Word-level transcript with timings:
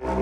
Velkommen 0.00 0.14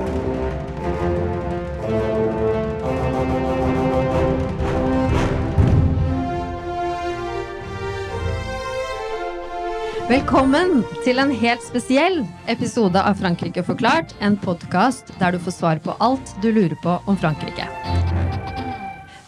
til 11.04 11.22
en 11.22 11.30
helt 11.30 11.62
spesiell 11.62 12.26
episode 12.50 12.98
av 12.98 13.14
Frankrike 13.22 13.62
forklart. 13.62 14.16
En 14.18 14.34
podkast 14.34 15.14
der 15.20 15.38
du 15.38 15.38
får 15.46 15.54
svar 15.54 15.78
på 15.86 15.94
alt 16.02 16.34
du 16.42 16.50
lurer 16.50 16.74
på 16.82 16.98
om 17.06 17.14
Frankrike. 17.14 17.70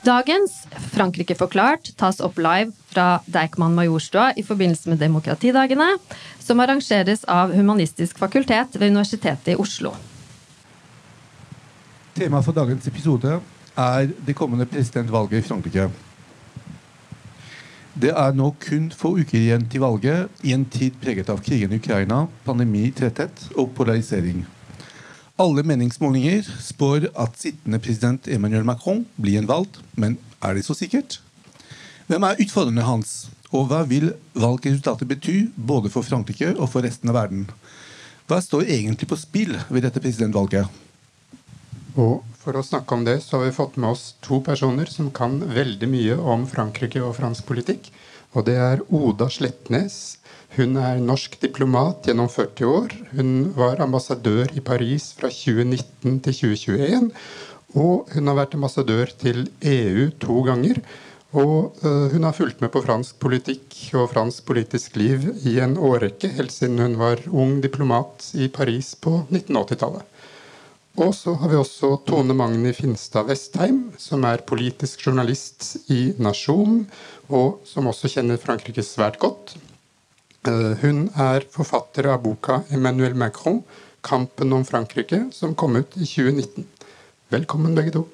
Dagens 0.03 0.67
Frankrike 0.91 1.39
forklart 1.39 1.95
tas 1.95 2.19
opp 2.19 2.43
live 2.43 2.75
fra 2.91 3.21
Deichman 3.31 3.79
Majorstua 3.79 4.33
i 4.35 4.43
forbindelse 4.43 4.91
med 4.91 4.99
Demokratidagene, 4.99 5.93
som 6.43 6.59
arrangeres 6.59 7.23
av 7.31 7.55
Humanistisk 7.55 8.19
fakultet 8.19 8.75
ved 8.81 8.91
Universitetet 8.91 9.55
i 9.55 9.61
Oslo. 9.61 9.95
Temaet 12.11 12.43
for 12.43 12.57
dagens 12.57 12.87
episode 12.91 13.37
er 13.79 14.09
det 14.27 14.35
kommende 14.35 14.67
presidentvalget 14.67 15.39
i 15.39 15.47
Frankrike. 15.47 15.85
Det 18.01 18.11
er 18.11 18.35
nå 18.35 18.49
kun 18.63 18.89
få 18.95 19.13
uker 19.21 19.39
igjen 19.39 19.67
til 19.71 19.85
valget, 19.85 20.27
i 20.43 20.55
en 20.57 20.65
tid 20.67 20.97
preget 21.03 21.31
av 21.31 21.43
krigen 21.45 21.71
i 21.71 21.79
Ukraina, 21.79 22.25
pandemi, 22.47 22.89
tretthet 22.91 23.45
og 23.55 23.71
polarisering. 23.79 24.43
Alle 25.41 25.63
meningsmålinger 25.67 26.51
spår 26.61 27.09
at 27.15 27.39
sittende 27.39 27.79
president 27.83 28.27
Emmanuel 28.29 28.67
Macron 28.67 29.05
blir 29.17 29.39
gjenvalgt, 29.39 29.79
men 29.95 30.19
er 30.43 30.59
det 30.59 30.67
så 30.67 30.75
sikkert? 30.75 31.21
Hvem 32.11 32.27
er 32.27 32.43
utfordrerne 32.43 32.91
hans, 32.91 33.31
og 33.55 33.71
hva 33.71 33.85
vil 33.87 34.11
valgresultatet 34.35 35.09
bety 35.11 35.39
både 35.55 35.95
for 35.95 36.07
Frankrike 36.07 36.57
og 36.57 36.73
for 36.75 36.83
resten 36.83 37.11
av 37.13 37.23
verden? 37.23 37.47
Hva 38.27 38.43
står 38.43 38.67
egentlig 38.67 39.11
på 39.11 39.19
spill 39.19 39.55
ved 39.71 39.87
dette 39.87 40.03
presidentvalget? 40.03 40.90
Og 41.99 42.23
for 42.41 42.57
å 42.57 42.65
snakke 42.65 42.95
om 42.95 43.05
det, 43.07 43.19
så 43.25 43.39
har 43.39 43.49
vi 43.49 43.57
fått 43.57 43.77
med 43.81 43.91
oss 43.95 44.15
to 44.25 44.41
personer 44.45 44.91
som 44.91 45.11
kan 45.15 45.41
veldig 45.43 45.89
mye 45.91 46.17
om 46.35 46.47
Frankrike 46.49 47.03
og 47.03 47.17
fransk 47.19 47.49
politikk. 47.49 47.91
Og 48.37 48.47
det 48.47 48.57
er 48.63 48.85
Oda 48.95 49.27
Slettnes. 49.33 50.19
Hun 50.55 50.77
er 50.79 51.03
norsk 51.03 51.37
diplomat 51.43 52.07
gjennom 52.07 52.31
40 52.31 52.71
år. 52.71 52.95
Hun 53.15 53.53
var 53.57 53.83
ambassadør 53.83 54.51
i 54.55 54.63
Paris 54.63 55.11
fra 55.19 55.31
2019 55.31 56.21
til 56.27 56.39
2021. 56.41 57.13
Og 57.79 58.11
hun 58.15 58.31
har 58.31 58.39
vært 58.39 58.57
ambassadør 58.59 59.13
til 59.19 59.47
EU 59.63 60.11
to 60.23 60.43
ganger. 60.47 60.83
Og 61.31 61.77
uh, 61.85 62.11
hun 62.11 62.27
har 62.27 62.35
fulgt 62.35 62.63
med 62.63 62.73
på 62.75 62.83
fransk 62.83 63.21
politikk 63.23 63.77
og 63.95 64.11
fransk 64.11 64.43
politisk 64.49 64.97
liv 64.99 65.29
i 65.47 65.61
en 65.63 65.77
årrekke, 65.79 66.33
helt 66.35 66.51
siden 66.51 66.83
hun 66.83 66.97
var 66.99 67.23
ung 67.31 67.61
diplomat 67.63 68.33
i 68.35 68.49
Paris 68.51 68.97
på 68.99 69.21
1980-tallet. 69.29 70.03
Og 71.01 71.15
så 71.17 71.33
har 71.33 71.49
vi 71.49 71.57
også 71.57 71.95
Tone 72.05 72.35
Magni 72.37 72.75
Finstad 72.77 73.25
Vestheim, 73.31 73.87
som 73.97 74.25
er 74.29 74.43
politisk 74.45 75.07
journalist 75.07 75.89
i 75.89 76.11
Nasjon, 76.21 76.83
og 77.33 77.63
som 77.65 77.89
også 77.89 78.11
kjenner 78.13 78.41
Frankrike 78.43 78.85
svært 78.85 79.17
godt. 79.23 79.55
Eh, 80.45 80.75
hun 80.83 81.07
er 81.17 81.47
forfatter 81.49 82.11
av 82.13 82.21
boka 82.21 82.63
'Emmanuel 82.69 83.17
Macron 83.17 83.63
kampen 84.05 84.53
om 84.53 84.65
Frankrike', 84.65 85.33
som 85.33 85.55
kom 85.55 85.77
ut 85.77 85.97
i 85.97 86.05
2019. 86.05 86.67
Velkommen, 87.31 87.75
begge 87.75 87.93
to. 87.97 88.05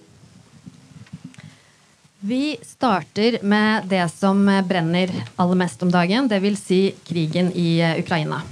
Vi 2.20 2.56
starter 2.62 3.42
med 3.42 3.88
det 3.90 4.10
som 4.14 4.46
brenner 4.68 5.10
aller 5.36 5.58
mest 5.58 5.82
om 5.82 5.90
dagen, 5.90 6.28
dvs. 6.28 6.62
Si 6.62 6.94
krigen 7.04 7.50
i 7.54 7.82
Ukraina. 7.98 8.42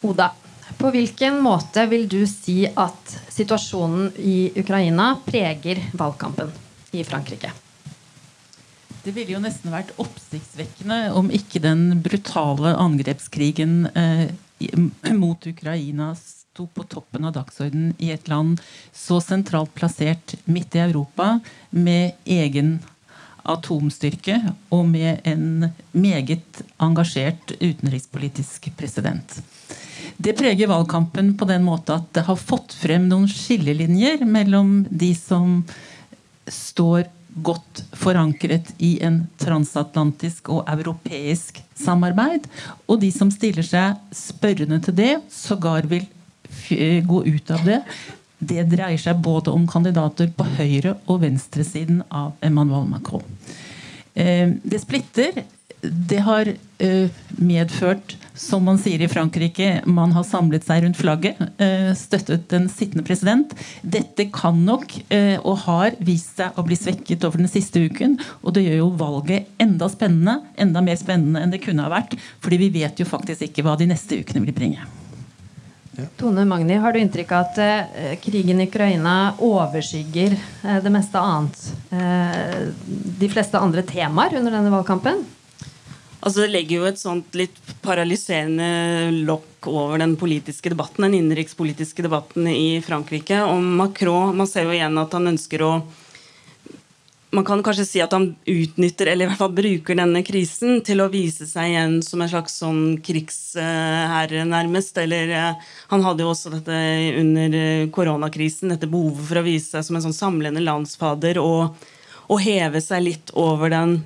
Oda, 0.00 0.32
på 0.78 0.90
hvilken 0.94 1.40
måte 1.44 1.86
vil 1.90 2.06
du 2.10 2.22
si 2.28 2.64
at 2.66 3.16
situasjonen 3.32 4.12
i 4.18 4.52
Ukraina 4.60 5.14
preger 5.26 5.80
valgkampen 5.92 6.52
i 6.94 7.04
Frankrike? 7.04 7.52
Det 9.04 9.12
ville 9.12 9.34
jo 9.34 9.42
nesten 9.42 9.74
vært 9.74 9.92
oppsiktsvekkende 10.00 11.10
om 11.18 11.28
ikke 11.34 11.60
den 11.60 12.00
brutale 12.04 12.72
angrepskrigen 12.80 13.84
eh, 13.92 14.30
mot 15.12 15.44
Ukraina 15.46 16.14
sto 16.16 16.66
på 16.72 16.86
toppen 16.88 17.26
av 17.28 17.34
dagsordenen 17.36 17.92
i 17.98 18.12
et 18.14 18.30
land 18.30 18.62
så 18.96 19.20
sentralt 19.20 19.74
plassert 19.76 20.36
midt 20.46 20.76
i 20.78 20.84
Europa, 20.86 21.40
med 21.70 22.14
egen 22.24 22.78
atomstyrke 23.44 24.38
og 24.72 24.86
med 24.88 25.20
en 25.28 25.68
meget 25.92 26.62
engasjert 26.80 27.52
utenrikspolitisk 27.60 28.70
president. 28.78 29.36
Det 30.16 30.36
preger 30.38 30.70
valgkampen 30.70 31.32
på 31.38 31.48
den 31.48 31.64
måte 31.66 31.98
at 31.98 32.06
det 32.14 32.24
har 32.28 32.38
fått 32.38 32.74
frem 32.78 33.08
noen 33.10 33.26
skillelinjer 33.30 34.22
mellom 34.28 34.84
de 34.90 35.10
som 35.18 35.62
står 36.50 37.08
godt 37.34 37.82
forankret 37.98 38.70
i 38.78 38.96
en 39.02 39.24
transatlantisk 39.42 40.52
og 40.54 40.68
europeisk 40.70 41.58
samarbeid, 41.74 42.46
og 42.86 43.00
de 43.02 43.10
som 43.14 43.32
stiller 43.34 43.66
seg 43.66 43.98
spørrende 44.14 44.78
til 44.84 44.94
det, 45.00 45.14
sågar 45.34 45.88
vil 45.90 46.06
gå 47.08 47.24
ut 47.26 47.50
av 47.50 47.64
det. 47.66 47.80
Det 48.38 48.66
dreier 48.70 49.00
seg 49.00 49.18
både 49.24 49.50
om 49.54 49.66
kandidater 49.66 50.30
på 50.36 50.46
høyre- 50.58 50.98
og 51.10 51.22
venstresiden 51.24 52.02
av 52.10 52.34
Emmanuel 52.44 52.86
Macron. 52.86 53.24
Eh, 54.14 54.52
det 54.62 54.82
splitter. 54.82 55.42
Det 55.90 56.20
har 56.24 56.48
eh, 56.78 57.10
medført 57.36 58.16
som 58.34 58.64
man 58.66 58.78
sier 58.82 59.02
i 59.02 59.08
Frankrike, 59.08 59.82
man 59.86 60.12
har 60.16 60.24
samlet 60.26 60.64
seg 60.66 60.82
rundt 60.82 60.98
flagget, 60.98 61.38
eh, 61.62 61.92
støttet 61.98 62.48
den 62.50 62.66
sittende 62.72 63.04
president. 63.06 63.54
Dette 63.82 64.26
kan 64.34 64.58
nok 64.66 64.96
eh, 65.14 65.36
og 65.38 65.62
har 65.68 65.94
vist 66.02 66.40
seg 66.40 66.58
å 66.58 66.64
bli 66.66 66.78
svekket 66.78 67.24
over 67.28 67.42
den 67.42 67.50
siste 67.50 67.84
uken. 67.86 68.18
Og 68.42 68.56
det 68.56 68.64
gjør 68.66 68.80
jo 68.80 68.90
valget 68.98 69.54
enda 69.62 69.88
spennende, 69.92 70.40
enda 70.58 70.82
mer 70.82 70.98
spennende 70.98 71.44
enn 71.44 71.54
det 71.54 71.62
kunne 71.62 71.86
ha 71.86 71.92
vært. 71.92 72.18
fordi 72.42 72.58
vi 72.66 72.74
vet 72.80 72.98
jo 72.98 73.06
faktisk 73.06 73.46
ikke 73.46 73.62
hva 73.64 73.78
de 73.78 73.86
neste 73.90 74.18
ukene 74.20 74.42
vil 74.44 74.56
bringe. 74.56 74.82
Ja. 75.94 76.04
Tone 76.18 76.44
Magni, 76.44 76.74
har 76.74 76.92
du 76.92 76.98
inntrykk 76.98 77.32
av 77.32 77.44
at 77.44 77.58
eh, 77.62 78.16
krigen 78.18 78.60
i 78.60 78.66
Ukraina 78.66 79.34
overskygger 79.38 80.34
eh, 80.34 80.80
det 80.82 80.90
meste 80.90 81.22
annet? 81.22 81.60
Eh, 81.94 82.66
de 83.20 83.30
fleste 83.30 83.60
andre 83.62 83.86
temaer 83.86 84.34
under 84.40 84.58
denne 84.58 84.74
valgkampen? 84.74 85.22
Altså 86.24 86.40
Det 86.40 86.52
legger 86.54 86.78
jo 86.78 86.86
et 86.88 87.00
sånt 87.00 87.36
litt 87.36 87.58
paralyserende 87.84 89.10
lokk 89.28 89.68
over 89.68 90.00
den 90.00 90.14
politiske 90.16 90.72
debatten, 90.72 91.04
den 91.04 91.18
innenrikspolitiske 91.18 92.06
debatten 92.06 92.48
i 92.48 92.80
Frankrike. 92.84 93.42
Og 93.44 93.60
Macron 93.60 94.32
Man 94.36 94.48
ser 94.48 94.64
jo 94.64 94.72
igjen 94.72 94.96
at 95.00 95.12
han 95.16 95.34
ønsker 95.34 95.64
å 95.66 95.74
man 97.34 97.42
kan 97.44 97.62
kanskje 97.66 97.84
si 97.86 97.98
at 98.02 98.12
han 98.14 98.28
utnytter, 98.46 99.08
eller 99.10 99.26
i 99.26 99.28
hvert 99.28 99.40
fall 99.40 99.54
bruker 99.56 99.96
denne 99.98 100.20
krisen 100.22 100.78
til 100.86 101.02
å 101.02 101.08
vise 101.10 101.48
seg 101.50 101.72
igjen 101.72 101.96
som 102.06 102.22
en 102.22 102.30
slags 102.30 102.60
sånn 102.62 102.82
krigsherre, 103.02 104.44
nærmest. 104.46 105.00
Eller 105.02 105.32
eh, 105.34 105.72
han 105.90 106.06
hadde 106.06 106.22
jo 106.22 106.30
også 106.30 106.52
dette 106.54 106.78
under 107.18 107.58
eh, 107.58 107.88
koronakrisen, 107.94 108.70
dette 108.70 108.86
behovet 108.90 109.26
for 109.26 109.42
å 109.42 109.46
vise 109.48 109.72
seg 109.72 109.88
som 109.88 109.98
en 109.98 110.06
sånn 110.06 110.14
samlende 110.14 110.62
landsfader 110.62 111.40
og, 111.42 111.74
og 112.28 112.44
heve 112.44 112.78
seg 112.84 113.02
litt 113.08 113.34
over 113.34 113.74
den 113.74 113.98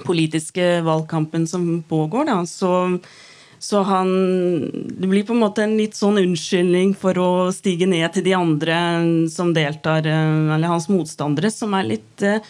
politiske 0.00 0.80
valgkampen 0.80 1.46
som 1.46 1.82
pågår. 1.88 2.24
Da. 2.24 2.46
Så, 2.46 2.98
så 3.58 3.82
han 3.82 4.08
Det 4.98 5.06
blir 5.06 5.24
på 5.24 5.32
en 5.36 5.42
måte 5.44 5.64
en 5.66 5.76
litt 5.78 5.96
sånn 5.98 6.20
unnskyldning 6.22 6.94
for 6.98 7.18
å 7.20 7.30
stige 7.54 7.86
ned 7.86 8.12
til 8.14 8.24
de 8.26 8.36
andre 8.38 8.76
som 9.30 9.52
deltar, 9.54 10.06
eh, 10.08 10.54
eller 10.56 10.72
hans 10.72 10.88
motstandere, 10.90 11.50
som 11.52 11.74
er 11.78 11.90
litt 11.94 12.24
eh, 12.26 12.40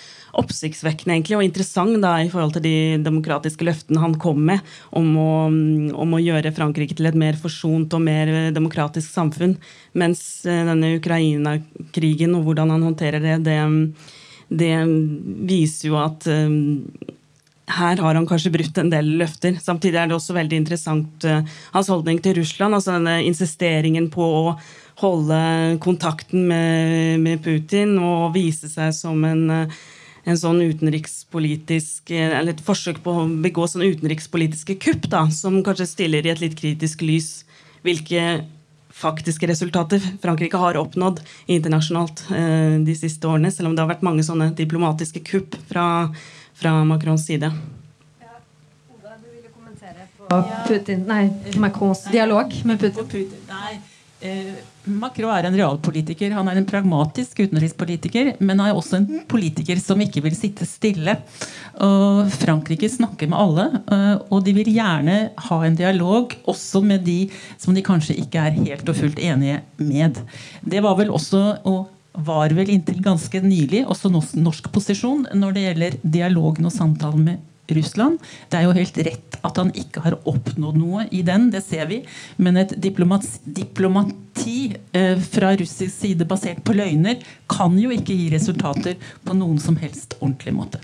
oppsiktsvekkende 0.41 1.12
egentlig, 1.12 1.36
og 1.36 1.44
interessant 1.44 1.98
da, 2.00 2.14
i 2.22 2.31
forhold 2.32 2.54
til 2.56 2.64
de 2.64 2.76
demokratiske 3.04 3.66
løftene 3.69 4.00
han 4.00 4.16
kom 4.20 4.41
med 4.48 4.62
om 4.97 5.10
å, 5.20 5.32
om 5.92 6.16
å 6.16 6.22
gjøre 6.22 6.54
Frankrike 6.56 6.97
til 6.97 7.10
et 7.10 7.19
mer 7.19 7.36
forsont 7.36 7.92
og 7.92 8.04
mer 8.06 8.32
demokratisk 8.56 9.12
samfunn. 9.12 9.58
Mens 9.98 10.22
eh, 10.47 10.64
denne 10.69 10.94
Ukraina-krigen 10.97 12.38
og 12.38 12.46
hvordan 12.49 12.72
han 12.72 12.87
håndterer 12.88 13.20
det, 13.20 13.40
det, 13.44 13.58
det 14.49 14.76
viser 15.50 15.90
jo 15.90 16.00
at 16.00 16.31
her 17.70 17.97
har 17.97 18.14
han 18.14 18.26
kanskje 18.26 18.53
brutt 18.53 18.79
en 18.79 18.91
del 18.91 19.14
løfter. 19.20 19.56
Samtidig 19.62 20.00
er 20.00 20.11
det 20.11 20.17
også 20.17 20.35
veldig 20.37 20.59
interessant 20.62 21.26
uh, 21.29 21.43
hans 21.75 21.91
holdning 21.93 22.19
til 22.23 22.37
Russland. 22.41 22.75
altså 22.75 22.97
denne 22.97 23.23
Insisteringen 23.26 24.11
på 24.11 24.23
å 24.23 24.55
holde 25.03 25.38
kontakten 25.82 26.47
med, 26.50 27.20
med 27.23 27.43
Putin 27.44 27.97
og 27.99 28.35
vise 28.35 28.69
seg 28.70 28.93
som 28.97 29.23
en, 29.25 29.44
uh, 29.50 29.82
en 30.25 30.38
sånn 30.38 30.61
utenrikspolitisk 30.62 32.12
eh, 32.14 32.35
Eller 32.38 32.55
et 32.55 32.64
forsøk 32.67 33.00
på 33.03 33.14
å 33.23 33.29
begå 33.43 33.67
sånne 33.67 33.93
utenrikspolitiske 33.94 34.79
kupp, 34.82 35.09
da, 35.11 35.29
som 35.31 35.62
kanskje 35.62 35.91
stiller 35.94 36.26
i 36.26 36.35
et 36.35 36.43
litt 36.43 36.59
kritisk 36.59 37.03
lys 37.06 37.43
hvilke 37.82 38.44
faktiske 38.93 39.49
resultater 39.49 40.03
Frankrike 40.23 40.59
har 40.61 40.76
oppnådd 40.79 41.23
internasjonalt 41.50 42.20
de 42.87 42.94
siste 42.94 43.26
årene, 43.26 43.50
selv 43.50 43.70
om 43.70 43.75
det 43.75 43.82
har 43.82 43.88
vært 43.88 44.05
mange 44.06 44.23
sånne 44.23 44.50
diplomatiske 44.55 45.25
kupp 45.26 45.56
fra 45.67 45.87
fra 46.54 46.75
Macrons 46.84 47.26
side. 47.26 47.52
Ja, 48.20 48.34
Oda, 48.94 49.16
du 49.22 49.31
ville 49.31 49.52
kommentere 49.54 50.08
på 50.19 50.43
Putin, 50.69 51.06
nei, 51.08 51.25
Macrons 51.60 52.04
dialog 52.12 52.54
med 52.64 52.81
Putin. 52.81 53.08
Putin. 53.08 53.49
Nei, 53.49 53.81
eh, 54.20 54.52
Macron 54.84 55.31
er 55.31 55.46
en 55.46 55.56
realpolitiker. 55.56 56.32
Han 56.34 56.49
er 56.50 56.58
en 56.58 56.66
pragmatisk 56.66 57.44
utenrikspolitiker, 57.44 58.32
men 58.40 58.58
han 58.58 58.72
er 58.72 58.78
også 58.78 58.99
en 58.99 59.22
politiker 59.31 59.78
som 59.78 60.00
ikke 60.02 60.25
vil 60.25 60.34
sitte 60.34 60.66
stille. 60.66 61.14
Og 61.87 62.26
Frankrike 62.34 62.90
snakker 62.90 63.31
med 63.31 63.38
alle, 63.38 63.66
eh, 63.94 64.16
og 64.28 64.43
de 64.44 64.56
vil 64.56 64.72
gjerne 64.75 65.31
ha 65.46 65.60
en 65.62 65.78
dialog 65.78 66.34
også 66.50 66.82
med 66.82 67.06
de 67.06 67.31
som 67.56 67.75
de 67.75 67.84
kanskje 67.87 68.19
ikke 68.25 68.43
er 68.43 68.58
helt 68.58 68.88
og 68.88 68.99
fullt 68.99 69.22
enige 69.22 69.62
med. 69.78 70.19
Det 70.66 70.82
var 70.82 70.99
vel 70.99 71.14
også, 71.14 71.62
og 71.64 71.87
var 72.12 72.53
vel 72.56 72.70
inntil 72.70 73.00
ganske 73.05 73.41
nylig, 73.44 73.87
også 73.88 74.11
norsk 74.12 74.69
posisjon 74.75 75.26
når 75.35 75.56
det 75.56 75.64
gjelder 75.67 75.97
dialogen 76.03 76.69
og 76.69 76.75
samtalen 76.75 77.25
med 77.31 77.49
Russland. 77.73 78.19
Det 78.50 78.59
er 78.59 78.67
jo 78.67 78.75
helt 78.76 78.99
rett 79.06 79.37
at 79.47 79.59
han 79.59 79.70
ikke 79.79 80.03
har 80.05 80.19
oppnådd 80.29 80.79
noe 80.79 81.06
i 81.14 81.23
den, 81.26 81.49
det 81.55 81.62
ser 81.64 81.88
vi. 81.91 82.03
Men 82.37 82.59
et 82.61 82.75
diplomati, 82.82 83.41
diplomati 83.44 84.56
eh, 84.93 85.19
fra 85.23 85.55
russisk 85.59 85.94
side 85.94 86.26
basert 86.29 86.62
på 86.67 86.76
løgner 86.76 87.23
kan 87.50 87.79
jo 87.81 87.93
ikke 87.94 88.17
gi 88.19 88.29
resultater 88.35 88.99
på 89.25 89.37
noen 89.38 89.61
som 89.62 89.79
helst 89.81 90.19
ordentlig 90.20 90.55
måte. 90.59 90.82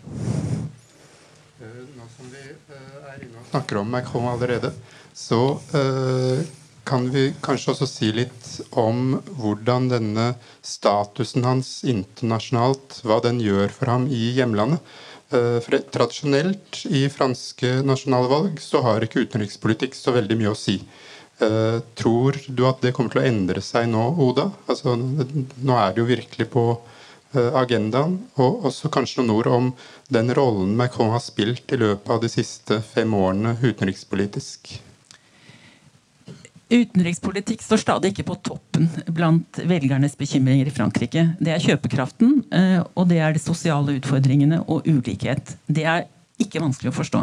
Eh, 1.61 1.83
nå 1.99 2.09
som 2.15 2.31
vi 2.33 2.47
eh, 2.47 3.13
er 3.13 3.27
inne 3.27 3.43
og 3.43 3.53
snakker 3.53 3.83
om 3.83 3.93
Macron 3.93 4.31
allerede, 4.33 4.73
så 5.19 5.43
eh, 5.77 6.47
kan 6.89 7.11
vi 7.13 7.29
kanskje 7.45 7.75
også 7.75 7.89
si 7.89 8.09
litt 8.17 8.47
om 8.81 9.19
hvordan 9.37 9.91
denne 9.93 10.31
statusen 10.65 11.45
hans 11.45 11.83
internasjonalt, 11.85 13.03
hva 13.05 13.21
den 13.25 13.43
gjør 13.45 13.73
for 13.75 13.93
ham 13.93 14.09
i 14.09 14.33
hjemlandet. 14.39 14.81
Eh, 15.29 15.59
for 15.61 15.77
Tradisjonelt 15.93 16.87
i 16.89 17.05
franske 17.13 17.83
nasjonalvalg 17.85 18.63
så 18.65 18.81
har 18.87 19.05
ikke 19.05 19.27
utenrikspolitikk 19.27 19.97
så 19.99 20.17
veldig 20.17 20.39
mye 20.41 20.55
å 20.55 20.59
si. 20.59 20.81
Uh, 21.39 21.79
tror 21.95 22.35
du 22.51 22.65
at 22.67 22.81
det 22.83 22.91
kommer 22.97 23.13
til 23.13 23.21
å 23.21 23.29
endre 23.29 23.61
seg 23.63 23.85
nå, 23.87 24.09
Oda? 24.25 24.49
Altså, 24.67 24.97
nå 24.99 25.77
er 25.79 25.93
det 25.95 26.03
jo 26.03 26.09
virkelig 26.09 26.49
på 26.51 26.65
uh, 26.75 27.53
agendaen. 27.61 28.17
Og 28.43 28.67
også 28.73 28.91
kanskje 28.91 29.23
noen 29.23 29.37
ord 29.37 29.53
om 29.53 29.71
den 30.11 30.35
rollen 30.35 30.75
Macron 30.81 31.13
har 31.15 31.23
spilt 31.23 31.71
i 31.71 31.79
løpet 31.79 32.11
av 32.11 32.25
de 32.25 32.33
siste 32.33 32.81
fem 32.83 33.15
årene 33.15 33.55
utenrikspolitisk. 33.63 34.81
Utenrikspolitikk 36.69 37.63
står 37.65 37.81
stadig 37.81 38.13
ikke 38.13 38.27
på 38.29 38.37
toppen 38.45 38.91
blant 39.15 39.61
velgernes 39.71 40.17
bekymringer 40.21 40.69
i 40.69 40.75
Frankrike. 40.75 41.25
Det 41.41 41.55
er 41.55 41.65
kjøpekraften, 41.65 42.43
eh, 42.53 42.83
og 42.93 43.09
det 43.09 43.23
er 43.25 43.33
de 43.33 43.41
sosiale 43.41 43.97
utfordringene 43.97 44.61
og 44.67 44.85
ulikhet. 44.85 45.57
Det 45.65 45.87
er 45.89 46.05
ikke 46.39 46.61
vanskelig 46.61 46.93
å 46.93 46.99
forstå. 46.99 47.23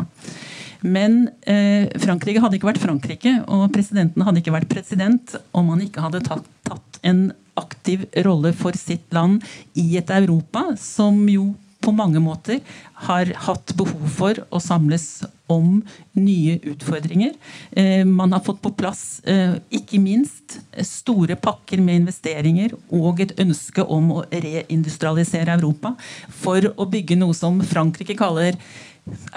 Men 0.86 1.28
eh, 1.46 1.86
Frankrike 2.02 2.42
hadde 2.42 2.58
ikke 2.58 2.72
vært 2.72 2.82
Frankrike, 2.82 3.36
og 3.46 3.70
presidenten 3.74 4.26
hadde 4.26 4.42
ikke 4.42 4.56
vært 4.56 4.72
president 4.72 5.38
om 5.56 5.70
han 5.74 5.86
ikke 5.86 6.04
hadde 6.08 6.24
tatt, 6.26 6.50
tatt 6.66 7.00
en 7.06 7.28
aktiv 7.56 8.04
rolle 8.26 8.52
for 8.58 8.76
sitt 8.78 9.14
land 9.16 9.46
i 9.78 9.86
et 10.00 10.10
Europa 10.12 10.72
som 10.82 11.22
jo 11.32 11.54
på 11.86 11.94
mange 11.96 12.22
måter 12.24 12.62
har 13.06 13.32
hatt 13.48 13.74
behov 13.78 14.06
for 14.18 14.42
å 14.50 14.62
samles 14.64 15.26
om 15.52 15.78
nye 16.18 16.58
utfordringer. 16.72 17.36
Eh, 17.72 18.02
man 18.06 18.34
har 18.34 18.42
fått 18.46 18.64
på 18.64 18.74
plass 18.74 19.22
eh, 19.30 19.58
ikke 19.70 20.02
minst 20.02 20.58
store 20.88 21.38
pakker 21.38 21.84
med 21.86 22.02
investeringer 22.02 22.74
og 22.90 23.22
et 23.22 23.36
ønske 23.42 23.86
om 23.86 24.12
å 24.18 24.24
reindustrialisere 24.32 25.54
Europa 25.60 25.94
for 26.42 26.72
å 26.74 26.90
bygge 26.90 27.20
noe 27.20 27.38
som 27.38 27.62
Frankrike 27.62 28.18
kaller 28.18 28.58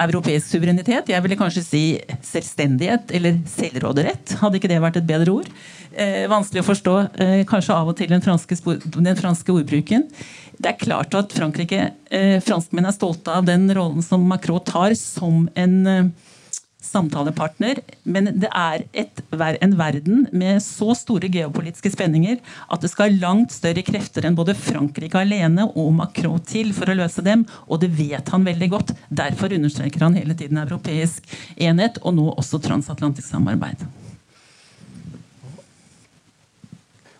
europeisk 0.01 0.49
suverenitet. 0.49 1.11
Jeg 1.11 1.23
ville 1.25 1.37
kanskje 1.39 1.65
si 1.65 1.83
selvstendighet 2.25 3.13
eller 3.15 3.39
selvråderett. 3.49 4.35
Hadde 4.41 4.59
ikke 4.59 4.71
det 4.71 4.81
vært 4.81 4.99
et 5.01 5.09
bedre 5.09 5.35
ord? 5.41 5.49
Eh, 5.93 6.25
vanskelig 6.31 6.63
å 6.63 6.69
forstå 6.69 6.95
eh, 7.21 7.39
kanskje 7.49 7.75
av 7.75 7.89
og 7.91 7.97
til 7.97 8.11
den 8.11 8.23
franske, 8.25 8.57
den 8.97 9.17
franske 9.19 9.53
ordbruken 9.53 10.07
det 10.59 10.73
er 10.73 10.79
klart 10.79 11.15
at 11.15 11.31
Frankrike, 11.31 11.93
eh, 12.11 12.39
franskmenn 12.43 12.89
er 12.89 12.95
stolte 12.95 13.31
av 13.31 13.45
den 13.47 13.69
rollen 13.75 14.03
som 14.03 14.25
Macron 14.27 14.59
tar 14.59 14.95
som 14.99 15.47
en 15.55 15.75
eh, 15.87 16.09
samtalepartner. 16.89 17.81
Men 18.03 18.31
det 18.41 18.49
er 18.55 18.85
et, 18.91 19.21
en 19.31 19.75
verden 19.79 20.25
med 20.31 20.63
så 20.63 20.93
store 20.97 21.29
geopolitiske 21.31 21.93
spenninger 21.93 22.39
at 22.67 22.83
det 22.83 22.91
skal 22.91 23.17
langt 23.21 23.53
større 23.55 23.83
krefter 23.85 24.27
enn 24.27 24.37
både 24.37 24.57
Frankrike 24.57 25.21
alene 25.21 25.69
og 25.69 25.93
Macron 25.99 26.41
til 26.45 26.73
for 26.75 26.89
å 26.89 26.97
løse 26.99 27.23
dem. 27.25 27.45
Og 27.67 27.81
det 27.83 27.93
vet 27.97 28.33
han 28.33 28.47
veldig 28.47 28.71
godt. 28.73 28.93
Derfor 29.09 29.53
understreker 29.55 30.07
han 30.07 30.17
hele 30.19 30.37
tiden 30.37 30.61
europeisk 30.61 31.25
enhet, 31.55 32.01
og 32.03 32.15
nå 32.17 32.29
også 32.35 32.61
transatlantisk 32.63 33.29
samarbeid. 33.29 33.87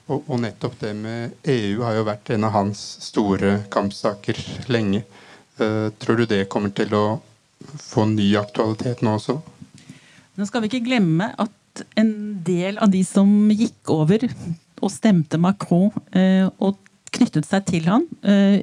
Og, 0.09 0.39
nettopp 0.41 0.79
det 0.81 0.95
med 0.97 1.35
EU 1.45 1.83
har 1.85 1.99
jo 1.99 2.05
vært 2.07 2.31
en 2.33 2.47
av 2.47 2.55
hans 2.55 2.79
store 3.05 3.59
kampsaker 3.69 4.39
lenge. 4.73 5.03
Uh, 5.61 5.91
tror 6.01 6.17
du 6.17 6.25
det 6.25 6.47
kommer 6.49 6.73
til 6.73 6.95
å 6.97 7.03
få 7.83 8.07
ny 8.09 8.31
aktualitet 8.39 9.03
nå 9.05 9.19
også? 9.19 9.37
Nå 10.39 10.47
skal 10.47 10.63
vi 10.63 10.71
ikke 10.71 10.85
glemme 10.87 11.33
at 11.35 11.83
en 11.99 12.11
del 12.47 12.79
av 12.79 12.91
de 12.93 13.03
som 13.07 13.27
gikk 13.51 13.91
over 13.91 14.23
og 14.79 14.91
stemte 14.93 15.39
Macron 15.41 15.91
uh, 16.15 16.47
og 16.63 16.79
knyttet 17.11 17.47
seg 17.49 17.65
til 17.67 17.89
han, 17.89 18.05
uh, 18.23 18.61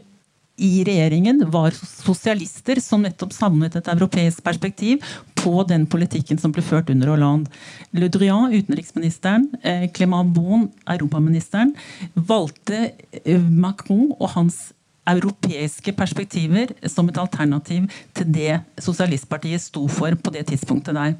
i 0.56 0.84
regjeringen 0.88 1.42
var 1.52 1.74
sosialister 1.76 2.80
som 2.80 3.02
nettopp 3.04 3.34
savnet 3.36 3.76
et 3.76 3.88
europeisk 3.92 4.40
perspektiv 4.44 5.04
på 5.36 5.52
den 5.68 5.84
politikken 5.90 6.40
som 6.40 6.54
ble 6.54 6.64
ført 6.64 6.88
under 6.92 7.12
Hollande. 7.12 7.52
Le 7.92 8.08
Drian, 8.12 8.54
utenriksministeren, 8.54 9.50
eh, 9.62 9.84
Clément 9.92 10.32
Bon, 10.32 10.64
europaministeren, 10.88 11.74
valgte 12.14 12.92
eh, 13.22 13.42
Macron 13.42 14.14
og 14.16 14.32
hans 14.32 14.72
europeiske 15.06 15.92
perspektiver 15.96 16.72
som 16.90 17.08
et 17.08 17.20
alternativ 17.20 17.86
til 18.16 18.32
det 18.34 18.60
sosialistpartiet 18.82 19.62
sto 19.62 19.86
for 19.88 20.16
på 20.18 20.32
det 20.34 20.46
tidspunktet 20.50 20.96
der. 20.96 21.14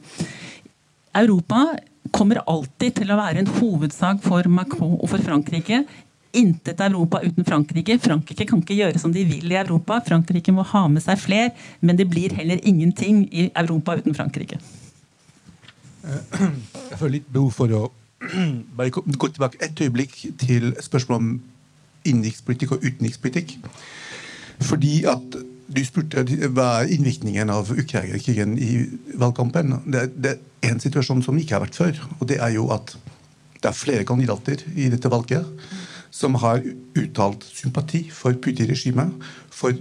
Europa 1.16 1.76
kommer 2.14 2.42
alltid 2.46 3.00
til 3.00 3.10
å 3.10 3.18
være 3.18 3.42
en 3.42 3.54
hovedsak 3.58 4.22
for 4.24 4.46
Macron 4.48 4.98
og 4.98 5.08
for 5.10 5.22
Frankrike 5.22 5.84
intet 6.36 6.80
Europa 6.80 7.20
uten 7.24 7.44
Frankrike. 7.44 7.98
Frankrike 8.02 8.46
kan 8.48 8.60
ikke 8.60 8.76
gjøre 8.76 9.00
som 9.00 9.12
de 9.14 9.24
vil 9.24 9.52
i 9.52 9.58
Europa. 9.58 10.00
Frankrike 10.04 10.52
må 10.52 10.66
ha 10.68 10.86
med 10.92 11.04
seg 11.04 11.20
fler, 11.20 11.52
men 11.80 11.96
det 11.96 12.08
blir 12.10 12.34
heller 12.36 12.60
ingenting 12.62 13.24
i 13.32 13.48
Europa 13.54 13.96
uten 13.96 14.16
Frankrike. 14.16 14.60
Jeg 16.06 16.98
føler 16.98 17.18
litt 17.18 17.30
behov 17.32 17.54
for 17.56 17.72
å 17.74 17.86
bare 18.76 18.92
gå 18.92 19.28
tilbake 19.28 19.60
et 19.64 19.80
øyeblikk 19.82 20.14
til 20.40 20.72
spørsmålet 20.82 21.22
om 21.22 21.30
innenrikspolitikk 22.06 22.76
og 22.76 22.86
utenrikspolitikk. 22.86 23.56
Fordi 24.66 24.94
at 25.10 25.36
du 25.66 25.82
spurte 25.84 26.22
hva 26.54 26.68
er 26.80 26.92
innvirkningen 26.94 27.50
av 27.50 27.72
Ukraina-krigen 27.74 28.54
i 28.62 28.70
valgkampen. 29.18 29.80
Det, 29.86 30.06
det, 30.14 30.38
er 30.62 30.72
en 30.72 30.82
situasjon 30.82 31.20
som 31.26 31.36
ikke 31.38 31.56
har 31.56 31.64
vært 31.66 31.78
før. 31.78 31.98
og 32.18 32.28
det 32.30 32.38
er 32.42 32.54
jo 32.54 32.70
at 32.74 32.96
det 33.60 33.68
er 33.70 33.76
flere 33.76 34.06
kandidater 34.06 34.62
i 34.74 34.88
dette 34.92 35.10
valget 35.10 35.44
som 36.10 36.34
har 36.40 36.62
uttalt 36.96 37.44
sympati 37.44 38.06
for 38.14 38.32
Putin-regimet, 38.40 39.12
for 39.52 39.76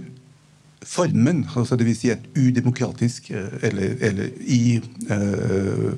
formen, 0.86 1.46
altså 1.56 1.76
dvs. 1.76 1.98
Si 1.98 2.10
et 2.12 2.26
udemokratisk 2.36 3.30
eh, 3.30 3.56
eller, 3.62 3.96
eller 4.00 4.28
i 4.40 4.80
uh, 5.10 5.92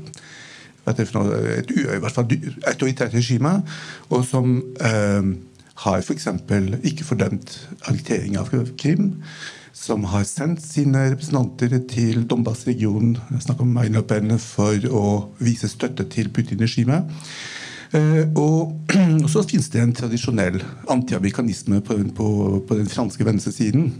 et, 0.89 1.71
i 1.71 1.99
hvert 2.01 2.15
fall 2.15 2.31
autoritært 2.67 3.15
regime, 3.15 3.59
og 4.09 4.25
som 4.25 4.63
uh, 4.81 5.35
har 5.85 6.03
f.eks. 6.03 6.27
Ikke 6.83 7.07
fordømt 7.07 7.55
annektering 7.87 8.37
av 8.41 8.51
Krim, 8.81 9.23
som 9.73 10.05
har 10.11 10.25
sendt 10.27 10.63
sine 10.65 11.11
representanter 11.13 11.77
til 11.91 12.25
Donbas-regionen 12.27 13.17
for 14.43 14.91
å 14.91 15.05
vise 15.39 15.71
støtte 15.71 16.09
til 16.11 16.33
Putin-regimet. 16.35 17.07
Eh, 17.95 18.25
og 18.37 18.91
så 19.33 19.45
finnes 19.47 19.71
det 19.73 19.81
en 19.81 19.95
tradisjonell 19.97 20.61
antiamerikanisme 20.91 21.81
på, 21.81 21.97
på, 22.17 22.29
på 22.69 22.81
den 22.81 22.91
franske 22.91 23.25
venstresiden 23.25 23.93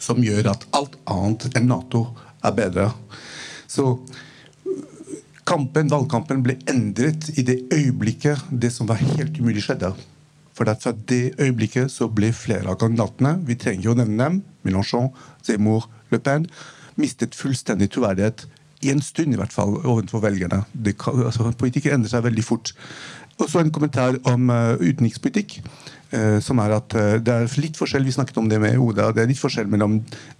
som 0.00 0.22
gjør 0.24 0.54
at 0.54 0.66
alt 0.74 0.96
annet 1.10 1.52
enn 1.58 1.68
Nato 1.70 2.06
er 2.42 2.54
bedre. 2.56 2.88
Så 3.70 3.98
kampen, 5.48 5.90
valgkampen 5.92 6.42
ble 6.44 6.56
endret 6.70 7.28
i 7.36 7.44
det 7.46 7.60
øyeblikket 7.74 8.48
det 8.50 8.72
som 8.74 8.88
var 8.88 9.02
helt 9.02 9.38
umulig, 9.38 9.64
skjedde. 9.66 9.92
For 10.52 10.68
fra 10.68 10.92
det 11.08 11.34
øyeblikket 11.40 11.90
så 11.90 12.08
ble 12.12 12.32
flere 12.36 12.68
av 12.68 12.78
kandidatene 12.80 13.38
vi 13.48 13.56
trenger 13.56 13.88
jo 13.88 13.94
å 13.94 14.00
nevne 14.02 14.18
dem, 14.24 14.42
Mélenchon, 14.66 15.10
Zemmour, 15.42 15.88
Le 16.12 16.20
Pen, 16.20 16.46
mistet 17.00 17.34
fullstendig 17.34 17.90
troverdighet 17.94 18.46
i 18.82 18.90
en 18.92 19.02
stund 19.02 19.32
i 19.32 19.38
hvert 19.38 19.54
fall 19.54 19.78
overfor 19.80 20.22
velgerne. 20.24 20.64
Kan, 20.98 21.22
altså, 21.24 21.52
politikere 21.58 21.96
endrer 21.96 22.12
seg 22.12 22.26
veldig 22.26 22.44
fort. 22.44 22.74
Og 23.38 23.48
så 23.48 23.62
en 23.62 23.72
kommentar 23.74 24.18
om 24.28 24.50
uh, 24.52 24.74
utenrikspolitikk. 24.82 25.60
Eh, 26.12 26.38
som 26.44 26.60
er 26.62 26.76
at 26.76 26.94
eh, 26.98 27.16
det 27.24 27.34
er 27.34 27.54
litt 27.62 27.78
forskjell 27.78 28.04
vi 28.06 28.14
snakket 28.14 28.38
om 28.40 28.48
det 28.50 28.60
med 28.62 28.78
Oda, 28.80 29.10
det 29.14 29.24
er 29.24 29.30
litt 29.30 29.40
forskjell 29.40 29.68
mellom 29.72 29.98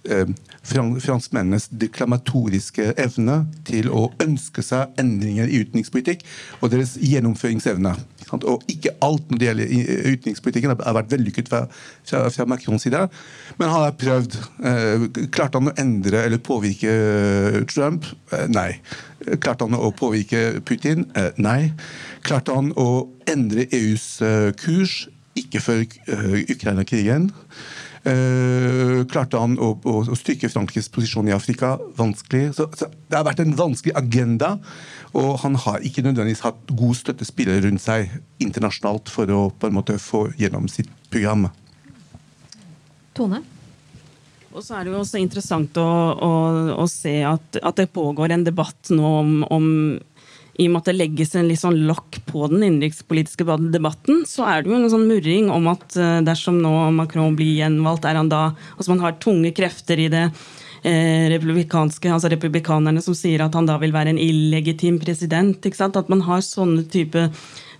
eh, 0.09 0.29
franskmennenes 0.63 1.69
deklamatoriske 1.69 2.93
evne 3.01 3.43
til 3.67 3.89
å 3.91 4.07
ønske 4.23 4.63
seg 4.65 4.93
endringer 5.01 5.49
i 5.49 5.63
utenrikspolitikk, 5.63 6.25
og 6.61 6.73
deres 6.73 6.95
gjennomføringsevne. 7.01 7.95
Og 8.33 8.63
ikke 8.71 8.95
alt 9.03 9.29
når 9.29 9.39
det 9.39 9.47
gjelder 9.49 10.13
utenrikspolitikken 10.13 10.73
har 10.73 10.97
vært 10.97 11.11
vellykket 11.11 11.51
fra, 11.51 11.63
fra, 12.07 12.23
fra 12.33 12.47
Macrons 12.49 12.85
side, 12.87 13.01
men 13.59 13.73
har 13.73 13.97
prøvd. 13.99 14.37
Eh, 14.63 15.07
klarte 15.33 15.59
han 15.59 15.69
å 15.73 15.75
endre 15.79 16.23
eller 16.27 16.41
påvirke 16.43 17.63
Trump? 17.69 18.07
Nei. 18.49 18.79
Klarte 19.43 19.67
han 19.67 19.77
å 19.77 19.91
påvirke 19.95 20.63
Putin? 20.65 21.05
Nei. 21.37 21.73
Klarte 22.25 22.55
han 22.55 22.71
å 22.79 23.05
endre 23.29 23.67
EUs 23.71 24.07
kurs? 24.59 25.03
Ikke 25.39 25.61
før 25.63 25.83
eh, 25.83 26.43
Ukraina-krigen. 26.53 27.31
klarte 28.03 29.39
han 29.39 29.53
å, 29.63 29.69
å, 29.79 29.93
å, 30.11 30.15
styrke 30.19 30.49
Frankrikes 30.51 30.89
posisjon 30.91 31.29
i 31.31 31.35
Afrika? 31.35 31.77
Vanskelig. 31.95 32.51
Så, 32.57 32.67
så, 32.75 32.89
det 33.07 33.15
har 33.15 33.23
vært 33.25 33.39
en 33.45 33.55
vanskelig 33.55 33.95
agenda. 33.95 34.57
Og 35.15 35.39
han 35.45 35.55
har 35.63 35.85
ikke 35.85 36.03
nødvendigvis 36.03 36.43
hatt 36.43 36.73
god 36.73 36.99
støttespillere 36.99 37.63
rundt 37.65 37.85
seg 37.85 38.11
internasjonalt 38.43 39.09
for 39.13 39.31
å 39.31 39.47
på 39.55 39.69
en 39.69 39.77
måte 39.79 39.97
få 40.01 40.27
gjennom 40.37 40.67
sitt 40.71 40.91
program. 41.13 41.47
Tone? 43.13 43.43
Og 44.53 44.61
så 44.61 44.77
er 44.77 44.85
det 44.85 44.93
jo 44.93 45.01
også 45.01 45.21
interessant 45.21 45.77
å, 45.81 45.85
å, 46.13 46.31
å 46.77 46.85
se 46.89 47.15
at, 47.25 47.57
at, 47.57 47.77
det 47.79 47.89
pågår 47.93 48.35
en 48.35 48.45
debatt 48.45 48.91
nå 48.93 49.13
om, 49.23 49.31
om 49.49 49.65
i 50.61 50.67
og 50.67 50.73
med 50.73 50.83
at 50.83 50.89
det 50.91 50.97
legges 50.99 51.31
en 51.33 51.47
litt 51.49 51.61
sånn 51.61 51.79
lokk 51.87 52.19
på 52.27 52.45
den 52.51 52.61
innenrikspolitiske 52.61 53.45
debatten, 53.73 54.21
så 54.29 54.45
er 54.45 54.61
det 54.61 54.69
jo 54.69 54.77
en 54.77 54.91
sånn 54.91 55.07
murring 55.09 55.49
om 55.53 55.69
at 55.71 55.95
eh, 55.97 56.19
dersom 56.25 56.59
nå 56.61 56.73
Macron 56.93 57.33
blir 57.37 57.55
gjenvalgt, 57.63 58.05
er 58.05 58.19
han 58.19 58.29
da 58.29 58.43
Altså 58.75 58.91
man 58.91 59.01
har 59.01 59.17
tunge 59.23 59.49
krefter 59.55 59.97
i 60.03 60.09
det 60.13 60.27
eh, 60.27 61.25
republikanske, 61.33 62.11
altså 62.11 62.29
republikanerne 62.29 63.01
som 63.01 63.17
sier 63.17 63.41
at 63.41 63.57
han 63.57 63.65
da 63.69 63.79
vil 63.81 63.95
være 63.95 64.13
en 64.13 64.21
illegitim 64.21 64.99
president. 65.01 65.57
ikke 65.57 65.79
sant? 65.79 65.97
At 65.97 66.11
man 66.13 66.21
har 66.27 66.45
sånne 66.45 66.85
type 66.91 67.25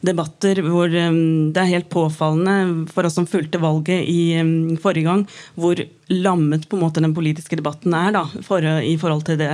debatter 0.03 0.59
hvor 0.65 0.89
um, 0.89 1.53
det 1.55 1.61
er 1.61 1.69
helt 1.77 1.91
påfallende 1.93 2.89
for 2.91 3.07
oss 3.07 3.15
som 3.15 3.29
fulgte 3.29 3.61
valget 3.63 4.01
i 4.09 4.75
forrige 4.83 5.07
gang, 5.07 5.23
hvor 5.55 5.79
lammet 6.09 6.65
på 6.67 6.75
en 6.75 6.83
måte 6.83 7.03
den 7.05 7.15
politiske 7.15 7.59
debatten 7.59 7.95
er 7.95 8.11
da, 8.17 8.25
for, 8.43 8.65
i 8.65 8.97
forhold 8.99 9.23
til 9.29 9.39
det 9.39 9.51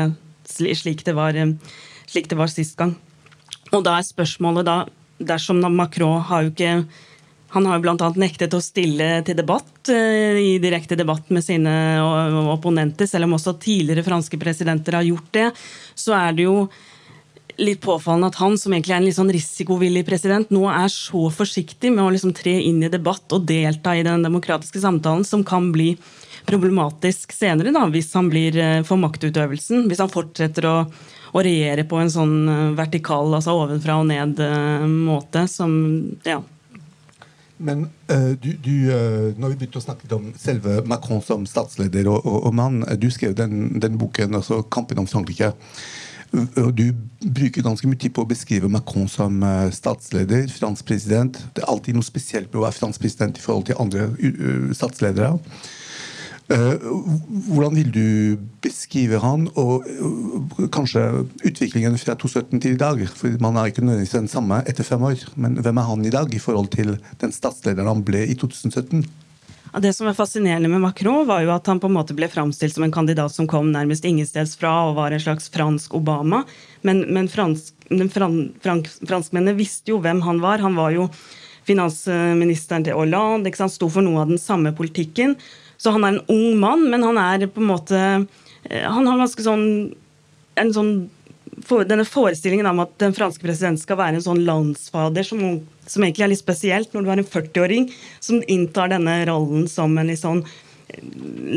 slik 0.50 1.04
det 1.06 1.14
var, 1.14 1.38
slik 2.10 2.32
det 2.32 2.40
var 2.40 2.50
sist 2.50 2.80
gang. 2.80 2.96
Og 3.76 3.86
da 3.86 3.98
er 3.98 4.08
spørsmålet 4.08 4.68
da, 4.68 4.80
dersom 5.20 5.62
Macron 5.76 6.24
har 6.30 6.46
jo 6.46 6.54
ikke 6.54 6.74
han 7.50 7.66
har 7.66 7.80
jo 7.80 7.82
bl.a. 7.82 8.10
nektet 8.22 8.54
å 8.54 8.62
stille 8.62 9.08
til 9.26 9.38
debatt 9.40 9.90
uh, 9.90 10.38
i 10.38 10.60
direkte 10.62 10.98
debatt 11.00 11.32
med 11.34 11.42
sine 11.42 11.72
opponenter, 12.54 13.10
selv 13.10 13.26
om 13.26 13.34
også 13.40 13.56
tidligere 13.58 14.06
franske 14.06 14.38
presidenter 14.38 15.00
har 15.00 15.08
gjort 15.08 15.32
det. 15.34 15.48
Så 15.98 16.14
er 16.14 16.38
det 16.38 16.46
jo 16.46 16.68
litt 17.60 17.82
påfallende 17.84 18.30
at 18.32 18.40
han, 18.40 18.56
som 18.60 18.74
egentlig 18.74 18.94
er 18.94 19.02
en 19.02 19.08
litt 19.08 19.18
sånn 19.18 19.34
risikovillig 19.34 20.06
president, 20.08 20.52
nå 20.54 20.64
er 20.72 20.88
så 20.94 21.26
forsiktig 21.34 21.92
med 21.92 22.06
å 22.06 22.12
liksom 22.14 22.34
tre 22.38 22.54
inn 22.64 22.84
i 22.86 22.92
debatt 22.92 23.36
og 23.36 23.48
delta 23.50 23.98
i 23.98 24.06
den 24.06 24.24
demokratiske 24.24 24.82
samtalen, 24.84 25.26
som 25.28 25.44
kan 25.48 25.72
bli 25.76 25.96
problematisk 26.48 27.34
senere, 27.36 27.74
da, 27.76 27.84
hvis 27.92 28.14
han 28.16 28.30
blir 28.32 28.56
eh, 28.58 28.82
for 28.88 29.02
maktutøvelsen. 29.02 29.90
Hvis 29.90 30.00
han 30.02 30.12
fortsetter 30.12 30.70
å, 30.70 30.76
å 31.34 31.44
regjere 31.46 31.86
på 31.90 32.00
en 32.02 32.12
sånn 32.12 32.38
eh, 32.50 32.64
vertikal, 32.78 33.34
altså 33.36 33.58
ovenfra 33.60 34.00
og 34.02 34.10
ned-måte, 34.10 35.44
eh, 35.46 35.52
som 35.52 35.76
ja. 36.28 36.42
Men 37.60 37.90
uh, 38.08 38.36
du, 38.40 38.54
du, 38.64 38.76
uh, 38.88 39.36
når 39.36 39.52
vi 39.52 39.56
begynte 39.60 39.82
å 39.82 39.84
snakke 39.84 40.08
om 40.16 40.30
selve 40.40 40.78
Macron 40.88 41.20
som 41.24 41.44
statsleder 41.50 42.08
og, 42.08 42.22
og, 42.24 42.38
og 42.48 42.54
mann, 42.56 42.86
du 43.02 43.10
skrev 43.12 43.34
den, 43.36 43.82
den 43.84 43.98
boken, 44.00 44.38
altså 44.40 44.62
'Kampen 44.64 45.02
om 45.02 45.10
Frankrike'. 45.10 45.52
Du 46.30 46.94
bruker 47.26 47.64
ganske 47.66 47.88
mye 47.90 47.98
tid 47.98 48.14
på 48.14 48.22
å 48.22 48.30
beskrive 48.30 48.70
Macron 48.70 49.08
som 49.10 49.42
statsleder, 49.74 50.44
fransk 50.54 50.86
president. 50.86 51.40
Det 51.58 51.64
er 51.64 51.72
alltid 51.74 51.98
noe 51.98 52.06
spesielt 52.06 52.52
med 52.52 52.60
å 52.60 52.68
være 52.68 52.78
fransk 52.78 53.02
president 53.02 53.40
i 53.40 53.42
forhold 53.42 53.66
til 53.66 53.82
andre 53.82 54.12
statsledere. 54.78 55.32
Eh, 56.50 56.86
hvordan 57.46 57.76
vil 57.78 57.92
du 57.94 58.38
beskrive 58.64 59.20
han, 59.22 59.46
og 59.54 59.86
kanskje 60.74 61.04
utviklingen 61.46 61.98
fra 62.02 62.16
2017 62.18 62.64
til 62.64 62.74
i 62.74 62.80
dag? 62.80 63.04
For 63.14 63.36
Man 63.42 63.58
er 63.58 63.70
ikke 63.70 63.84
nødvendigvis 63.86 64.18
den 64.18 64.32
samme 64.32 64.64
etter 64.66 64.88
fem 64.88 65.04
år, 65.06 65.28
men 65.38 65.60
hvem 65.62 65.78
er 65.78 65.90
han 65.92 66.06
i 66.06 66.14
dag 66.14 66.34
i 66.34 66.42
forhold 66.42 66.72
til 66.74 66.96
den 67.22 67.36
statslederen 67.36 67.92
han 67.92 68.06
ble 68.06 68.26
i 68.26 68.34
2017? 68.34 69.06
Det 69.78 69.92
som 69.94 70.08
er 70.10 70.18
fascinerende 70.18 70.72
med 70.72 70.82
Macron, 70.82 71.28
var 71.30 71.44
jo 71.46 71.52
at 71.54 71.68
han 71.70 71.78
på 71.78 71.86
en 71.86 71.94
måte 71.94 72.16
ble 72.18 72.26
framstilt 72.32 72.74
som 72.74 72.88
en 72.88 72.94
kandidat 72.94 73.30
som 73.36 73.46
kom 73.46 73.70
nærmest 73.70 74.08
ingensteds 74.10 74.56
fra 74.58 74.72
og 74.88 74.96
var 74.98 75.14
en 75.14 75.22
slags 75.22 75.52
fransk 75.54 75.94
Obama. 75.94 76.42
Men, 76.82 77.04
men 77.14 77.30
fransk, 77.30 77.76
fran, 78.10 78.40
fransk, 78.64 79.06
franskmennene 79.06 79.54
visste 79.60 79.94
jo 79.94 80.02
hvem 80.02 80.24
han 80.26 80.42
var. 80.42 80.66
Han 80.66 80.74
var 80.80 80.98
jo 80.98 81.06
finansministeren 81.70 82.86
til 82.88 82.98
Hollande, 82.98 83.50
ikke 83.50 83.62
sant? 83.64 83.78
sto 83.78 83.90
for 83.94 84.06
noe 84.06 84.24
av 84.24 84.34
den 84.34 84.42
samme 84.42 84.74
politikken. 84.76 85.38
Så 85.80 85.94
han 85.96 86.04
er 86.04 86.18
en 86.18 86.26
ung 86.34 86.60
mann, 86.60 86.90
men 86.92 87.06
han 87.08 87.20
er 87.22 87.48
på 87.48 87.62
en 87.64 87.70
måte 87.70 88.00
eh, 88.00 88.84
Han 88.84 89.08
har 89.08 89.22
ganske 89.22 89.46
sånn 89.46 89.66
sånn 90.76 90.94
for, 91.66 91.86
denne 91.88 92.06
forestillingen 92.08 92.68
om 92.68 92.82
at 92.84 92.96
den 93.02 93.14
franske 93.16 93.44
presidenten 93.44 93.82
skal 93.82 94.00
være 94.00 94.20
en 94.20 94.26
sånn 94.26 94.42
landsfader, 94.48 95.24
som, 95.28 95.62
som 95.88 96.04
egentlig 96.04 96.26
er 96.26 96.34
litt 96.34 96.42
spesielt 96.42 96.94
når 96.94 97.06
du 97.06 97.12
er 97.12 97.22
en 97.22 97.30
40-åring 97.36 97.86
som 98.20 98.44
inntar 98.52 98.92
denne 98.92 99.22
rollen 99.30 99.70
som 99.72 99.96
en 99.98 100.12
litt 100.12 100.22
sånn 100.22 100.42
eh, 100.44 101.06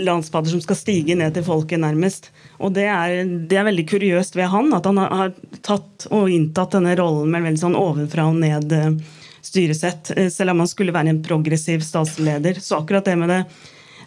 landsfader 0.07 0.55
som 0.55 0.63
skal 0.65 0.79
stige 0.79 1.17
ned 1.19 1.35
til 1.37 1.47
folket, 1.47 1.83
nærmest. 1.83 2.31
Og 2.63 2.75
det 2.79 2.87
er, 2.91 3.25
det 3.51 3.59
er 3.59 3.67
veldig 3.69 3.89
kuriøst 3.91 4.39
ved 4.39 4.51
han, 4.53 4.71
at 4.77 4.87
han 4.89 5.03
har 5.03 5.35
tatt 5.67 6.07
og 6.11 6.31
inntatt 6.31 6.79
denne 6.79 6.95
rollen 6.99 7.31
med 7.31 7.43
en 7.43 7.51
veldig 7.51 7.65
sånn 7.67 7.79
ovenfra 7.79 8.31
og 8.31 8.39
ned 8.43 8.79
eh, 8.79 9.19
styresett, 9.43 10.13
eh, 10.17 10.31
selv 10.33 10.55
om 10.55 10.63
han 10.63 10.71
skulle 10.71 10.95
være 10.95 11.13
en 11.13 11.23
progressiv 11.23 11.85
statsleder. 11.85 12.61
Så 12.61 12.81
akkurat 12.81 13.05
det 13.05 13.17
med 13.19 13.29
det 13.29 13.45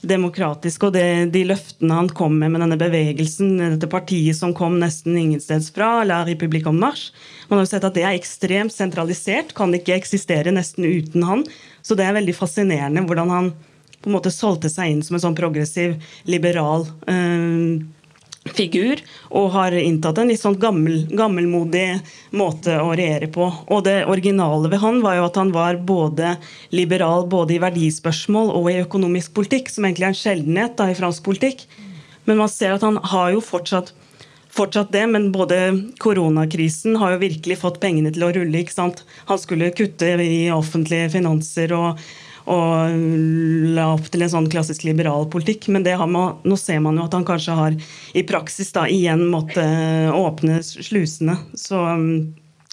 demokratiske. 0.06 0.88
Og 0.88 0.94
det, 0.96 1.32
de 1.34 1.44
løftene 1.50 1.98
han 1.98 2.10
kom 2.10 2.38
med 2.40 2.54
med 2.54 2.64
denne 2.64 2.78
bevegelsen, 2.80 3.58
dette 3.76 3.90
partiet 3.92 4.38
som 4.38 4.54
kom 4.56 4.80
nesten 4.82 5.18
ingensteds 5.18 5.72
fra, 5.76 6.04
La 6.08 6.24
République 6.28 6.70
en 6.70 6.80
Marche 6.80 7.14
Man 7.50 7.60
har 7.60 7.66
jo 7.66 7.72
sett 7.76 7.86
at 7.86 7.94
det 7.94 8.04
er 8.06 8.18
ekstremt 8.18 8.74
sentralisert, 8.74 9.54
kan 9.58 9.74
ikke 9.76 9.98
eksistere 9.98 10.54
nesten 10.54 10.86
uten 10.86 11.24
han. 11.24 11.44
Så 11.86 11.98
det 11.98 12.08
er 12.08 12.18
veldig 12.18 12.34
fascinerende 12.36 13.06
hvordan 13.06 13.34
han 13.34 13.52
på 14.02 14.10
en 14.10 14.16
måte 14.18 14.34
solgte 14.34 14.70
seg 14.70 14.92
inn 14.92 15.04
som 15.06 15.18
en 15.18 15.24
sånn 15.24 15.38
progressiv, 15.38 15.96
liberal 16.30 16.88
øh, 17.10 17.86
figur 18.54 19.02
og 19.34 19.50
har 19.56 19.74
inntatt 19.78 20.20
en 20.22 20.30
litt 20.30 20.42
sånn 20.42 20.58
gammel, 20.62 21.06
gammelmodig 21.10 21.86
måte 22.38 22.78
å 22.82 22.92
regjere 22.94 23.30
på. 23.34 23.48
Og 23.74 23.84
det 23.88 24.04
originale 24.12 24.70
ved 24.72 24.84
han 24.84 25.02
var 25.04 25.18
jo 25.20 25.28
at 25.28 25.40
han 25.42 25.54
var 25.56 25.82
både 25.88 26.36
liberal 26.76 27.26
både 27.32 27.58
i 27.58 27.62
verdispørsmål 27.64 28.54
og 28.54 28.72
i 28.72 28.80
økonomisk 28.84 29.34
politikk, 29.38 29.72
som 29.74 29.88
egentlig 29.88 30.10
er 30.10 30.14
en 30.14 30.22
sjeldenhet 30.22 30.78
da, 30.80 30.90
i 30.90 30.98
fransk 30.98 31.26
politikk. 31.26 31.66
Men 32.26 32.42
man 32.42 32.52
ser 32.52 32.76
at 32.76 32.86
han 32.86 33.00
har 33.12 33.34
jo 33.36 33.42
fortsatt, 33.44 33.94
fortsatt 34.56 34.94
det, 34.94 35.06
men 35.10 35.32
både 35.34 35.60
koronakrisen 36.02 37.00
har 37.02 37.16
jo 37.16 37.24
virkelig 37.26 37.60
fått 37.62 37.82
pengene 37.82 38.14
til 38.14 38.28
å 38.28 38.34
rulle. 38.36 38.62
ikke 38.62 38.78
sant? 38.78 39.04
Han 39.30 39.42
skulle 39.42 39.74
kutte 39.76 40.16
i 40.22 40.46
offentlige 40.54 41.12
finanser 41.18 41.74
og 41.78 42.06
og 42.46 42.98
la 43.76 43.88
opp 43.96 44.10
til 44.14 44.26
en 44.26 44.32
sånn 44.32 44.50
klassisk 44.54 44.86
liberal 44.86 45.26
politikk. 45.34 45.68
Men 45.74 45.86
man, 46.12 46.42
nå 46.46 46.58
ser 46.62 46.82
man 46.84 47.00
jo 47.00 47.06
at 47.08 47.16
han 47.18 47.26
kanskje 47.26 47.58
har 47.58 47.78
i 48.14 48.26
praksis 48.28 48.72
da 48.76 48.86
igjen 48.90 49.26
måtte 49.32 49.66
åpne 50.14 50.60
slusene. 50.64 51.40
Så, 51.58 51.82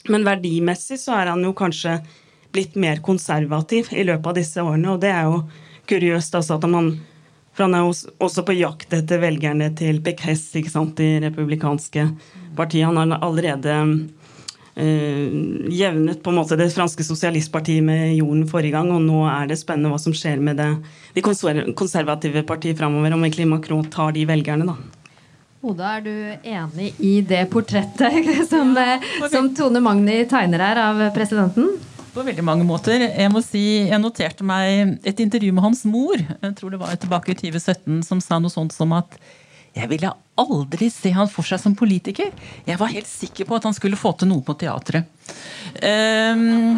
men 0.09 0.29
verdimessig 0.29 1.01
så 1.01 1.17
er 1.21 1.33
han 1.33 1.45
jo 1.45 1.55
kanskje 1.57 1.99
blitt 2.53 2.77
mer 2.77 3.01
konservativ 3.01 3.89
i 3.97 4.05
løpet 4.05 4.29
av 4.29 4.37
disse 4.37 4.63
årene. 4.63 4.93
Og 4.93 5.01
det 5.01 5.13
er 5.15 5.31
jo 5.31 5.41
kuriøst 5.89 6.37
altså 6.37 6.61
at 6.61 6.69
man 6.71 6.95
for 7.53 7.67
han 7.67 7.75
er 7.77 7.85
også 7.85 8.47
på 8.49 8.55
jakt 8.57 8.95
etter 8.97 9.21
velgerne 9.21 9.67
til 9.77 9.99
Pécresse 10.01 10.57
i 10.57 11.09
republikanske 11.21 12.07
partiet. 12.57 12.87
Han 12.89 12.97
har 12.97 13.21
allerede 13.21 13.75
Uh, 13.77 14.22
jevnet 14.73 16.23
på 16.25 16.33
en 16.33 16.39
måte 16.39 16.57
det 16.57 16.71
franske 16.73 17.05
sosialistpartiet 17.05 17.85
med 17.85 18.15
jorden 18.17 18.47
forrige 18.49 18.73
gang, 18.73 18.89
og 18.95 19.03
nå 19.05 19.27
er 19.29 19.51
det 19.51 19.59
spennende 19.61 19.93
hva 19.93 19.99
som 20.01 20.15
skjer 20.17 20.41
med 20.41 20.57
det, 20.61 20.71
de 21.13 21.25
konservative 21.25 22.45
partiet 22.49 22.81
framover, 22.81 23.13
om 23.13 23.27
egentlig 23.27 23.51
Macron 23.51 23.85
tar 23.93 24.17
de 24.17 24.25
velgerne, 24.29 24.73
da. 24.73 25.03
Oda, 25.63 25.93
er 25.95 26.01
du 26.03 26.15
enig 26.43 26.89
i 26.99 27.21
det 27.23 27.45
portrettet 27.53 28.33
som, 28.53 28.73
eh, 28.81 29.05
som 29.31 29.53
Tone 29.55 29.83
Magni 29.85 30.25
tegner 30.27 30.65
her 30.65 30.81
av 30.89 31.03
presidenten? 31.15 31.69
På 32.13 32.25
veldig 32.27 32.43
mange 32.45 32.65
måter. 32.69 33.07
Jeg 33.07 33.31
må 33.33 33.41
si, 33.45 33.63
jeg 33.87 34.01
noterte 34.03 34.45
meg 34.45 34.99
et 35.07 35.23
intervju 35.23 35.53
med 35.55 35.65
hans 35.65 35.85
mor 35.89 36.19
jeg 36.19 36.57
tror 36.59 36.75
det 36.75 36.81
var 36.83 36.99
tilbake 37.01 37.33
i 37.33 37.39
2017, 37.39 38.03
som 38.05 38.21
sa 38.21 38.41
noe 38.43 38.53
sånt 38.53 38.75
som 38.75 38.93
at 38.97 39.15
jeg 39.73 39.89
ville 39.89 40.11
aldri 40.43 40.89
se 40.93 41.13
han 41.15 41.31
for 41.31 41.47
seg 41.49 41.61
som 41.63 41.77
politiker. 41.77 42.33
Jeg 42.69 42.81
var 42.81 42.93
helt 42.93 43.09
sikker 43.09 43.49
på 43.49 43.57
at 43.57 43.69
han 43.69 43.77
skulle 43.77 44.01
få 44.01 44.13
til 44.19 44.29
noe 44.29 44.45
på 44.45 44.57
teatret. 44.61 45.09
Um, 45.81 46.77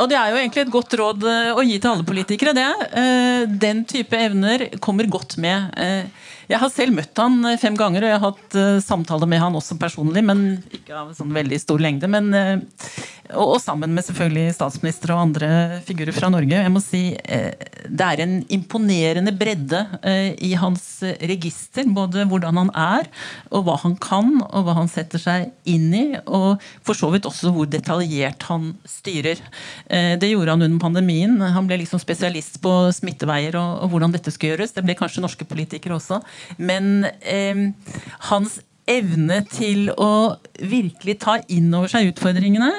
og 0.00 0.08
det 0.10 0.16
er 0.18 0.32
jo 0.32 0.40
egentlig 0.40 0.64
et 0.64 0.72
godt 0.72 0.96
råd 0.98 1.26
eh, 1.28 1.50
å 1.52 1.62
gi 1.66 1.76
til 1.76 1.90
alle 1.90 2.06
politikere. 2.08 2.54
det. 2.56 2.68
Uh, 2.96 3.42
den 3.62 3.84
type 3.88 4.16
evner 4.16 4.66
kommer 4.82 5.10
godt 5.10 5.36
med. 5.42 5.68
Eh, 5.76 6.30
jeg 6.50 6.60
har 6.62 6.72
selv 6.72 6.96
møtt 6.96 7.22
han 7.22 7.38
fem 7.60 7.76
ganger, 7.78 8.04
og 8.04 8.12
jeg 8.12 8.20
har 8.20 8.32
hatt 8.32 8.58
samtaler 8.84 9.30
med 9.30 9.42
han 9.42 9.56
også 9.58 9.78
personlig, 9.80 10.24
men 10.26 10.44
ikke 10.74 10.96
av 10.98 11.12
sånn 11.16 11.34
veldig 11.34 11.58
stor 11.62 11.82
lengde. 11.82 12.10
Men, 12.10 12.32
og, 13.32 13.56
sammen 13.62 13.94
med 13.94 14.06
selvfølgelig 14.06 14.56
statsminister 14.56 15.14
og 15.14 15.22
andre 15.28 15.50
figurer 15.86 16.14
fra 16.16 16.30
Norge. 16.32 16.58
Jeg 16.58 16.72
må 16.72 16.82
si 16.82 17.02
Det 17.16 18.06
er 18.06 18.22
en 18.24 18.34
imponerende 18.52 19.32
bredde 19.36 19.84
i 20.42 20.52
hans 20.58 20.84
register. 21.22 21.86
Både 21.92 22.26
hvordan 22.28 22.60
han 22.60 22.72
er, 22.78 23.08
og 23.52 23.66
hva 23.66 23.78
han 23.84 23.96
kan, 24.02 24.34
og 24.42 24.66
hva 24.66 24.76
han 24.80 24.90
setter 24.90 25.22
seg 25.22 25.50
inn 25.68 25.88
i. 25.94 26.04
Og 26.26 26.62
for 26.84 26.98
så 26.98 27.10
vidt 27.12 27.28
også 27.28 27.52
hvor 27.54 27.68
detaljert 27.70 28.46
han 28.48 28.72
styrer. 28.88 29.40
Eh, 29.86 30.14
det 30.20 30.30
gjorde 30.32 30.56
han 30.56 30.66
under 30.66 30.82
pandemien. 30.82 31.36
Han 31.40 31.68
ble 31.68 31.80
liksom 31.82 32.00
spesialist 32.02 32.60
på 32.62 32.72
smitteveier 32.94 33.56
og, 33.58 33.84
og 33.84 33.92
hvordan 33.92 34.14
dette 34.14 34.32
skulle 34.34 34.54
gjøres. 34.54 34.74
Det 34.76 34.84
ble 34.86 34.96
kanskje 34.98 35.24
norske 35.24 35.46
politikere 35.48 35.96
også. 35.98 36.20
Men 36.56 37.06
eh, 37.20 37.70
hans 38.30 38.60
evne 38.90 39.42
til 39.52 39.90
å 39.94 40.36
virkelig 40.58 41.20
ta 41.22 41.38
inn 41.52 41.70
over 41.74 41.90
seg 41.92 42.10
utfordringene 42.10 42.72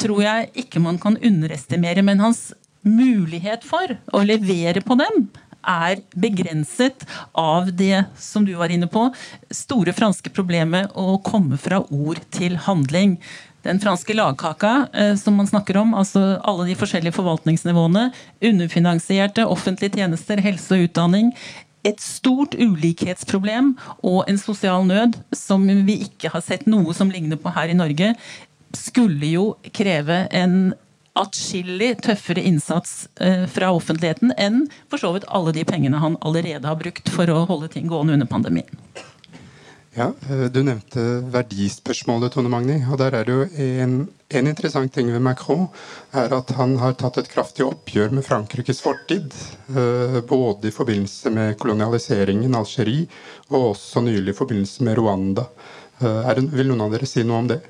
tror 0.00 0.22
jeg 0.24 0.50
ikke 0.64 0.82
man 0.82 0.98
kan 1.02 1.18
underestimere. 1.18 2.04
Men 2.06 2.22
hans 2.22 2.50
mulighet 2.86 3.66
for 3.66 3.98
å 4.16 4.24
levere 4.24 4.82
på 4.84 4.96
dem 5.00 5.28
er 5.60 6.00
begrenset 6.16 7.04
av 7.36 7.68
det 7.76 8.06
som 8.16 8.46
du 8.46 8.54
var 8.56 8.72
inne 8.72 8.88
på, 8.88 9.10
store 9.52 9.92
franske 9.92 10.32
problemet 10.32 10.94
å 10.96 11.18
komme 11.24 11.58
fra 11.60 11.82
ord 11.92 12.22
til 12.32 12.56
handling 12.64 13.18
den 13.66 13.80
franske 13.80 14.14
lagkaka 14.16 14.88
eh, 14.92 15.14
som 15.20 15.36
man 15.36 15.48
snakker 15.48 15.76
om, 15.76 15.94
altså 15.94 16.38
alle 16.48 16.64
de 16.70 16.76
forskjellige 16.80 17.12
forvaltningsnivåene, 17.18 18.06
underfinansierte 18.50 19.44
offentlige 19.44 20.00
tjenester, 20.00 20.40
helse 20.40 20.76
og 20.76 20.88
utdanning, 20.88 21.34
et 21.86 22.00
stort 22.02 22.54
ulikhetsproblem 22.58 23.72
og 24.06 24.28
en 24.28 24.38
sosial 24.40 24.84
nød 24.88 25.16
som 25.36 25.64
vi 25.86 26.00
ikke 26.06 26.32
har 26.34 26.44
sett 26.44 26.68
noe 26.68 26.94
som 26.96 27.12
ligner 27.12 27.40
på 27.40 27.52
her 27.56 27.72
i 27.72 27.78
Norge, 27.78 28.12
skulle 28.76 29.32
jo 29.32 29.44
kreve 29.74 30.26
en 30.36 30.72
atskillig 31.18 31.96
tøffere 32.04 32.42
innsats 32.46 33.08
eh, 33.20 33.46
fra 33.50 33.72
offentligheten 33.74 34.34
enn 34.38 34.62
for 34.90 35.02
så 35.02 35.10
vidt 35.16 35.26
alle 35.28 35.54
de 35.56 35.64
pengene 35.66 35.98
han 36.02 36.18
allerede 36.20 36.68
har 36.68 36.78
brukt 36.78 37.10
for 37.12 37.30
å 37.32 37.42
holde 37.50 37.72
ting 37.72 37.88
gående 37.90 38.14
under 38.14 38.30
pandemien. 38.30 38.70
Ja, 39.94 40.12
eh, 40.30 40.44
Du 40.44 40.62
nevnte 40.62 41.00
verdispørsmålet, 41.32 42.32
Tone 42.32 42.48
Magni. 42.48 42.78
og 42.90 42.98
der 42.98 43.14
er 43.14 43.24
det 43.24 43.32
jo 43.34 43.46
en, 43.58 44.08
en, 44.30 44.46
interessant 44.46 44.92
ting 44.94 45.10
ved 45.10 45.20
Macron 45.20 45.66
er 46.12 46.30
at 46.32 46.50
han 46.54 46.76
har 46.78 46.92
tatt 46.94 47.18
et 47.18 47.28
kraftig 47.28 47.66
oppgjør 47.66 48.14
med 48.14 48.24
Frankrikes 48.24 48.80
fortid. 48.80 49.34
Eh, 49.74 50.20
både 50.22 50.68
i 50.68 50.70
forbindelse 50.70 51.30
med 51.30 51.58
kolonialiseringen, 51.58 52.54
Algerie, 52.54 53.08
og 53.50 53.74
også 53.74 54.00
nylig 54.00 54.30
i 54.30 54.38
forbindelse 54.38 54.86
med 54.86 54.98
Rwanda. 54.98 55.48
Eh, 55.98 56.34
det, 56.38 56.46
vil 56.54 56.70
noen 56.70 56.86
av 56.86 56.94
dere 56.94 57.10
si 57.10 57.26
noe 57.26 57.42
om 57.42 57.50
det? 57.50 57.60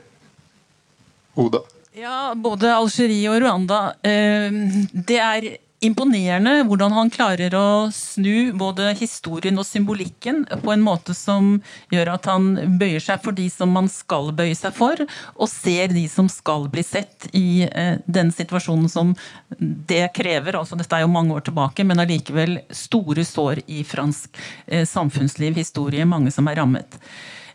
Oda? 1.40 1.64
Ja, 1.96 2.34
både 2.36 2.74
Algerie 2.76 3.32
og 3.32 3.40
Rwanda. 3.40 3.94
Det 4.04 5.18
er 5.18 5.48
imponerende 5.80 6.60
hvordan 6.68 6.92
han 6.92 7.10
klarer 7.12 7.54
å 7.56 7.88
snu 7.94 8.52
både 8.58 8.90
historien 8.98 9.56
og 9.60 9.64
symbolikken 9.64 10.42
på 10.62 10.72
en 10.74 10.82
måte 10.84 11.14
som 11.16 11.54
gjør 11.92 12.12
at 12.14 12.28
han 12.28 12.50
bøyer 12.80 13.00
seg 13.02 13.22
for 13.24 13.36
de 13.36 13.46
som 13.52 13.72
man 13.72 13.88
skal 13.92 14.28
bøye 14.36 14.56
seg 14.58 14.76
for, 14.76 15.00
og 15.34 15.50
ser 15.50 15.94
de 15.94 16.04
som 16.12 16.28
skal 16.32 16.68
bli 16.72 16.84
sett 16.84 17.30
i 17.36 17.64
eh, 17.64 17.96
den 18.04 18.32
situasjonen 18.34 18.90
som 18.92 19.14
det 19.58 20.10
krever. 20.16 20.58
altså 20.60 20.76
Dette 20.76 20.98
er 20.98 21.06
jo 21.06 21.12
mange 21.12 21.36
år 21.36 21.46
tilbake, 21.48 21.86
men 21.88 22.02
allikevel 22.02 22.58
store 22.76 23.24
sår 23.24 23.64
i 23.66 23.84
fransk 23.88 24.36
eh, 24.66 24.84
samfunnsliv, 24.88 25.56
historie, 25.56 26.04
mange 26.08 26.32
som 26.34 26.48
er 26.50 26.60
rammet. 26.60 27.00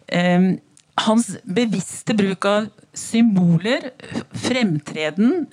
Eh, 0.07 0.55
hans 1.05 1.29
bevisste 1.43 2.15
bruk 2.17 2.49
av 2.49 2.71
symboler, 2.95 3.91
fremtreden 4.47 5.45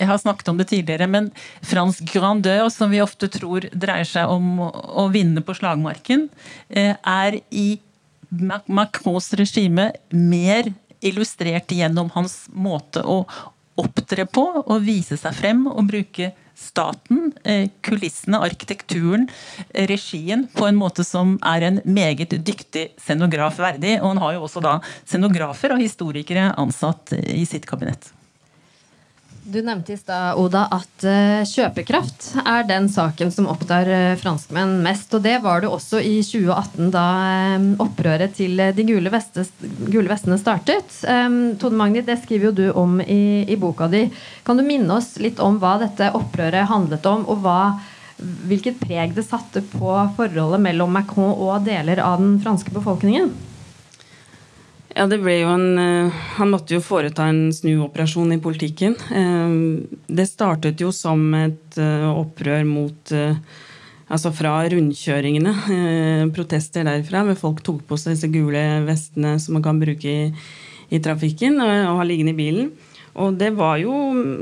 jeg 0.00 0.08
har 0.08 0.20
snakket 0.22 0.48
om 0.48 0.58
det 0.60 0.70
tidligere, 0.70 1.08
men 1.10 1.28
fransk 1.66 2.08
grandeur, 2.14 2.70
som 2.72 2.90
vi 2.92 3.02
ofte 3.04 3.28
tror 3.32 3.68
dreier 3.70 4.08
seg 4.08 4.32
om 4.32 4.62
å 4.64 5.06
vinne 5.12 5.44
på 5.44 5.54
slagmarken, 5.58 6.28
eh, 6.70 6.96
er 6.96 7.40
i 7.50 7.80
Macrons 8.30 9.32
regime 9.36 9.90
mer 10.10 10.72
illustrert 11.04 11.72
gjennom 11.74 12.10
hans 12.14 12.46
måte 12.52 13.02
å 13.02 13.24
opptre 13.80 14.26
på 14.28 14.44
og 14.60 14.84
vise 14.84 15.16
seg 15.18 15.34
frem 15.36 15.64
og 15.70 15.88
bruke 15.88 16.32
staten, 16.60 17.32
eh, 17.44 17.70
kulissene, 17.80 18.40
arkitekturen, 18.44 19.28
regien 19.88 20.46
på 20.52 20.68
en 20.68 20.76
måte 20.76 21.04
som 21.04 21.38
er 21.42 21.64
en 21.64 21.80
meget 21.84 22.36
dyktig 22.44 22.90
scenograf 23.00 23.56
verdig. 23.56 23.96
Og 24.02 24.12
han 24.12 24.22
har 24.24 24.36
jo 24.36 24.44
også 24.44 24.62
da 24.64 24.78
scenografer 25.06 25.72
og 25.72 25.80
historikere 25.80 26.50
ansatt 26.60 27.14
i 27.16 27.46
sitt 27.48 27.66
kabinett. 27.66 28.12
Du 29.50 29.62
nevnte 29.62 29.92
i 29.92 29.96
stad, 29.98 30.36
Oda, 30.38 30.60
at 30.70 31.02
uh, 31.02 31.40
kjøpekraft 31.48 32.36
er 32.44 32.68
den 32.68 32.84
saken 32.92 33.32
som 33.34 33.48
opptar 33.50 33.88
uh, 33.90 34.18
franskmenn 34.20 34.76
mest. 34.84 35.10
Og 35.16 35.24
det 35.24 35.40
var 35.42 35.64
det 35.64 35.72
også 35.74 35.98
i 36.06 36.20
2018, 36.22 36.92
da 36.94 37.06
um, 37.56 37.66
opprøret 37.82 38.36
til 38.38 38.62
de 38.76 38.86
gule, 38.86 39.10
vestes, 39.10 39.50
gule 39.88 40.06
vestene 40.12 40.38
startet. 40.38 40.94
Um, 41.02 41.56
Tone 41.58 41.80
Magni, 41.80 42.04
det 42.06 42.20
skriver 42.22 42.50
jo 42.50 42.54
du 42.60 42.64
om 42.78 43.00
i, 43.02 43.42
i, 43.42 43.58
boka 43.58 43.90
di. 43.90 44.04
Kan 44.46 44.60
du 44.60 44.66
minne 44.66 45.00
oss 45.00 45.16
litt 45.18 45.42
om 45.42 45.58
hva 45.58 45.80
dette 45.82 46.12
opprøret 46.14 46.70
handlet 46.70 47.10
om, 47.10 47.26
og 47.26 47.42
hva, 47.42 47.60
hvilket 48.46 48.78
preg 48.78 49.18
det 49.18 49.26
satte 49.26 49.66
på 49.74 49.98
forholdet 50.14 50.62
mellom 50.62 50.94
Macron 50.94 51.34
og 51.34 51.66
deler 51.66 51.98
av 52.06 52.22
den 52.22 52.38
franske 52.44 52.70
befolkningen? 52.76 53.34
Ja, 54.90 55.06
det 55.06 55.20
ble 55.22 55.36
jo 55.38 55.50
en 55.52 55.78
uh, 55.78 56.20
Han 56.38 56.50
måtte 56.50 56.74
jo 56.74 56.82
foreta 56.82 57.28
en 57.30 57.50
snuoperasjon 57.54 58.34
i 58.34 58.40
politikken. 58.42 58.96
Uh, 59.10 59.86
det 60.10 60.26
startet 60.30 60.82
jo 60.82 60.90
som 60.94 61.22
et 61.38 61.78
uh, 61.78 62.10
opprør 62.12 62.66
mot 62.68 63.18
Altså 64.10 64.32
fra 64.34 64.56
rundkjøringene. 64.66 65.52
protester 66.34 66.82
derfra, 66.82 67.20
hvor 67.28 67.36
folk 67.38 67.60
tok 67.62 67.84
på 67.86 67.94
seg 67.94 68.16
disse 68.16 68.30
gule 68.32 68.62
vestene 68.82 69.36
som 69.38 69.54
man 69.54 69.62
kan 69.62 69.78
bruke 69.78 70.10
i, 70.10 70.24
i 70.90 70.98
trafikken 70.98 71.60
og, 71.62 71.70
ha 72.00 72.06
liggende 72.08 72.34
i 72.34 72.40
bilen. 72.40 72.72
Og 73.14 73.38
det 73.38 73.52
var 73.54 73.78
jo 73.78 73.94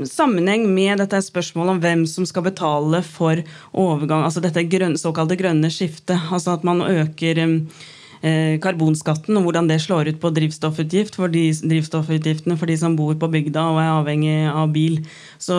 sammenheng 0.09 0.65
med 0.73 1.03
dette 1.03 1.21
spørsmålet 1.21 1.75
om 1.75 1.83
hvem 1.85 2.01
som 2.09 2.25
skal 2.25 2.47
betale 2.49 3.03
for 3.05 3.43
overgang, 3.69 4.25
altså 4.25 4.41
dette 4.41 4.65
grønne, 4.73 4.97
såkalte 4.97 5.37
grønne 5.37 5.69
skiftet. 5.69 6.17
Altså 6.33 6.57
at 6.57 6.65
man 6.65 6.81
øker 6.81 7.45
Eh, 7.45 7.98
karbonskatten 8.19 9.37
og 9.39 9.45
hvordan 9.47 9.69
det 9.69 9.77
slår 9.79 10.09
ut 10.11 10.17
på 10.19 10.31
drivstoffutgift 10.35 11.15
for 11.15 11.31
de, 11.31 11.45
drivstoffutgiftene 11.55 12.57
for 12.59 12.67
de 12.67 12.75
som 12.81 12.97
bor 12.99 13.13
på 13.15 13.29
bygda 13.31 13.63
og 13.71 13.79
er 13.79 13.91
avhengig 13.93 14.37
av 14.51 14.73
bil. 14.75 14.99
Så 15.39 15.55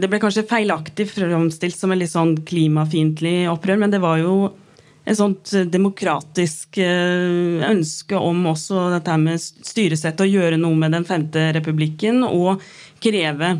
det 0.00 0.10
ble 0.10 0.20
kanskje 0.20 0.44
feilaktig 0.50 1.08
framstilt 1.08 1.78
som 1.78 1.94
et 1.94 2.02
litt 2.02 2.12
sånn 2.12 2.34
klimafiendtlig 2.48 3.46
opprør, 3.48 3.80
men 3.80 3.94
det 3.94 4.02
var 4.04 4.20
jo 4.20 4.34
et 5.08 5.16
sånt 5.16 5.54
demokratisk 5.72 6.78
eh, 6.82 7.64
ønske 7.70 8.18
om 8.20 8.44
også 8.50 8.90
dette 8.92 9.16
med 9.22 9.40
styresett, 9.40 10.20
å 10.20 10.28
gjøre 10.28 10.60
noe 10.60 10.76
med 10.76 10.92
den 10.92 11.08
femte 11.08 11.48
republikken 11.56 12.20
og 12.26 12.60
kreve 13.00 13.54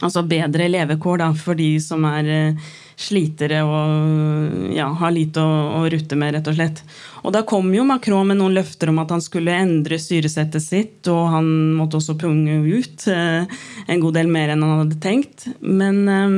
altså 0.00 0.24
bedre 0.26 0.68
levekår 0.70 1.20
da, 1.22 1.28
for 1.36 1.58
de 1.58 1.74
som 1.82 2.06
er 2.08 2.30
eh, 2.32 2.72
slitere 2.96 3.62
og 3.66 4.74
ja, 4.74 4.86
har 5.00 5.14
lite 5.14 5.42
å, 5.42 5.54
å, 5.80 5.82
rutte 5.90 6.18
med, 6.18 6.34
rett 6.36 6.50
og 6.50 6.56
slett. 6.56 6.82
Og 7.24 7.34
da 7.34 7.42
kom 7.48 7.70
jo 7.74 7.86
Macron 7.88 8.28
med 8.28 8.38
noen 8.38 8.54
løfter 8.56 8.92
om 8.92 9.00
at 9.02 9.12
han 9.14 9.22
skulle 9.24 9.56
endre 9.56 9.98
styresettet 10.00 10.62
sitt, 10.62 11.00
og 11.10 11.32
han 11.34 11.48
måtte 11.78 11.98
også 11.98 12.16
punge 12.20 12.60
ut 12.62 13.06
eh, 13.10 13.62
en 13.86 14.04
god 14.04 14.18
del 14.18 14.30
mer 14.30 14.54
enn 14.54 14.64
han 14.64 14.84
hadde 14.84 15.00
tenkt. 15.02 15.48
Men 15.60 16.02
eh, 16.08 16.36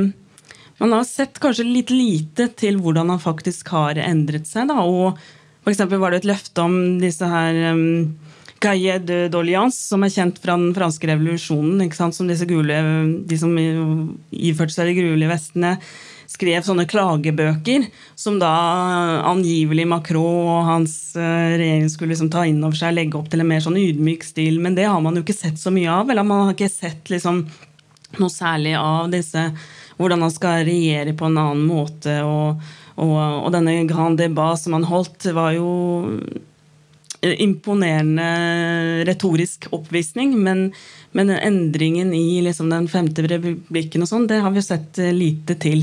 man 0.81 0.95
har 0.97 1.05
sett 1.09 1.41
kanskje 1.43 1.67
litt 1.67 1.93
lite 1.93 2.49
til 2.57 2.81
hvordan 2.81 3.13
han 3.13 3.21
faktisk 3.21 3.73
har 3.75 4.01
endret 4.01 4.49
seg. 4.49 4.71
Da. 4.71 4.81
Og 4.81 5.17
f.eks. 5.65 5.85
var 5.93 6.13
det 6.13 6.23
et 6.23 6.31
løfte 6.33 6.65
om 6.65 6.79
disse 7.03 7.29
her 7.29 7.61
eh, 7.73 7.85
Cahiers 8.57 9.03
de 9.05 9.27
d'Oliance, 9.29 9.77
som 9.91 10.01
er 10.01 10.09
kjent 10.09 10.39
fra 10.41 10.55
den 10.57 10.73
franske 10.73 11.05
revolusjonen. 11.11 11.83
Som 11.93 12.29
disse 12.29 12.47
gule, 12.49 12.81
de 13.29 13.37
som 13.37 13.53
iførte 14.33 14.73
seg 14.73 14.89
de 14.89 15.01
gule 15.03 15.29
vestene 15.29 15.75
skrev 16.27 16.65
sånne 16.65 16.85
klagebøker 16.89 17.87
som 18.19 18.37
da 18.41 18.51
angivelig 19.29 19.87
Macron 19.87 20.49
og 20.51 20.67
hans 20.67 20.95
eh, 21.15 21.55
regjering 21.55 21.87
skulle 21.91 22.13
liksom 22.13 22.31
ta 22.33 22.43
inn 22.47 22.59
over 22.63 22.77
seg 22.77 22.95
legge 22.97 23.17
opp 23.19 23.29
til 23.31 23.43
en 23.43 23.49
mer 23.49 23.63
sånn 23.63 23.79
ydmyk 23.79 24.27
stil. 24.27 24.59
Men 24.63 24.75
det 24.77 24.89
har 24.89 24.99
man 25.03 25.17
jo 25.17 25.23
ikke 25.23 25.37
sett 25.37 25.61
så 25.61 25.73
mye 25.73 25.91
av. 25.93 26.11
Eller 26.11 26.27
man 26.27 26.45
har 26.45 26.57
ikke 26.57 26.71
sett 26.71 27.13
liksom 27.13 27.45
noe 28.17 28.33
særlig 28.33 28.77
av 28.79 29.11
disse 29.13 29.49
Hvordan 29.97 30.21
han 30.21 30.29
skal 30.29 30.59
regjere 30.61 31.15
på 31.17 31.25
en 31.25 31.39
annen 31.41 31.63
måte. 31.65 32.19
og, 32.21 32.59
og, 33.01 33.15
og 33.17 33.47
denne 33.49 33.79
grand 33.89 34.19
Debat 34.19 34.59
som 34.61 34.75
han 34.77 34.85
holdt, 34.85 35.25
var 35.33 35.55
jo 35.55 35.71
imponerende 37.21 39.05
retorisk 39.07 39.65
oppvisning, 39.73 40.35
men, 40.43 40.67
men 41.17 41.31
endringen 41.33 42.13
i 42.13 42.41
liksom 42.45 42.69
den 42.69 42.85
femte 42.87 43.25
republikken 43.25 44.05
og 44.05 44.11
sånn, 44.11 44.27
det 44.29 44.41
har 44.43 44.53
vi 44.53 44.61
sett 44.61 45.01
lite 45.17 45.57
til. 45.57 45.81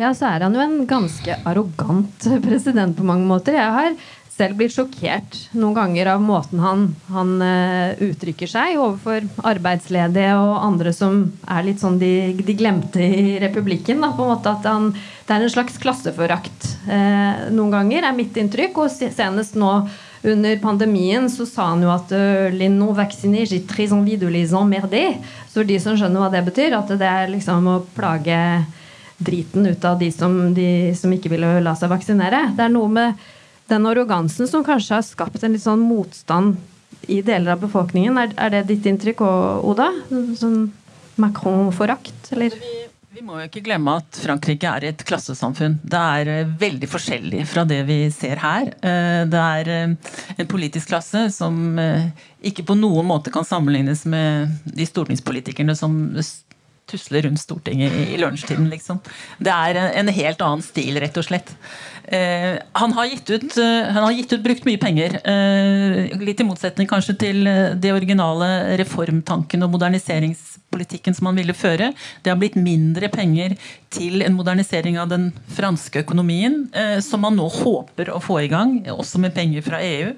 Ja, 0.00 0.14
så 0.16 0.30
er 0.30 0.46
han 0.46 0.54
jo 0.56 0.62
en 0.64 0.86
ganske 0.88 1.34
arrogant 1.44 2.24
president 2.46 2.96
på 2.96 3.04
mange 3.04 3.28
måter. 3.28 3.58
Jeg 3.58 3.76
har 3.76 3.92
selv 4.32 4.56
blitt 4.56 4.72
sjokkert 4.72 5.36
noen 5.52 5.74
ganger 5.76 6.14
av 6.14 6.22
måten 6.24 6.62
han, 6.64 6.86
han 7.12 7.34
uh, 7.44 7.98
uttrykker 8.06 8.48
seg 8.48 8.78
overfor 8.80 9.26
arbeidsledige 9.50 10.38
og 10.40 10.54
andre 10.64 10.94
som 10.96 11.26
er 11.44 11.66
litt 11.66 11.82
sånn 11.82 11.98
de, 12.00 12.32
de 12.40 12.56
glemte 12.56 13.04
i 13.04 13.36
republikken. 13.42 14.00
Da, 14.00 14.14
på 14.16 14.24
en 14.24 14.32
måte 14.32 14.54
at 14.54 14.64
han, 14.70 14.94
Det 15.28 15.36
er 15.36 15.44
en 15.44 15.52
slags 15.52 15.76
klasseforakt 15.82 16.70
uh, 16.88 17.50
noen 17.52 17.76
ganger, 17.76 18.08
er 18.08 18.16
mitt 18.16 18.40
inntrykk. 18.40 18.80
Og 18.80 18.96
senest 18.96 19.60
nå 19.60 19.74
under 20.24 20.56
pandemien 20.64 21.28
så 21.32 21.44
sa 21.48 21.74
han 21.74 21.84
jo 21.84 21.92
at 21.92 22.08
uh, 22.16 22.48
les 22.56 22.72
non 22.72 22.96
vaccinés 22.96 23.52
j'ai 23.52 23.66
très 23.68 23.92
envie 23.92 24.16
de 24.16 24.32
les. 24.32 24.56
Så 25.52 25.68
de 25.68 25.76
som 25.78 25.92
skjønner 25.92 26.24
hva 26.24 26.32
det 26.32 26.46
betyr, 26.48 26.80
at 26.80 26.88
det 26.88 27.12
er 27.20 27.28
liksom 27.36 27.68
å 27.68 27.80
plage 27.92 28.40
driten 29.20 29.68
ut 29.68 29.84
av 29.84 30.00
de 30.00 30.08
som, 30.12 30.34
de 30.56 30.94
som 30.96 31.12
ikke 31.12 31.32
ville 31.32 31.58
la 31.64 31.76
seg 31.76 31.92
vaksinere. 31.92 32.48
Det 32.56 32.66
er 32.66 32.72
noe 32.72 32.90
med 32.92 33.30
den 33.70 33.86
arrogansen 33.86 34.48
som 34.50 34.64
kanskje 34.66 34.96
har 34.98 35.06
skapt 35.06 35.44
en 35.44 35.54
litt 35.54 35.64
sånn 35.64 35.82
motstand 35.84 36.58
i 37.10 37.20
deler 37.24 37.54
av 37.54 37.64
befolkningen. 37.64 38.18
Er, 38.18 38.34
er 38.36 38.54
det 38.56 38.66
ditt 38.72 38.88
inntrykk 38.90 39.22
òg, 39.24 39.66
Oda? 39.72 39.90
Sånn 40.38 40.70
Macron-forakt, 41.20 42.32
eller? 42.34 42.54
Vi, 43.10 43.22
må 43.26 43.36
jo 43.36 43.48
ikke 43.50 43.62
glemme 43.66 43.98
at 44.00 44.16
Frankrike 44.22 44.70
er 44.70 44.86
et 44.88 45.02
klassesamfunn. 45.04 45.76
Det 45.82 46.00
er 46.00 46.30
uh, 46.30 46.52
veldig 46.60 46.88
forskjellig 46.88 47.42
fra 47.50 47.66
det 47.68 47.82
vi 47.88 47.98
ser 48.14 48.40
her. 48.40 48.70
Uh, 48.80 49.26
det 49.28 49.42
er 49.60 49.72
uh, 49.90 50.12
en 50.38 50.50
politisk 50.50 50.92
klasse 50.92 51.26
som 51.34 51.58
ikke 52.40 52.64
på 52.64 52.78
noen 52.78 53.08
måte 53.10 53.32
kan 53.34 53.44
sammenlignes 53.44 54.06
med 54.08 54.54
de 54.64 54.86
stortingspolitikerne 54.88 55.76
som 55.76 55.98
tusler 56.90 57.26
rundt 57.26 57.40
Stortinget 57.42 57.94
i, 57.96 58.04
i 58.14 58.18
lunsjtiden, 58.20 58.68
liksom. 58.72 59.00
Det 59.38 59.54
er 59.54 59.80
en, 60.00 60.10
helt 60.10 60.42
annen 60.44 60.64
stil, 60.64 60.98
rett 61.00 61.16
og 61.20 61.26
slett. 61.26 61.54
Eh, 62.10 62.56
han, 62.72 62.94
har 62.96 63.06
gitt 63.06 63.30
ut, 63.30 63.48
uh, 63.58 63.90
han 63.94 64.02
har 64.02 64.14
gitt 64.16 64.32
ut 64.34 64.42
brukt 64.44 64.66
mye 64.66 64.80
penger. 64.82 65.18
Eh, 65.22 66.18
litt 66.18 66.42
i 66.42 66.46
motsetning 66.46 66.88
kanskje 66.90 67.14
til 67.20 67.46
eh, 67.46 67.76
det 67.78 67.92
originale 67.94 68.48
reformtanken 68.80 69.62
og 69.62 69.74
moderniseringspolitikken 69.76 71.16
som 71.16 71.30
han 71.30 71.38
ville 71.38 71.54
føre. 71.56 71.92
Det 72.24 72.32
har 72.32 72.40
blitt 72.40 72.58
mindre 72.58 73.10
penger 73.12 73.54
til 73.94 74.24
en 74.26 74.34
modernisering 74.38 74.98
av 74.98 75.10
den 75.12 75.30
franske 75.54 76.02
økonomien, 76.02 76.64
eh, 76.74 76.98
som 77.04 77.22
man 77.22 77.38
nå 77.38 77.46
håper 77.60 78.10
å 78.10 78.22
få 78.22 78.42
i 78.44 78.50
gang, 78.50 78.80
også 78.90 79.22
med 79.22 79.36
penger 79.36 79.66
fra 79.66 79.82
EU. 79.84 80.14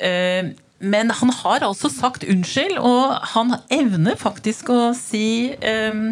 Eh, 0.00 0.52
men 0.80 1.10
han 1.12 1.30
har 1.42 1.64
altså 1.66 1.90
sagt 1.92 2.24
unnskyld, 2.24 2.78
og 2.80 3.12
han 3.34 3.52
evner 3.72 4.16
faktisk 4.16 4.70
å 4.72 4.78
si 4.96 5.52
um, 5.92 6.06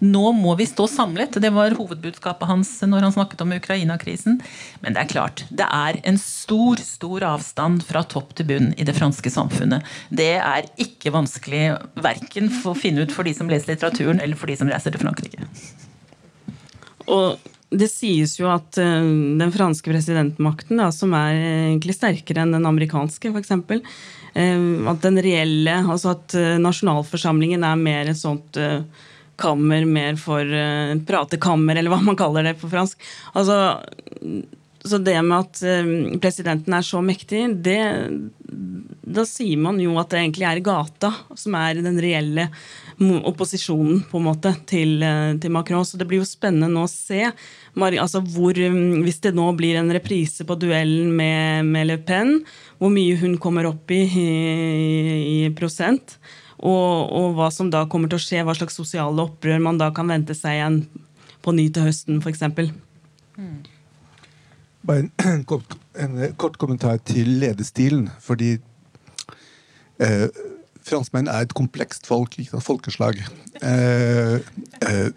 nå 0.00 0.24
må 0.38 0.54
vi 0.56 0.64
stå 0.68 0.86
samlet. 0.88 1.36
Det 1.44 1.50
var 1.52 1.76
hovedbudskapet 1.76 2.48
hans 2.48 2.70
når 2.88 3.04
han 3.04 3.14
snakket 3.18 3.44
om 3.44 3.52
Ukraina-krisen. 3.52 4.40
Men 4.80 4.96
det 4.96 5.04
er 5.04 5.12
klart, 5.12 5.44
det 5.52 5.68
er 5.68 6.00
en 6.08 6.16
stor, 6.20 6.80
stor 6.80 7.28
avstand 7.34 7.84
fra 7.84 8.00
topp 8.08 8.32
til 8.38 8.48
bunn 8.48 8.72
i 8.80 8.88
det 8.88 8.96
franske 8.96 9.32
samfunnet. 9.34 9.84
Det 10.08 10.32
er 10.38 10.72
ikke 10.80 11.12
vanskelig 11.12 11.66
verken 12.00 12.48
å 12.64 12.72
finne 12.78 13.04
ut 13.04 13.12
for 13.12 13.28
de 13.28 13.36
som 13.36 13.52
leser 13.52 13.74
litteraturen, 13.74 14.24
eller 14.24 14.40
for 14.40 14.48
de 14.48 14.56
som 14.56 14.72
reiser 14.72 14.94
til 14.94 15.04
Frankrike. 15.04 15.44
Og 17.12 17.36
det 17.78 17.88
sies 17.92 18.36
jo 18.38 18.50
at 18.52 18.78
uh, 18.80 19.06
den 19.38 19.54
franske 19.54 19.90
presidentmakten, 19.90 20.80
da, 20.80 20.90
som 20.94 21.14
er 21.18 21.38
egentlig 21.38 21.96
sterkere 21.96 22.44
enn 22.44 22.54
den 22.56 22.68
amerikanske, 22.68 23.32
f.eks., 23.32 23.54
eh, 24.34 24.68
at 24.90 25.02
den 25.04 25.20
reelle 25.22 25.76
Altså 25.82 26.14
at 26.14 26.36
uh, 26.38 26.54
nasjonalforsamlingen 26.62 27.66
er 27.66 27.80
mer 27.80 28.12
et 28.12 28.20
sånt 28.20 28.60
kammer, 29.34 29.82
mer 29.82 30.14
for 30.20 30.46
pratekammer, 31.08 31.74
eller 31.74 31.90
hva 31.90 31.98
man 32.06 32.18
kaller 32.18 32.46
det 32.46 32.52
på 32.60 32.70
fransk. 32.70 33.00
Altså, 33.34 33.56
så 34.84 34.98
det 35.00 35.16
med 35.24 35.38
at 35.38 36.20
presidenten 36.20 36.74
er 36.76 36.84
så 36.84 37.00
mektig, 37.00 37.46
det 37.64 37.80
Da 39.14 39.24
sier 39.28 39.56
man 39.60 39.78
jo 39.80 39.94
at 40.00 40.10
det 40.12 40.20
egentlig 40.20 40.46
er 40.48 40.60
gata 40.64 41.10
som 41.38 41.56
er 41.56 41.80
den 41.84 41.96
reelle 42.02 42.48
opposisjonen 43.00 44.02
på 44.10 44.18
en 44.18 44.26
måte 44.28 44.54
til, 44.66 45.02
eh, 45.02 45.36
til, 45.40 45.50
Macron. 45.50 45.84
Så 45.84 45.98
det 45.98 46.06
blir 46.06 46.22
jo 46.22 46.28
spennende 46.28 46.68
nå 46.68 46.84
å 46.84 46.90
se 46.90 47.32
altså 47.74 48.22
hvor, 48.22 48.54
mm, 48.54 49.02
hvis 49.02 49.20
det 49.20 49.34
nå 49.34 49.52
blir 49.56 49.76
en 49.76 49.90
reprise 49.92 50.44
på 50.44 50.58
duellen 50.58 51.14
med, 51.16 51.64
med 51.66 51.86
Le 51.86 51.98
Pen, 51.98 52.44
hvor 52.78 52.90
mye 52.90 53.16
hun 53.16 53.36
kommer 53.38 53.66
opp 53.66 53.90
i 53.90 54.04
i, 54.04 55.46
i 55.46 55.50
prosent. 55.50 56.18
Og, 56.58 57.10
og, 57.12 57.34
hva 57.34 57.50
som 57.50 57.70
da 57.70 57.84
kommer 57.90 58.08
til 58.08 58.16
å 58.16 58.24
skje, 58.24 58.44
hva 58.44 58.54
slags 58.54 58.78
sosiale 58.78 59.20
opprør 59.20 59.60
man 59.60 59.78
da 59.78 59.90
kan 59.92 60.08
vente 60.08 60.34
seg 60.34 60.60
igjen 60.60 60.84
på 61.42 61.52
ny 61.52 61.68
til 61.68 61.90
høsten, 61.90 62.22
f.eks. 62.22 62.46
Mm. 63.36 63.73
Bare 64.86 65.04
en, 65.04 65.10
en, 65.24 65.44
kort, 65.50 65.76
en, 65.96 66.18
kort, 66.36 66.58
kommentar 66.58 66.96
til 66.96 67.28
ledestilen. 67.40 68.08
Fordi 68.20 68.56
eh, 70.00 70.28
franskmenn 70.84 71.30
er 71.32 71.46
et 71.46 71.54
komplekst 71.56 72.06
folk, 72.06 72.38
ikke 72.38 72.56
sant? 72.56 72.66
folkeslag. 72.66 73.20
Eh, 73.62 74.40
eh, 74.84 75.10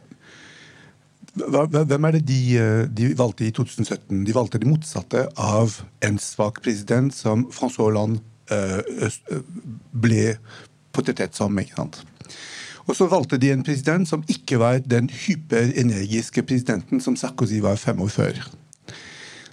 hvem 1.37 2.05
er 2.05 2.11
det 2.17 2.23
de, 2.27 2.39
eh, 2.57 2.85
de, 2.97 3.11
valgte 3.17 3.47
i 3.47 3.51
2017? 3.51 4.25
De 4.25 4.35
valgte 4.35 4.61
det 4.61 4.69
motsatte 4.69 5.27
av 5.37 5.81
en 6.01 6.19
svak 6.21 6.61
president 6.63 7.13
som 7.13 7.45
Francois 7.51 7.89
Hollande 7.89 8.21
eh, 8.51 8.79
eh, 9.07 9.41
ble 9.91 10.37
portrettert 10.95 11.35
som. 11.37 11.59
ikke 11.59 11.75
sant? 11.75 12.01
Og 12.87 12.95
så 12.95 13.09
valgte 13.11 13.37
de 13.37 13.51
en 13.51 13.65
president 13.67 14.07
som 14.07 14.23
ikke 14.31 14.59
var 14.61 14.79
den 14.79 15.09
hyperenergiske 15.11 16.43
presidenten 16.47 17.03
som 17.03 17.19
Sarkozy 17.19 17.59
var 17.61 17.75
fem 17.75 17.99
år 18.01 18.13
før. 18.13 18.39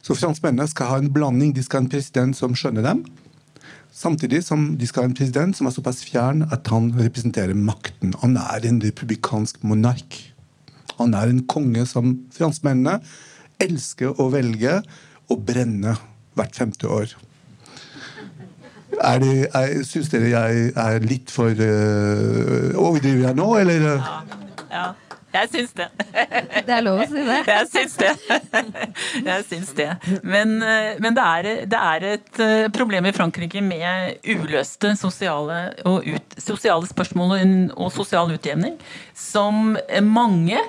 Så 0.04 0.16
franskmennene 0.18 0.68
skal 0.68 0.90
ha 0.90 1.00
en 1.00 1.12
blanding. 1.12 1.54
De 1.56 1.62
skal 1.64 1.80
ha 1.80 1.86
en 1.86 1.92
president 1.92 2.36
som 2.36 2.56
skjønner 2.58 2.84
dem, 2.84 3.04
Samtidig 3.94 4.40
som 4.42 4.72
de 4.74 4.86
skal 4.90 5.04
ha 5.04 5.08
en 5.08 5.14
president 5.14 5.54
som 5.54 5.68
er 5.68 5.74
såpass 5.76 6.00
fjern 6.02 6.42
at 6.52 6.66
han 6.72 6.88
representerer 6.98 7.54
makten. 7.54 8.10
Han 8.24 8.34
er 8.36 8.66
en 8.66 8.80
republikansk 8.82 9.62
monark. 9.62 10.16
Han 10.98 11.14
er 11.14 11.30
en 11.30 11.44
konge 11.46 11.84
som 11.86 12.16
franskmennene 12.34 12.96
elsker 13.62 14.18
å 14.18 14.26
velge 14.34 14.80
og 15.30 15.44
brenne 15.46 15.94
hvert 16.34 16.58
femte 16.58 16.90
år. 16.90 17.14
Er 18.98 19.22
det, 19.22 19.36
er, 19.54 19.76
Syns 19.86 20.10
dere 20.10 20.32
jeg 20.32 20.74
er 20.74 21.06
litt 21.06 21.30
for 21.34 21.54
uh, 21.54 22.74
Overdriver 22.78 23.28
jeg 23.28 23.38
nå, 23.38 23.46
eller? 23.62 23.86
Ja. 23.94 24.42
ja. 24.74 24.84
Jeg 25.34 25.50
syns 25.50 25.72
det. 25.74 25.88
Det 26.66 26.74
er 26.76 26.84
lov 26.84 27.00
å 27.02 27.06
si 27.10 27.24
det. 27.26 27.38
Jeg 27.48 27.70
syns 27.72 27.96
det. 27.98 28.12
Jeg 29.24 29.46
syns 29.48 29.72
det. 29.78 29.88
Men, 30.22 30.54
eh, 30.62 30.94
men 31.02 31.16
det, 31.16 31.24
er, 31.24 31.48
det, 31.70 31.80
er, 31.80 32.06
et 32.14 32.40
eh, 32.44 32.68
problem 32.74 33.08
i 33.10 33.14
Frankrike 33.16 33.62
med 33.64 34.22
uløste 34.30 34.94
sosiale, 34.98 35.58
ut, 35.84 36.38
sosiale 36.38 36.86
spørsmål 36.90 37.36
og, 37.36 37.58
og 37.74 37.92
sosial 37.94 38.32
utjevning 38.36 38.78
som 39.18 39.76
mange 40.06 40.62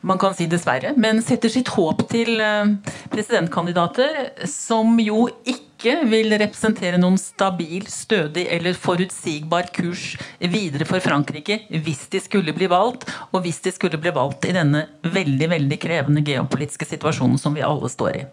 man 0.00 0.18
kan 0.18 0.34
si 0.36 0.46
dessverre, 0.50 0.92
men 0.96 1.22
setter 1.24 1.50
sitt 1.52 1.70
håp 1.74 2.04
til 2.10 2.38
eh, 2.42 2.74
presidentkandidater 3.12 4.46
som 4.48 4.98
jo 5.02 5.26
ikke 5.42 5.67
vil 5.84 6.32
representere 6.34 6.98
noen 6.98 7.18
stabil, 7.20 7.84
stødig 7.86 8.46
eller 8.50 8.74
forutsigbar 8.74 9.70
kurs 9.74 10.16
videre 10.38 10.86
for 10.88 11.02
Frankrike 11.04 11.60
hvis 11.70 12.06
de 12.10 12.20
skulle 12.22 12.54
bli 12.56 12.66
valgt, 12.70 13.06
og 13.30 13.44
hvis 13.44 13.60
de 13.62 13.72
skulle 13.74 14.00
bli 14.00 14.10
valgt 14.14 14.48
i 14.48 14.54
denne 14.56 14.86
veldig 15.02 15.50
veldig 15.54 15.78
krevende 15.80 16.24
geopolitiske 16.26 16.88
situasjonen 16.88 17.38
som 17.38 17.54
vi 17.54 17.62
alle 17.62 17.90
står 17.92 18.16
i. 18.16 18.24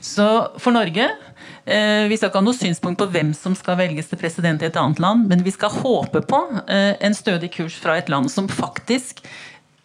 Så 0.00 0.28
for 0.58 0.72
Norge 0.72 1.04
eh, 1.04 2.08
vi 2.08 2.16
skal 2.16 2.30
ikke 2.30 2.40
ha 2.40 2.46
noe 2.46 2.56
synspunkt 2.56 3.02
på 3.02 3.10
hvem 3.12 3.34
som 3.36 3.56
skal 3.58 3.78
velges 3.80 4.08
til 4.08 4.20
president 4.20 4.62
i 4.62 4.70
et 4.70 4.80
annet 4.80 5.02
land, 5.02 5.28
men 5.28 5.44
vi 5.44 5.52
skal 5.54 5.74
håpe 5.82 6.24
på 6.24 6.42
eh, 6.64 6.94
en 7.04 7.16
stødig 7.16 7.52
kurs 7.58 7.76
fra 7.78 7.98
et 7.98 8.08
land 8.12 8.32
som 8.32 8.48
faktisk 8.48 9.24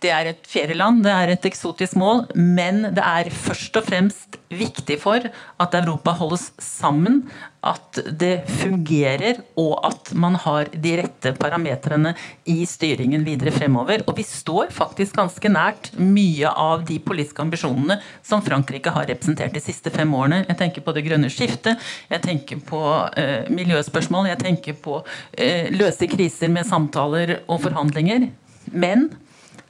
det 0.03 0.11
er 0.11 0.31
et 0.33 0.47
ferieland, 0.49 1.03
det 1.05 1.13
er 1.13 1.33
et 1.33 1.47
eksotisk 1.47 1.97
mål, 1.99 2.25
men 2.35 2.83
det 2.95 3.03
er 3.03 3.31
først 3.33 3.79
og 3.79 3.87
fremst 3.87 4.37
viktig 4.53 4.99
for 5.01 5.23
at 5.63 5.75
Europa 5.79 6.13
holdes 6.19 6.51
sammen, 6.61 7.23
at 7.63 7.99
det 8.19 8.43
fungerer, 8.59 9.39
og 9.55 9.77
at 9.87 10.11
man 10.19 10.35
har 10.43 10.67
de 10.73 10.97
rette 10.99 11.31
parametrene 11.39 12.11
i 12.51 12.65
styringen 12.67 13.23
videre 13.23 13.53
fremover. 13.55 14.03
Og 14.03 14.17
vi 14.17 14.25
står 14.27 14.73
faktisk 14.75 15.15
ganske 15.15 15.51
nært 15.51 15.93
mye 15.95 16.51
av 16.51 16.83
de 16.89 16.99
politiske 16.99 17.45
ambisjonene 17.45 18.01
som 18.25 18.43
Frankrike 18.43 18.91
har 18.91 19.07
representert 19.07 19.55
de 19.55 19.63
siste 19.63 19.93
fem 19.95 20.11
årene. 20.11 20.43
Jeg 20.49 20.59
tenker 20.59 20.83
på 20.83 20.95
det 20.95 21.05
grønne 21.07 21.31
skiftet, 21.31 21.79
jeg 22.11 22.25
tenker 22.27 22.59
på 22.67 22.83
uh, 22.83 23.49
miljøspørsmål, 23.53 24.33
jeg 24.33 24.43
tenker 24.43 24.79
på 24.83 24.99
uh, 24.99 25.65
løse 25.71 26.11
kriser 26.11 26.51
med 26.51 26.67
samtaler 26.67 27.37
og 27.47 27.63
forhandlinger. 27.63 28.27
Men 28.73 29.07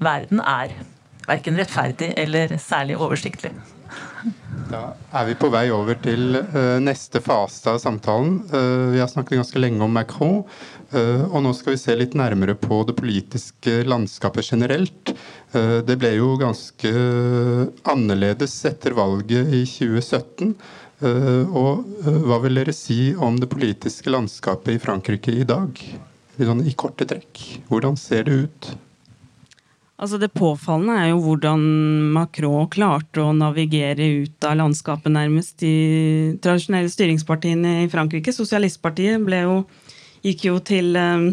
verden 0.01 0.41
er 0.41 0.73
verken 1.27 1.57
rettferdig 1.59 2.13
eller 2.19 2.57
særlig 2.61 2.97
oversiktlig. 2.99 3.53
Da 4.71 4.93
er 5.13 5.27
vi 5.27 5.35
på 5.37 5.49
vei 5.53 5.67
over 5.73 5.97
til 6.01 6.37
uh, 6.39 6.79
neste 6.81 7.21
fase 7.23 7.69
av 7.69 7.79
samtalen. 7.83 8.39
Uh, 8.49 8.93
vi 8.93 9.01
har 9.01 9.09
snakket 9.11 9.41
ganske 9.41 9.61
lenge 9.61 9.83
om 9.85 9.93
Macron. 9.93 10.41
Uh, 10.93 11.25
og 11.29 11.43
nå 11.45 11.51
skal 11.57 11.75
vi 11.75 11.81
se 11.81 11.95
litt 11.97 12.15
nærmere 12.17 12.55
på 12.57 12.81
det 12.87 12.95
politiske 12.97 13.81
landskapet 13.87 14.53
generelt. 14.53 15.13
det 15.53 15.95
ble 16.01 16.09
jo 16.15 16.31
ganske 16.41 16.89
annerledes 17.85 18.55
etter 18.65 18.95
valget 18.97 19.51
i 19.53 19.59
2017. 19.69 20.55
og 21.53 21.83
hva 22.25 22.39
vil 22.41 22.57
dere 22.57 22.73
si 22.73 23.13
om 23.13 23.37
det 23.37 23.51
politiske 23.51 24.09
landskapet 24.09 24.73
i 24.73 24.81
Frankrike 24.81 25.35
i 25.43 25.45
dag? 25.45 25.77
Sånn, 26.39 26.65
I 26.65 26.73
korte 26.73 27.05
trekk. 27.05 27.43
Hvordan 27.69 27.99
ser 28.01 28.25
det 28.25 28.39
ut? 28.47 28.71
Altså 30.03 30.17
Det 30.19 30.33
påfallende 30.35 30.97
er 30.99 31.09
jo 31.13 31.21
hvordan 31.23 31.61
Macron 32.11 32.67
klarte 32.67 33.23
å 33.23 33.31
navigere 33.31 34.03
ut 34.25 34.43
av 34.43 34.57
landskapet, 34.59 35.13
nærmest. 35.15 35.55
De 35.63 36.35
tradisjonelle 36.43 36.91
styringspartiene 36.91 37.85
i 37.85 37.91
Frankrike, 37.91 38.33
Sosialistpartiet, 38.35 39.23
ble 39.23 39.39
jo, 39.45 39.53
gikk 40.27 40.49
jo 40.49 40.57
til 40.59 40.97
eh, 40.99 41.29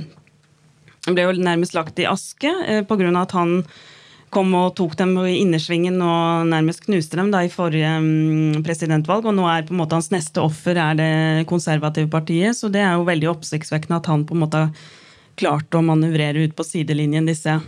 Ble 1.08 1.24
jo 1.24 1.32
nærmest 1.40 1.74
lagt 1.74 1.98
i 1.98 2.06
aske 2.06 2.52
eh, 2.68 2.84
pga. 2.86 3.10
at 3.18 3.34
han 3.34 3.64
kom 4.30 4.52
og 4.54 4.76
tok 4.78 4.94
dem 5.00 5.16
i 5.24 5.40
innersvingen 5.40 5.96
og 6.04 6.46
nærmest 6.52 6.84
knuste 6.84 7.18
dem 7.18 7.32
da 7.32 7.40
i 7.42 7.50
forrige 7.50 7.90
mm, 7.98 8.62
presidentvalg. 8.62 9.26
Og 9.26 9.34
nå 9.34 9.48
er 9.50 9.66
på 9.66 9.74
en 9.74 9.80
måte 9.80 9.98
hans 9.98 10.12
neste 10.14 10.38
offer 10.44 10.78
er 10.78 10.94
det 10.94 11.48
konservative 11.50 12.06
partiet, 12.12 12.54
så 12.54 12.70
det 12.70 12.84
er 12.86 12.94
jo 12.94 13.08
veldig 13.08 13.32
oppsiktsvekkende 13.32 13.98
at 13.98 14.12
han 14.12 14.28
på 14.28 14.38
en 14.38 14.44
måte 14.44 14.62
har 14.68 14.88
klart 15.40 15.74
å 15.74 15.82
manøvrere 15.82 16.46
ut 16.46 16.54
på 16.54 16.68
sidelinjen 16.68 17.26
disse 17.26 17.58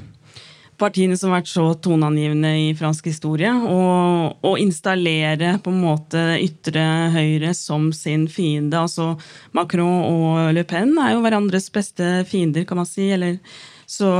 partiene 0.80 1.16
som 1.18 1.30
har 1.30 1.40
vært 1.40 1.50
så 1.52 1.64
toneangivende 1.84 2.52
i 2.58 2.70
fransk 2.76 3.08
historie, 3.10 3.50
og, 3.52 4.54
installere 4.62 5.56
på 5.62 5.72
en 5.72 5.82
måte 5.82 6.22
ytre 6.42 6.84
høyre 7.14 7.52
som 7.56 7.90
sin 7.96 8.26
fiende. 8.30 8.78
Altså 8.78 9.12
Macron 9.56 10.04
og 10.08 10.52
Le 10.56 10.64
Pen 10.68 10.94
er 11.00 11.14
jo 11.14 11.22
hverandres 11.24 11.70
beste 11.74 12.22
fiender, 12.28 12.66
kan 12.68 12.80
man 12.82 12.88
si. 12.88 13.08
Eller, 13.14 13.38
så, 13.86 14.10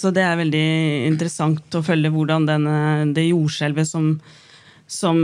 så, 0.00 0.12
det 0.14 0.24
er 0.24 0.40
veldig 0.40 0.66
interessant 1.08 1.78
å 1.78 1.84
følge 1.84 2.12
hvordan 2.14 2.48
denne, 2.48 2.78
det 3.16 3.28
jordskjelvet 3.30 3.88
som, 3.88 4.12
som 4.88 5.22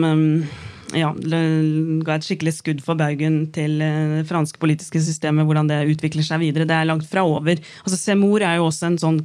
ja, 0.95 1.11
ga 1.15 2.17
et 2.17 2.27
skikkelig 2.27 2.55
skudd 2.59 2.83
for 2.85 2.99
baugen 2.99 3.45
til 3.55 3.81
eh, 3.83 4.19
det 4.21 4.27
franske 4.29 4.61
politiske 4.63 5.01
systemet, 5.03 5.47
hvordan 5.49 5.71
det 5.71 5.85
utvikler 5.95 6.27
seg 6.27 6.43
videre. 6.45 6.69
Det 6.69 6.77
er 6.77 6.89
langt 6.91 7.09
fra 7.11 7.25
over. 7.27 7.61
Altså 7.85 7.99
Semor 7.99 8.45
er 8.45 8.59
jo 8.61 8.69
også 8.69 8.91
en 8.91 9.01
sånn 9.01 9.21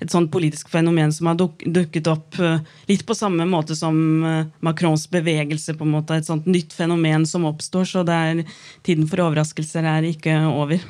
et 0.00 0.12
sånt 0.12 0.30
politisk 0.32 0.70
fenomen 0.72 1.12
som 1.12 1.30
har 1.30 1.38
duk, 1.40 1.64
dukket 1.64 2.08
opp 2.10 2.38
uh, 2.40 2.62
litt 2.88 3.04
på 3.06 3.16
samme 3.16 3.46
måte 3.48 3.76
som 3.78 3.96
uh, 4.24 4.46
Macrons 4.64 5.06
bevegelse. 5.12 5.76
på 5.76 5.84
en 5.84 5.94
måte, 5.96 6.16
Et 6.16 6.26
sånt 6.26 6.46
nytt 6.46 6.72
fenomen 6.72 7.26
som 7.26 7.44
oppstår. 7.44 7.84
Så 7.84 8.04
er, 8.08 8.44
tiden 8.82 9.06
for 9.06 9.26
overraskelser 9.26 9.84
er 9.84 10.08
ikke 10.08 10.40
over. 10.48 10.80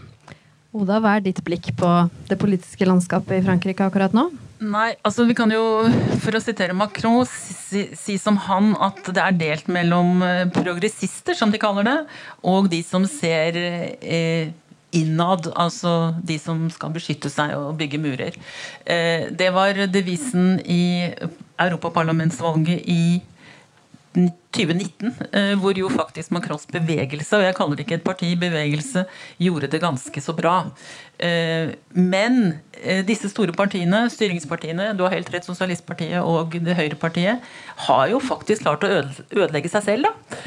Oda, 0.70 1.01
hva 1.03 1.16
er 1.18 1.25
ditt 1.25 1.42
blikk 1.42 1.73
på 1.79 1.88
det 2.31 2.38
politiske 2.38 2.87
landskapet 2.87 3.40
i 3.40 3.42
Frankrike 3.42 3.83
akkurat 3.83 4.14
nå? 4.14 4.29
Nei, 4.61 4.92
altså 5.03 5.25
vi 5.25 5.35
kan 5.35 5.51
jo, 5.51 5.88
for 6.20 6.37
å 6.37 6.40
sitere 6.42 6.77
Macron, 6.77 7.25
si, 7.27 7.87
si, 7.96 8.18
som 8.20 8.37
han 8.44 8.75
at 8.77 9.01
det 9.09 9.23
er 9.25 9.38
delt 9.40 9.70
mellom 9.73 10.20
eh, 10.23 10.42
progressister, 10.53 11.35
som 11.35 11.51
de 11.51 11.59
kaller 11.59 11.88
det, 11.88 11.96
og 12.44 12.68
de 12.68 12.83
som 12.85 13.07
ser 13.09 13.57
eh, 13.57 14.53
innad, 14.96 15.50
altså 15.55 16.14
de 16.26 16.38
som 16.40 16.64
skal 16.72 16.92
beskytte 16.94 17.31
seg 17.33 17.55
og 17.59 17.76
bygge 17.81 18.00
murer. 18.03 18.38
Eh, 18.85 19.29
det 19.31 19.50
var 19.55 19.79
devisen 19.92 20.59
i 20.64 21.11
Europaparlamentsvalget 21.61 22.87
i 22.88 23.20
2019, 24.11 25.12
eh, 25.31 25.53
hvor 25.62 25.77
jo 25.79 25.88
faktisk 25.92 26.33
Macrons 26.35 26.66
bevegelse, 26.66 27.37
og 27.38 27.44
jeg 27.44 27.55
kaller 27.55 27.79
det 27.79 27.85
ikke 27.85 27.99
et 28.01 28.07
parti, 28.07 28.31
bevegelse, 28.38 29.05
gjorde 29.38 29.68
det 29.70 29.81
ganske 29.83 30.23
så 30.23 30.35
bra. 30.35 30.55
Eh, 31.23 31.70
men 31.94 32.40
eh, 32.81 33.05
disse 33.07 33.31
store 33.31 33.55
partiene, 33.55 34.03
styringspartiene, 34.11 34.90
du 34.99 35.05
har 35.07 35.14
helt 35.14 35.31
rett, 35.31 35.46
Sosialistpartiet 35.46 36.18
og 36.27 36.59
det 36.59 36.75
Høyrepartiet, 36.79 37.46
har 37.87 38.11
jo 38.11 38.18
faktisk 38.25 38.66
klart 38.66 38.87
å 38.87 38.90
ødelegge 38.90 39.70
seg 39.70 39.87
selv, 39.87 40.11
da. 40.11 40.40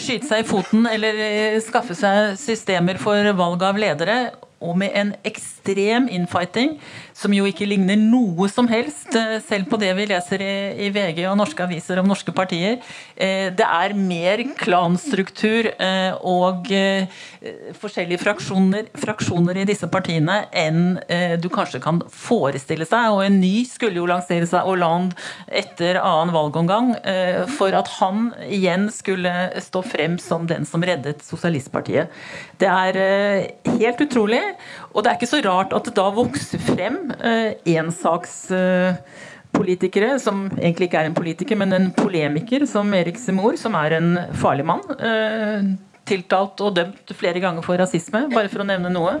Skyte 0.00 0.26
seg 0.30 0.40
i 0.42 0.48
foten 0.48 0.88
eller 0.88 1.60
skaffe 1.64 1.96
seg 1.98 2.38
systemer 2.40 2.98
for 3.02 3.28
valg 3.36 3.62
av 3.66 3.78
ledere 3.80 4.18
og 4.64 4.78
med 4.80 4.94
en 4.96 5.14
ekstrem 5.28 6.08
infighting 6.12 6.78
som 7.14 7.32
jo 7.34 7.46
ikke 7.46 7.66
ligner 7.68 7.98
noe 7.98 8.48
som 8.50 8.66
helst, 8.68 9.14
eh, 9.14 9.38
selv 9.44 9.68
på 9.70 9.78
det 9.80 9.92
vi 9.96 10.06
leser 10.10 10.42
i, 10.42 10.90
VG 10.94 11.24
og 11.30 11.38
norske 11.38 11.62
aviser 11.62 12.00
om 12.00 12.08
norske 12.10 12.34
partier. 12.34 12.80
Eh, 13.16 13.50
det 13.54 13.64
er 13.64 13.94
mer 13.94 14.42
klanstruktur 14.58 15.70
eh, 15.78 16.12
og 16.20 16.66
forskjellige 17.78 18.22
fraksjoner, 18.22 18.88
fraksjoner 18.98 19.60
i 19.60 19.66
disse 19.68 19.86
partiene 19.90 20.44
enn 20.54 20.96
du 21.40 21.48
kanskje 21.52 21.80
kan 21.82 22.00
forestille 22.10 22.86
seg. 22.88 23.12
Og 23.12 23.24
en 23.26 23.36
ny 23.40 23.64
skulle 23.68 24.00
jo 24.00 24.08
lansere 24.08 24.46
seg 24.48 24.64
Hollande 24.64 25.16
etter 25.46 25.98
annen 26.00 26.32
valgomgang 26.34 26.92
for 27.58 27.76
at 27.76 27.90
han 27.98 28.30
igjen 28.48 28.88
skulle 28.94 29.32
stå 29.62 29.84
frem 29.86 30.16
som 30.22 30.48
den 30.48 30.66
som 30.68 30.84
reddet 30.84 31.22
Sosialistpartiet. 31.26 32.12
Det 32.60 32.70
er 32.70 32.98
helt 33.76 34.04
utrolig. 34.06 34.42
Og 34.92 34.98
det 35.02 35.08
er 35.10 35.16
ikke 35.18 35.34
så 35.34 35.44
rart 35.44 35.72
at 35.76 35.84
det 35.88 35.94
da 35.96 36.06
vokser 36.14 36.58
frem 36.62 36.96
eh, 37.18 37.50
ensakspolitikere, 37.74 40.10
som 40.22 40.36
egentlig 40.56 40.86
ikke 40.90 41.00
er 41.02 41.08
en 41.10 41.18
politiker, 41.18 41.56
men 41.60 41.70
en 41.76 41.92
polemiker 41.96 42.60
som 42.70 42.94
Erik 42.96 43.18
Semor, 43.20 43.54
som 43.60 43.72
er 43.80 43.90
en 43.98 44.08
farlig 44.40 44.66
mann. 44.68 44.84
Eh, 44.98 45.60
tiltalt 46.08 46.60
og 46.64 46.74
dømt 46.76 47.14
flere 47.16 47.40
ganger 47.40 47.64
for 47.64 47.80
rasisme, 47.80 48.26
bare 48.34 48.50
for 48.52 48.64
å 48.64 48.68
nevne 48.68 48.92
noe. 48.92 49.18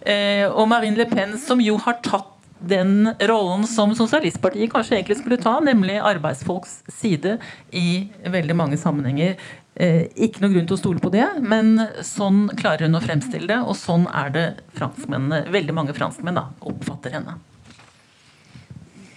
Eh, 0.00 0.46
og 0.48 0.68
Marine 0.68 0.96
Le 0.96 1.08
Pen, 1.08 1.36
som 1.40 1.60
jo 1.64 1.78
har 1.80 2.00
tatt 2.04 2.36
den 2.60 3.08
rollen 3.28 3.64
som 3.68 3.92
Sosialistpartiet 3.96 4.68
kanskje 4.72 4.98
egentlig 4.98 5.18
skulle 5.20 5.40
ta, 5.40 5.56
nemlig 5.64 5.96
arbeidsfolks 5.96 6.82
side 6.92 7.38
i 7.72 8.10
veldig 8.28 8.56
mange 8.56 8.78
sammenhenger. 8.80 9.38
Eh, 9.80 10.10
ikke 10.26 10.42
noe 10.42 10.52
grunn 10.52 10.66
til 10.68 10.76
å 10.76 10.80
stole 10.80 11.00
på 11.00 11.12
det, 11.14 11.24
men 11.40 11.78
sånn 12.04 12.50
klarer 12.58 12.84
hun 12.84 12.98
å 12.98 13.04
fremstille 13.04 13.48
det. 13.48 13.60
Og 13.64 13.78
sånn 13.80 14.04
er 14.12 14.34
det 14.34 14.46
veldig 14.76 15.76
mange 15.76 15.94
franskmenn 15.96 16.36
da, 16.36 16.50
oppfatter 16.68 17.16
henne. 17.16 17.38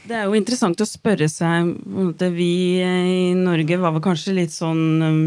Det 0.08 0.16
er 0.16 0.28
jo 0.28 0.36
interessant 0.36 0.82
å 0.84 0.88
spørre 0.88 1.30
seg 1.32 1.70
Vi 2.36 2.54
i 2.84 3.36
Norge 3.40 3.78
var 3.80 3.94
vel 3.96 4.04
kanskje 4.04 4.34
litt 4.36 4.52
sånn 4.52 4.82
um, 5.00 5.22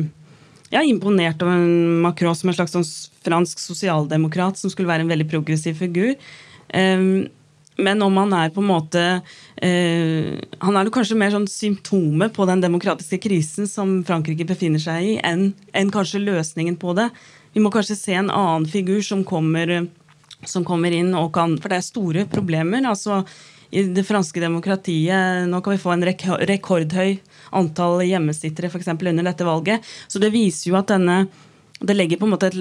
ja, 0.68 0.82
imponert 0.84 1.40
over 1.40 1.62
Macron 2.04 2.36
som 2.36 2.50
en 2.52 2.58
slags 2.58 2.74
sånn 2.76 2.84
fransk 3.24 3.60
sosialdemokrat 3.62 4.60
som 4.60 4.72
skulle 4.72 4.90
være 4.90 5.06
en 5.06 5.12
veldig 5.12 5.28
progressiv 5.32 5.80
figur. 5.80 6.12
Men 7.76 8.02
om 8.02 8.16
han 8.16 8.32
er 8.36 8.52
på 8.54 8.62
en 8.62 8.70
måte 8.70 9.02
eh, 9.60 10.36
Han 10.64 10.76
er 10.76 10.86
jo 10.86 10.94
kanskje 10.94 11.18
mer 11.20 11.32
sånn 11.34 11.48
symptomet 11.50 12.32
på 12.36 12.46
den 12.48 12.62
demokratiske 12.64 13.18
krisen 13.26 13.68
som 13.68 13.98
Frankrike 14.06 14.46
befinner 14.48 14.82
seg 14.82 15.10
i, 15.10 15.16
enn 15.20 15.50
en 15.76 15.92
kanskje 15.92 16.24
løsningen 16.24 16.78
på 16.80 16.94
det. 16.96 17.10
Vi 17.52 17.62
må 17.64 17.72
kanskje 17.72 17.98
se 17.98 18.16
en 18.16 18.32
annen 18.32 18.68
figur 18.68 19.02
som 19.04 19.24
kommer, 19.28 19.88
som 20.44 20.64
kommer 20.64 20.92
inn 20.92 21.12
og 21.16 21.34
kan 21.36 21.58
For 21.60 21.72
det 21.72 21.80
er 21.80 21.90
store 21.90 22.26
problemer. 22.32 22.84
altså 22.88 23.24
i 23.76 23.82
det 23.82 24.04
franske 24.06 24.40
demokratiet 24.40 25.48
Nå 25.50 25.58
kan 25.60 25.74
vi 25.74 25.82
få 25.82 25.90
en 25.96 26.04
rekordhøy 26.06 27.16
antall 27.58 28.04
hjemmesittere 28.06 28.70
for 28.70 28.78
eksempel, 28.78 29.10
under 29.10 29.26
dette 29.26 29.44
valget. 29.44 29.82
Så 30.08 30.22
det 30.22 30.30
viser 30.34 30.70
jo 30.70 30.78
at 30.78 30.92
denne 30.92 31.26
det 31.76 31.92
legger 31.92 32.16
på 32.16 32.24
en 32.24 32.32
måte 32.32 32.48
et, 32.48 32.56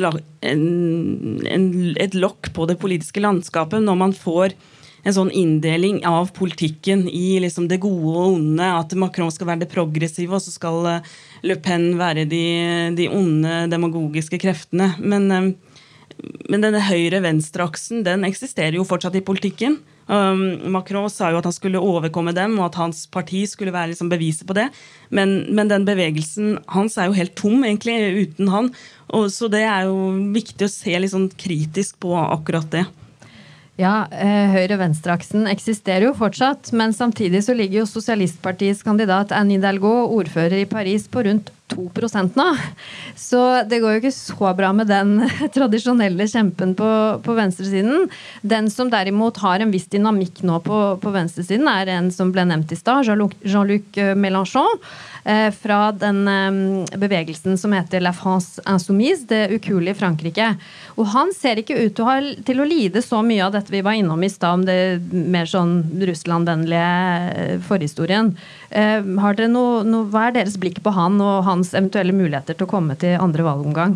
et 2.04 2.16
lokk 2.20 2.50
på 2.52 2.66
det 2.68 2.76
politiske 2.82 3.22
landskapet 3.24 3.80
når 3.80 3.96
man 4.02 4.12
får 4.12 4.58
en 5.06 5.14
sånn 5.14 5.32
inndeling 5.38 6.02
av 6.10 6.32
politikken 6.36 7.06
i 7.10 7.38
liksom 7.44 7.70
det 7.70 7.78
gode 7.84 8.14
og 8.16 8.38
onde. 8.40 8.70
At 8.82 8.96
Macron 8.98 9.34
skal 9.34 9.52
være 9.52 9.64
det 9.66 9.72
progressive, 9.74 10.34
og 10.34 10.42
så 10.42 10.54
skal 10.54 10.90
eh, 10.90 11.12
Le 11.46 11.60
Pen 11.62 11.92
være 12.00 12.26
de, 12.30 12.46
de 12.98 13.10
onde 13.14 13.66
demagogiske 13.72 14.42
kreftene. 14.42 14.96
Men, 14.98 15.30
eh, 15.30 15.52
men 16.50 16.66
denne 16.66 16.82
høyre-venstre-aksen 16.88 18.06
den 18.08 18.26
eksisterer 18.26 18.80
jo 18.80 18.88
fortsatt 18.88 19.18
i 19.20 19.26
politikken. 19.26 19.78
Um, 20.06 20.70
Macron 20.70 21.08
sa 21.10 21.32
jo 21.34 21.40
at 21.40 21.48
han 21.50 21.54
skulle 21.56 21.82
overkomme 21.82 22.34
dem, 22.38 22.60
og 22.60 22.68
at 22.68 22.78
hans 22.78 23.06
parti 23.10 23.42
skulle 23.50 23.74
være 23.74 23.94
liksom 23.94 24.10
beviset 24.12 24.46
på 24.50 24.58
det. 24.58 24.68
Men, 25.10 25.38
men, 25.54 25.70
den 25.70 25.86
bevegelsen 25.88 26.60
hans 26.74 26.98
er 26.98 27.10
jo 27.10 27.18
helt 27.18 27.34
tom, 27.38 27.64
egentlig, 27.66 27.98
uten 28.26 28.54
han. 28.54 28.70
Og, 29.10 29.32
så 29.34 29.50
det 29.54 29.66
er 29.66 29.90
jo 29.90 30.14
viktig 30.34 30.66
å 30.66 30.72
se 30.72 30.98
litt 30.98 31.14
sånn 31.14 31.32
kritisk 31.34 31.98
på 32.06 32.14
akkurat 32.22 32.70
det. 32.74 32.86
Ja, 33.76 34.06
eh, 34.08 34.54
høyre-venstre-aksen 34.54 35.50
eksisterer 35.52 36.08
jo 36.08 36.14
fortsatt, 36.16 36.70
men 36.72 36.94
samtidig 36.96 37.42
så 37.44 37.52
ligger 37.52 37.82
jo 37.82 37.90
Sosialistpartiets 37.90 38.86
kandidat 38.88 39.34
Anne 39.36 39.58
Hidalgo, 39.58 39.92
ordfører 40.16 40.62
i 40.62 40.70
Paris, 40.70 41.10
på 41.12 41.26
rundt 41.28 41.52
2 41.74 41.90
nå. 42.38 42.46
Så 43.18 43.42
det 43.68 43.82
går 43.82 43.96
jo 43.96 44.02
ikke 44.04 44.14
så 44.14 44.54
bra 44.56 44.72
med 44.72 44.88
den 44.88 45.26
tradisjonelle 45.56 46.28
kjempen 46.30 46.76
på, 46.78 46.90
på 47.26 47.36
venstresiden. 47.36 48.08
Den 48.44 48.70
som 48.70 48.92
derimot 48.94 49.42
har 49.44 49.60
en 49.60 49.74
viss 49.74 49.90
dynamikk 49.92 50.44
nå 50.46 50.62
på, 50.64 50.80
på 51.02 51.12
venstresiden, 51.12 51.68
er 51.68 51.92
en 51.98 52.12
som 52.16 52.32
ble 52.32 52.46
nevnt 52.48 52.72
i 52.72 52.80
stad, 52.80 53.10
Jean-Luc 53.10 54.00
Mélenchon. 54.16 54.80
Eh, 55.26 55.52
fra 55.52 55.92
den 55.92 56.28
eh, 56.28 56.98
bevegelsen 56.98 57.58
som 57.58 57.74
heter 57.74 58.00
La 58.00 58.14
France 58.14 58.62
Insoumise, 58.70 59.26
det 59.26 59.48
ukuelige 59.58 59.98
Frankrike. 59.98 60.52
Og 61.02 61.10
han 61.16 61.34
ser 61.34 61.58
ikke 61.58 61.80
ut 61.80 61.98
til 62.46 62.62
å, 62.62 62.68
lide 62.70 63.02
så 63.02 63.24
mye 63.26 63.48
av 63.48 63.56
dette 63.56 63.74
vi 63.74 63.82
var 63.82 63.98
innom 63.98 64.22
i 64.22 64.30
stad, 64.30 64.62
om 64.62 64.68
det 64.70 65.02
mer 65.10 65.50
sånn 65.50 65.80
Russland-vennlige 65.98 66.96
eh, 67.34 67.56
forhistorien. 67.66 68.36
Har 68.76 69.38
dere 69.38 69.50
noe, 69.50 69.82
noe, 69.88 70.06
hva 70.12 70.28
er 70.28 70.42
deres 70.42 70.60
blikk 70.62 70.82
på 70.86 70.94
han 70.94 71.18
og 71.24 71.46
hans 71.48 71.74
eventuelle 71.74 72.14
muligheter 72.14 72.58
til 72.58 72.68
å 72.68 72.74
komme 72.76 72.98
til 73.00 73.18
andre 73.18 73.46
valgomgang? 73.48 73.96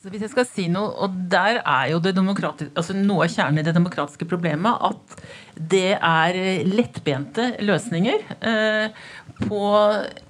Altså 0.00 0.14
hvis 0.14 0.22
jeg 0.24 0.32
skal 0.32 0.46
si 0.48 0.62
noe, 0.72 0.94
og 1.04 1.16
Der 1.28 1.58
er 1.60 1.90
jo 1.90 1.98
altså 2.00 2.94
noe 2.96 3.26
av 3.26 3.34
kjernen 3.34 3.60
i 3.60 3.64
det 3.66 3.74
demokratiske 3.76 4.24
problemet 4.24 4.80
at 4.80 5.18
det 5.60 5.98
er 6.00 6.38
lettbente 6.64 7.50
løsninger 7.60 8.22
eh, 8.40 9.02
på 9.42 9.60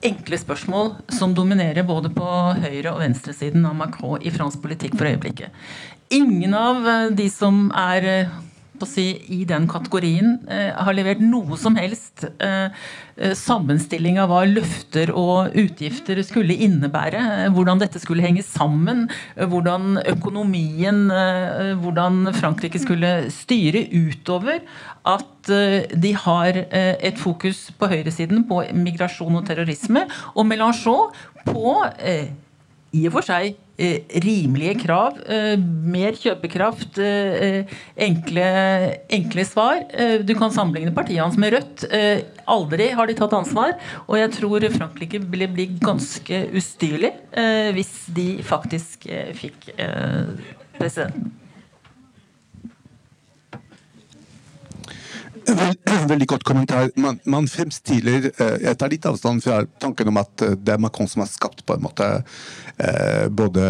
enkle 0.07 0.39
spørsmål 0.41 0.93
som 1.19 1.35
dominerer 1.37 1.87
både 1.87 2.13
på 2.15 2.29
høyre- 2.63 2.93
og 2.95 3.03
venstresiden 3.03 3.67
av 3.69 3.77
Macron 3.79 4.23
i 4.23 4.33
fransk 4.35 4.63
politikk 4.63 4.97
for 4.99 5.11
øyeblikket. 5.11 5.51
Ingen 6.11 6.55
av 6.55 6.87
eh, 6.89 7.11
de 7.15 7.29
som 7.31 7.69
er 7.77 8.31
eh, 8.85 8.91
si, 8.91 9.07
i 9.33 9.45
den 9.49 9.67
kategorien 9.71 10.39
eh, 10.51 10.71
har 10.77 10.97
levert 10.97 11.23
noe 11.23 11.59
som 11.61 11.77
helst 11.79 12.25
eh, 12.43 12.73
eh, 13.17 13.35
sammenstilling 13.37 14.19
av 14.23 14.31
hva 14.33 14.43
løfter 14.49 15.13
og 15.15 15.55
utgifter 15.59 16.21
skulle 16.27 16.57
innebære. 16.67 17.51
Hvordan 17.55 17.81
dette 17.83 18.01
skulle 18.03 18.25
henge 18.25 18.45
sammen. 18.47 19.07
Hvordan 19.37 20.01
økonomien 20.11 21.09
Hvordan 21.81 22.31
Frankrike 22.37 22.81
skulle 22.83 23.31
styre 23.33 23.83
utover 23.93 24.61
at 25.09 25.51
de 25.51 26.11
har 26.25 26.59
et 26.71 27.19
fokus 27.19 27.69
på 27.79 27.89
høyresiden 27.91 28.45
på 28.49 28.63
migrasjon 28.77 29.41
og 29.41 29.47
terrorisme. 29.49 30.05
Og 30.35 30.47
Mélenchon 30.49 31.15
på 31.49 31.75
i 32.93 33.07
og 33.07 33.17
for 33.17 33.27
seg 33.27 33.57
rimelige 34.25 34.77
krav. 34.83 35.19
Eh, 35.27 35.57
mer 35.61 36.17
kjøpekraft, 36.19 36.99
eh, 36.99 37.65
enkle, 37.97 38.47
enkle, 39.09 39.45
svar. 39.49 39.83
Eh, 39.95 40.19
du 40.23 40.35
kan 40.35 40.53
sammenligne 40.55 40.95
partiet 40.95 41.23
hans 41.23 41.39
med 41.41 41.55
Rødt. 41.55 41.85
Eh, 41.91 42.23
aldri 42.47 42.91
har 42.93 43.07
de 43.07 43.15
tatt 43.19 43.33
ansvar. 43.33 43.77
Og 44.07 44.19
jeg 44.21 44.33
tror 44.39 44.69
Frankrike 44.77 45.23
ville 45.25 45.49
bli 45.49 45.67
ganske 45.81 46.47
ustyrlig 46.53 47.13
eh, 47.33 47.71
hvis 47.77 48.07
de 48.15 48.31
faktisk 48.43 49.09
fikk 49.41 49.73
presidenten. 50.79 51.40
Veldig 56.11 56.27
godt 56.29 56.45
kommentar. 56.45 56.91
Man, 57.01 57.21
man 57.25 57.49
fremstiller 57.49 58.31
eh, 58.31 58.57
Jeg 58.65 58.79
tar 58.79 58.93
litt 58.93 59.07
avstand 59.09 59.43
fra 59.45 59.61
tanken 59.83 60.11
om 60.11 60.21
at 60.21 60.45
eh, 60.47 60.57
det 60.57 60.75
er 60.75 60.83
Macron 60.83 61.09
som 61.11 61.25
har 61.25 61.31
skapt 61.31 61.65
på 61.67 61.77
en 61.77 61.85
måte 61.85 62.09
eh, 62.17 63.27
både 63.29 63.65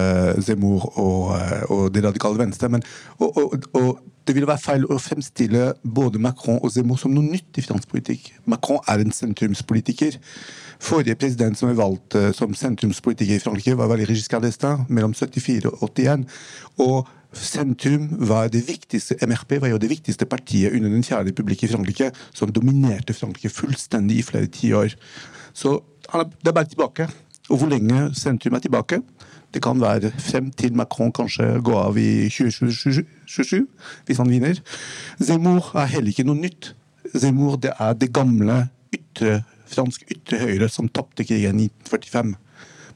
Zemmour 0.45 0.91
og, 1.01 1.35
og 1.71 1.85
det 1.95 2.05
radikale 2.05 2.41
venstre. 2.43 2.71
Men, 2.73 2.85
og, 3.19 3.37
og, 3.37 3.69
og, 3.75 3.93
det 4.29 4.35
ville 4.37 4.47
være 4.47 4.63
feil 4.63 4.85
å 4.85 4.99
fremstille 5.01 5.71
både 5.83 6.21
Macron 6.23 6.61
og 6.61 6.71
Zemmour 6.71 7.01
som 7.01 7.11
noe 7.11 7.25
nytt 7.25 7.57
i 7.59 7.65
fransk 7.65 7.89
politikk. 7.91 8.29
Macron 8.53 8.79
er 8.87 9.01
en 9.03 9.15
sentrumspolitiker. 9.17 10.19
Forrige 10.81 11.17
president 11.19 11.59
som 11.59 11.73
er 11.73 11.79
valgt 11.81 12.15
som 12.37 12.53
sentrumspolitiker 12.55 13.41
i 13.41 13.43
Frankrike, 13.43 13.75
var 13.81 13.91
Valéry 13.91 14.15
Giscard 14.15 14.45
d'Estaing 14.47 14.85
mellom 14.93 15.17
74 15.17 15.73
og 15.73 15.83
81. 15.89 16.29
Og 16.85 17.09
Sentrum 17.33 18.09
var 18.27 18.49
det 18.51 18.65
viktigste, 18.67 19.15
MRP 19.23 19.61
var 19.63 19.71
jo 19.71 19.79
det 19.79 19.91
viktigste 19.91 20.27
partiet 20.27 20.75
under 20.75 20.91
den 20.91 21.05
fjerde 21.07 21.31
republikk 21.31 21.63
i 21.65 21.71
Frankrike, 21.71 22.11
som 22.35 22.51
dominerte 22.53 23.15
Frankrike 23.15 23.53
fullstendig 23.55 24.19
i 24.19 24.27
flere 24.27 24.51
tiår. 24.51 24.97
Så 25.55 25.79
det 26.11 26.51
er 26.51 26.57
bare 26.57 26.71
tilbake. 26.71 27.07
Og 27.51 27.59
hvor 27.59 27.71
lenge 27.71 28.15
sentrum 28.15 28.55
er 28.55 28.65
tilbake? 28.65 29.01
Det 29.55 29.63
kan 29.63 29.81
være 29.81 30.13
frem 30.19 30.51
til 30.51 30.75
Macron 30.79 31.13
kanskje 31.13 31.59
går 31.67 31.79
av 31.79 31.99
i 31.99 32.29
2027, 32.31 33.67
hvis 34.07 34.19
han 34.19 34.31
vinner. 34.31 34.61
Zemmour 35.19 35.73
er 35.75 35.91
heller 35.91 36.11
ikke 36.13 36.27
noe 36.27 36.39
nytt. 36.39 36.73
Zemmour 37.15 37.59
det 37.63 37.73
er 37.79 37.97
det 37.99 38.13
gamle 38.15 38.69
ytre, 38.95 39.43
fransk 39.71 40.07
ytre 40.11 40.39
høyre 40.39 40.69
som 40.71 40.91
tapte 40.91 41.27
krigen 41.27 41.59
i 41.63 41.67
1945 41.71 42.37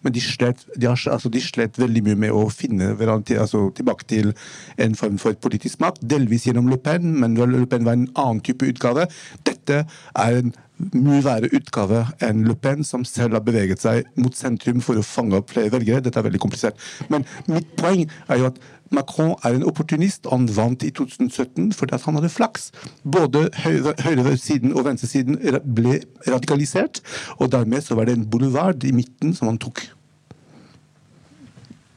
men 0.04 0.14
de 0.14 0.22
slet, 0.22 0.66
de, 0.76 0.88
har, 0.88 1.00
altså, 1.10 1.32
de 1.32 1.42
slet, 1.42 1.78
veldig 1.80 2.04
mye 2.06 2.20
med 2.26 2.34
å 2.36 2.46
finne 2.52 2.92
hverandre 2.98 3.40
altså, 3.42 3.66
tilbake 3.76 4.08
til 4.10 4.34
en 4.80 4.98
form 4.98 5.16
for 5.22 5.36
politisk 5.40 5.80
makt. 5.84 6.04
Delvis 6.14 6.46
gjennom 6.48 6.68
Le 6.70 6.78
Pen, 6.80 7.14
men 7.22 7.38
Le 7.38 7.64
Pen 7.70 7.88
var 7.88 7.98
en 7.98 8.10
annen 8.12 8.44
type 8.44 8.68
utgave. 8.68 9.08
Dette 9.48 9.84
er 9.86 10.40
en 10.42 10.54
mye 10.94 11.22
verre 11.22 11.48
utgave 11.54 12.00
enn 12.24 12.42
Le 12.48 12.56
Pen, 12.58 12.82
som 12.86 13.04
selv 13.06 13.38
har 13.38 13.44
beveget 13.46 13.82
seg 13.84 14.08
mot 14.20 14.34
sentrum 14.36 14.82
for 14.84 14.98
å 14.98 15.06
fange 15.06 15.38
opp 15.38 15.52
flere 15.54 15.72
velgere. 15.72 16.02
Dette 16.04 16.18
er 16.20 16.26
veldig 16.26 16.42
komplisert. 16.42 16.80
Men 17.12 17.26
mitt 17.46 17.70
poeng 17.78 18.04
er 18.26 18.40
jo 18.40 18.50
at 18.50 18.58
Macron 18.92 19.34
er 19.44 19.56
en 19.56 19.66
opportunist. 19.66 20.26
Han 20.30 20.46
vant 20.52 20.84
i 20.84 20.90
2017 20.94 21.72
fordi 21.76 21.98
han 22.04 22.18
hadde 22.18 22.32
flaks. 22.32 22.70
Både 23.02 23.46
høyresiden 23.64 24.74
og 24.74 24.88
venstresiden 24.88 25.38
ble 25.64 26.00
radikalisert, 26.28 27.00
og 27.38 27.52
dermed 27.54 27.84
så 27.84 27.98
var 27.98 28.08
det 28.08 28.18
en 28.18 28.26
boulevard 28.28 28.84
i 28.84 28.92
midten 28.94 29.34
som 29.36 29.50
han 29.52 29.60
tok. 29.62 29.86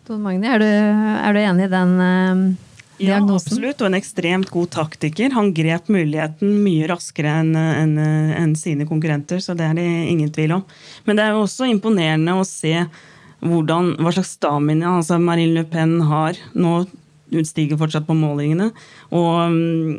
Don 0.07 0.23
Magni, 0.23 0.47
er 0.47 0.63
du, 0.63 0.67
er 0.67 1.35
du 1.35 1.41
enig 1.41 1.65
i 1.67 1.71
den 1.73 1.89
uh, 1.99 2.43
diagnosen? 2.95 3.03
Ja, 3.03 3.19
absolutt, 3.19 3.81
og 3.81 3.89
en 3.89 3.97
ekstremt 3.97 4.51
god 4.53 4.71
taktiker. 4.77 5.33
Han 5.35 5.51
grep 5.55 5.91
muligheten 5.91 6.53
mye 6.63 6.87
raskere 6.87 7.33
enn 7.41 7.51
en, 7.59 7.97
en 7.99 8.55
sine 8.55 8.87
konkurrenter, 8.87 9.43
så 9.43 9.57
det 9.57 9.67
er 9.67 9.75
det 9.75 9.87
ingen 10.13 10.31
tvil 10.31 10.55
om. 10.61 10.63
Men 11.03 11.19
det 11.19 11.25
er 11.25 11.35
jo 11.35 11.43
også 11.43 11.67
imponerende 11.67 12.37
å 12.39 12.47
se 12.47 12.87
hvordan, 13.45 13.93
hva 14.01 14.13
slags 14.15 14.35
stamina 14.37 14.97
altså 14.97 15.19
Marine 15.21 15.59
Le 15.59 15.65
Pen 15.69 15.99
har. 16.09 16.39
Nå 16.57 16.85
utstiger 17.37 17.79
fortsatt 17.79 18.07
på 18.07 18.15
målingene. 18.17 18.71
Og 19.11 19.51
mm, 19.53 19.97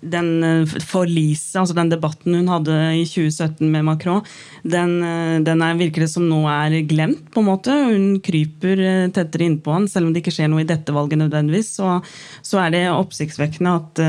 den 0.00 0.28
eh, 0.44 0.74
forliset, 0.86 1.56
altså 1.58 1.74
den 1.74 1.90
debatten 1.90 2.36
hun 2.36 2.50
hadde 2.52 2.74
i 3.00 3.04
2017 3.08 3.66
med 3.70 3.86
Macron, 3.88 4.20
den, 4.62 4.92
eh, 5.02 5.38
den 5.44 5.62
er, 5.64 5.78
virker 5.78 6.04
det 6.04 6.10
som 6.12 6.28
nå 6.28 6.44
er 6.52 6.76
glemt, 6.88 7.24
på 7.34 7.42
en 7.42 7.48
måte. 7.48 7.74
Hun 7.88 8.20
kryper 8.24 8.82
eh, 8.84 9.08
tettere 9.14 9.48
innpå 9.48 9.74
han, 9.74 9.88
selv 9.90 10.08
om 10.08 10.14
det 10.14 10.22
ikke 10.22 10.36
skjer 10.36 10.52
noe 10.52 10.62
i 10.62 10.68
dette 10.68 10.94
valget 10.94 11.22
nødvendigvis. 11.24 11.72
Så, 11.80 11.98
så 12.46 12.62
er 12.62 12.74
det 12.74 12.84
oppsiktsvekkende 12.92 13.74
at, 13.80 14.04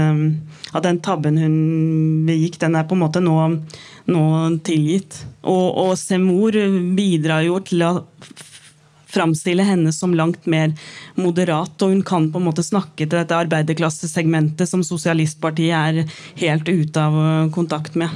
at, 0.74 0.84
den 0.86 1.02
tabben 1.06 1.40
hun 1.42 1.58
begikk, 2.30 2.60
den 2.62 2.78
er 2.78 2.86
på 2.88 2.98
en 2.98 3.04
måte 3.04 3.24
nå, 3.24 3.38
nå 4.14 4.24
tilgitt. 4.66 5.24
Og, 5.42 5.66
og 5.88 5.98
Semor 6.00 6.56
bidrar 6.96 7.46
jo 7.48 7.58
til 7.66 7.86
å 7.88 7.94
framstille 9.10 9.66
henne 9.66 9.94
som 9.96 10.16
langt 10.18 10.46
mer 10.50 10.74
moderat, 11.20 11.76
og 11.82 11.96
hun 11.96 12.04
kan 12.06 12.30
på 12.32 12.42
en 12.42 12.50
måte 12.50 12.66
snakke 12.66 13.06
til 13.06 13.18
dette 13.18 13.38
arbeiderklassesegmentet 13.38 14.70
som 14.70 14.86
Sosialistpartiet 14.86 15.76
er 15.76 16.20
helt 16.44 16.70
ute 16.70 17.08
av 17.10 17.50
kontakt 17.56 17.98
med. 18.00 18.14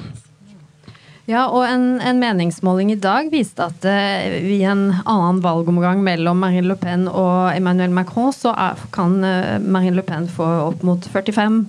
Ja, 1.23 1.45
og 1.47 1.63
en, 1.63 2.01
en, 2.03 2.17
meningsmåling 2.19 2.89
i 2.91 2.97
dag 2.99 3.29
viste 3.31 3.63
at 3.63 3.86
uh, 3.88 4.33
i 4.43 4.57
en 4.67 4.89
annen 5.07 5.39
valgomgang 5.43 6.01
mellom 6.03 6.41
Marine 6.43 6.67
Le 6.67 6.75
Pen 6.79 7.05
og 7.07 7.53
Emmanuel 7.55 7.93
Macron, 7.95 8.33
så 8.36 8.51
er, 8.51 8.81
kan 8.91 9.15
uh, 9.23 9.55
Marine 9.63 9.95
Le 9.95 10.03
Pen 10.03 10.27
få 10.27 10.47
opp 10.65 10.83
mot 10.83 11.07
45 11.13 11.62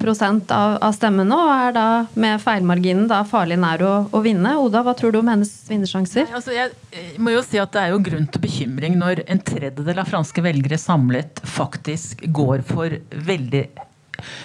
av, 0.51 0.81
av 0.83 0.91
stemmene, 0.97 1.39
og 1.39 1.53
er 1.55 1.77
da 1.77 1.87
med 2.19 2.43
feilmarginen 2.43 3.07
da 3.11 3.23
farlig 3.29 3.61
nær 3.63 3.87
å, 3.87 3.95
å, 4.11 4.25
vinne. 4.27 4.57
Oda, 4.59 4.83
hva 4.83 4.97
tror 4.99 5.15
du 5.15 5.21
om 5.23 5.31
hennes 5.31 5.55
vinnersjanser? 5.71 6.35
Altså, 6.35 6.57
jeg, 6.57 6.75
jeg, 6.91 7.15
må 7.23 7.37
jo 7.37 7.47
si 7.47 7.63
at 7.63 7.71
Det 7.75 7.83
er 7.85 7.95
jo 7.95 8.03
grunn 8.03 8.27
til 8.27 8.43
bekymring 8.43 8.99
når 8.99 9.23
en 9.31 9.43
tredjedel 9.43 10.03
av 10.03 10.11
franske 10.11 10.43
velgere 10.43 10.81
samlet 10.83 11.45
faktisk 11.47 12.27
går 12.35 12.67
for 12.67 12.99
veldig 13.31 13.69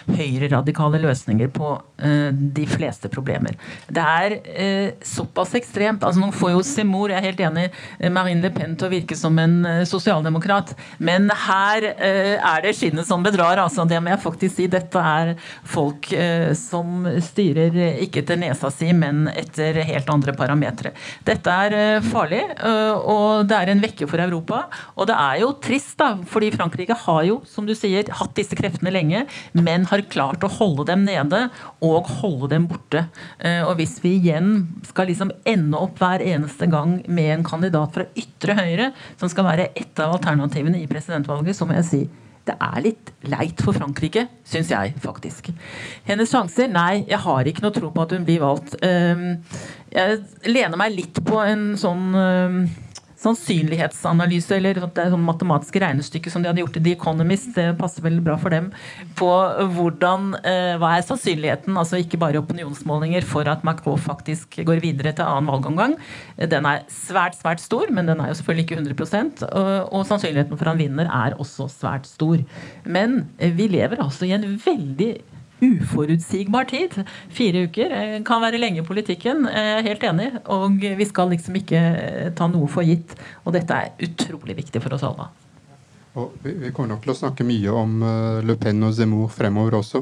høyreradikale 0.09 1.01
løsninger 1.03 1.49
på 1.53 1.73
uh, 1.79 2.29
de 2.31 2.65
fleste 2.69 3.09
problemer. 3.11 3.57
Det 3.89 4.03
er 4.03 4.35
uh, 4.39 4.89
såpass 5.05 5.55
ekstremt. 5.59 6.03
altså 6.03 6.21
Man 6.23 6.35
får 6.35 6.53
jo 6.55 6.63
Seymour, 6.65 7.13
jeg 7.13 7.21
er 7.21 7.27
helt 7.29 7.43
enig, 7.49 7.65
eh, 7.99 8.11
Marine 8.13 8.43
Le 8.45 8.51
Pen 8.53 8.75
til 8.79 8.89
å 8.89 8.93
virke 8.93 9.17
som 9.17 9.37
en 9.41 9.59
uh, 9.65 9.83
sosialdemokrat, 9.89 10.73
men 10.99 11.29
her 11.47 11.85
er 11.99 12.63
det 12.63 12.73
skinnet 12.77 13.07
som 13.07 13.23
bedrar. 13.23 13.59
altså 13.61 13.85
Det 13.87 13.99
må 14.01 14.11
jeg 14.11 14.23
faktisk 14.23 14.55
si. 14.55 14.67
Dette 14.69 15.01
er 15.01 15.31
folk 15.67 16.07
som 16.57 17.07
styrer 17.23 17.75
ikke 18.03 18.21
etter 18.21 18.39
nesa 18.39 18.69
si, 18.73 18.89
men 18.95 19.27
etter 19.31 19.79
helt 19.87 20.09
andre 20.11 20.33
parametere. 20.37 20.91
Dette 21.25 21.55
er 21.65 22.03
farlig, 22.05 22.41
og 22.59 23.47
det 23.49 23.57
er 23.57 23.71
en 23.73 23.83
vekke 23.83 24.07
for 24.09 24.21
Europa. 24.23 24.61
Og 24.95 25.09
det 25.09 25.17
er 25.17 25.41
jo 25.43 25.51
trist, 25.63 25.95
da, 25.99 26.11
fordi 26.29 26.51
Frankrike 26.55 26.97
har 27.05 27.23
jo, 27.27 27.39
som 27.49 27.67
du 27.67 27.75
sier, 27.77 28.09
hatt 28.19 28.35
disse 28.37 28.57
kreftene 28.59 28.93
lenge 28.93 29.25
men 29.63 29.87
har 29.89 30.05
klart 30.11 30.45
å 30.45 30.51
holde 30.59 30.87
dem 30.89 31.05
nede 31.07 31.45
og 31.85 32.09
holde 32.21 32.51
dem 32.53 32.67
borte. 32.69 33.05
Eh, 33.37 33.61
og 33.65 33.75
hvis 33.79 33.97
vi 34.03 34.15
igjen 34.19 34.63
skal 34.87 35.09
liksom 35.11 35.33
ende 35.47 35.79
opp 35.79 35.99
hver 36.01 36.23
eneste 36.25 36.69
gang 36.71 36.99
med 37.07 37.33
en 37.37 37.45
kandidat 37.47 37.95
fra 37.95 38.07
ytre 38.19 38.57
høyre, 38.59 38.89
som 39.19 39.31
skal 39.31 39.47
være 39.49 39.69
et 39.73 40.01
av 40.03 40.17
alternativene 40.17 40.81
i 40.81 40.89
presidentvalget, 40.89 41.57
så 41.57 41.67
må 41.67 41.79
jeg 41.79 41.89
si 41.89 42.03
det 42.49 42.55
er 42.57 42.81
litt 42.81 43.11
leit 43.29 43.61
for 43.61 43.77
Frankrike, 43.77 44.25
syns 44.47 44.71
jeg 44.73 44.95
faktisk. 45.03 45.51
Hennes 46.07 46.31
sjanser? 46.31 46.69
Nei, 46.71 47.03
jeg 47.09 47.21
har 47.21 47.49
ikke 47.49 47.65
noe 47.65 47.75
tro 47.75 47.91
på 47.93 48.05
at 48.05 48.15
hun 48.15 48.25
blir 48.25 48.41
valgt. 48.41 48.73
Ehm, 48.85 49.43
jeg 49.93 50.21
lener 50.49 50.79
meg 50.79 50.95
litt 50.95 51.19
på 51.25 51.41
en 51.43 51.73
sånn 51.79 52.07
ehm, 52.17 52.61
sannsynlighetsanalyse 53.19 54.55
eller 54.57 54.79
det 54.81 55.03
er 55.03 55.11
sånn 55.13 55.25
matematiske 55.25 55.81
regnestykke 55.83 56.31
som 56.31 56.43
de 56.43 56.49
hadde 56.51 56.63
gjort 56.63 56.79
i 56.79 56.83
The 56.85 56.93
Economist, 56.95 57.51
det 57.55 57.67
passer 57.79 58.05
veldig 58.05 58.23
bra 58.25 58.37
for 58.39 58.55
dem, 58.55 58.69
på 59.19 59.29
hvordan, 59.75 60.31
eh, 60.39 60.75
hva 60.79 60.93
er 60.95 61.05
sannsynligheten, 61.07 61.77
altså 61.79 61.99
ikke 61.99 62.19
bare 62.21 62.41
opinionsmålinger, 62.41 63.27
for 63.27 63.49
at 63.51 63.65
Macron 63.67 63.99
faktisk 63.99 64.61
går 64.67 64.83
videre 64.83 65.13
til 65.15 65.27
annen 65.27 65.49
valgomgang. 65.51 65.97
Den 66.39 66.67
er 66.69 66.85
svært, 66.93 67.37
svært 67.39 67.63
stor, 67.63 67.91
men 67.91 68.07
den 68.09 68.21
er 68.23 68.31
jo 68.31 68.39
selvfølgelig 68.39 68.67
ikke 68.67 68.79
100 68.79 69.49
og, 69.49 69.73
og 69.93 70.07
sannsynligheten 70.07 70.59
for 70.59 70.71
han 70.71 70.79
vinner 70.79 71.09
er 71.09 71.35
også 71.39 71.67
svært 71.71 72.07
stor. 72.09 72.39
Men 72.85 73.25
eh, 73.37 73.51
vi 73.55 73.67
lever 73.71 73.99
altså 74.03 74.29
i 74.29 74.35
en 74.37 74.47
veldig 74.63 75.11
uforutsigbar 75.61 76.69
tid. 76.69 76.95
Fire 77.35 77.65
uker 77.67 77.93
eh, 77.95 78.15
kan 78.27 78.41
være 78.43 78.61
lenge 78.61 78.83
i 78.83 78.87
politikken. 78.87 79.45
Jeg 79.49 79.75
er 79.75 79.85
helt 79.87 80.07
enig. 80.07 80.31
Og 80.51 80.79
vi 80.79 81.07
skal 81.09 81.31
liksom 81.33 81.59
ikke 81.59 81.79
eh, 81.79 82.31
ta 82.35 82.49
noe 82.51 82.69
for 82.71 82.87
gitt. 82.87 83.15
Og 83.45 83.55
dette 83.55 83.75
er 83.75 84.09
utrolig 84.09 84.57
viktig 84.61 84.81
for 84.83 84.97
oss 84.97 85.05
alle. 85.07 85.29
Og 86.19 86.33
vi 86.41 86.71
kommer 86.73 86.95
nok 86.95 87.03
til 87.03 87.13
å 87.13 87.19
snakke 87.19 87.45
mye 87.45 87.71
om 87.71 87.99
Le 88.43 88.55
Pen 88.59 88.81
og 88.83 88.95
Zemmour 88.97 89.29
fremover 89.31 89.77
også. 89.77 90.01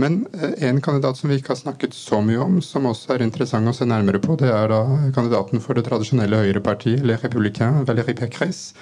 Men 0.00 0.22
en 0.32 0.80
kandidat 0.82 1.20
som 1.20 1.28
vi 1.30 1.36
ikke 1.38 1.52
har 1.52 1.60
snakket 1.60 1.94
så 1.94 2.22
mye 2.24 2.40
om, 2.42 2.56
som 2.64 2.88
også 2.88 3.12
er 3.14 3.26
interessant 3.26 3.68
å 3.68 3.74
se 3.76 3.86
nærmere 3.86 4.22
på, 4.24 4.38
det 4.40 4.48
er 4.48 4.72
da 4.72 4.80
kandidaten 5.14 5.62
for 5.62 5.78
det 5.78 5.84
tradisjonelle 5.86 6.40
høyrepartiet, 6.42 7.04
Le 7.06 7.20
Républicain, 7.20 7.84
Valérie 7.86 8.16
Pécresse. 8.18 8.72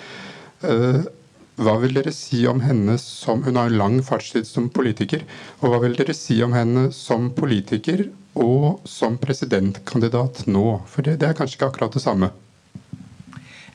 Hva 1.57 1.79
vil 1.81 1.95
dere 1.97 2.13
si 2.13 2.43
om 2.51 2.61
henne 2.61 2.99
som 3.01 3.41
Hun 3.47 3.57
har 3.57 3.73
lang 3.73 4.03
fartstid 4.05 4.45
som 4.49 4.69
politiker. 4.69 5.25
Og 5.63 5.73
hva 5.73 5.81
vil 5.87 5.97
dere 5.97 6.17
si 6.17 6.37
om 6.45 6.53
henne 6.57 6.91
som 6.93 7.31
politiker 7.37 8.11
og 8.37 8.83
som 8.85 9.17
presidentkandidat 9.21 10.45
nå? 10.51 10.83
For 10.91 11.07
det, 11.07 11.21
det 11.23 11.31
er 11.31 11.39
kanskje 11.39 11.61
ikke 11.61 11.71
akkurat 11.73 11.97
det 11.97 12.05
samme. 12.05 12.35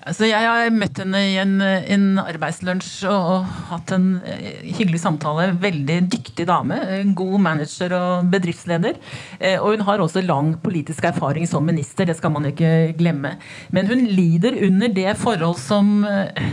Altså, 0.02 0.26
jeg 0.26 0.42
har 0.42 0.72
møtt 0.74 0.98
henne 0.98 1.20
i 1.30 1.36
en, 1.38 1.60
en 1.62 2.06
arbeidslunsj 2.22 3.04
og, 3.06 3.28
og, 3.36 3.50
hatt 3.70 3.92
en 3.94 4.08
eh, 4.26 4.64
hyggelig 4.80 5.04
samtale. 5.04 5.52
Veldig 5.62 5.98
dyktig 6.10 6.48
dame. 6.50 6.80
God 7.18 7.36
manager 7.44 7.94
og 7.98 8.32
bedriftsleder. 8.34 8.98
Eh, 9.38 9.60
og 9.60 9.76
hun 9.76 9.86
har 9.86 10.02
også 10.02 10.24
lang 10.26 10.56
politisk 10.64 11.06
erfaring 11.12 11.46
som 11.50 11.68
minister, 11.70 12.10
det 12.10 12.18
skal 12.18 12.34
man 12.34 12.50
ikke 12.50 12.96
glemme. 12.98 13.36
Men 13.70 13.92
hun 13.92 14.08
lider 14.10 14.58
under 14.66 14.90
det 14.90 15.14
forhold 15.22 15.60
som 15.62 16.02
eh, 16.10 16.50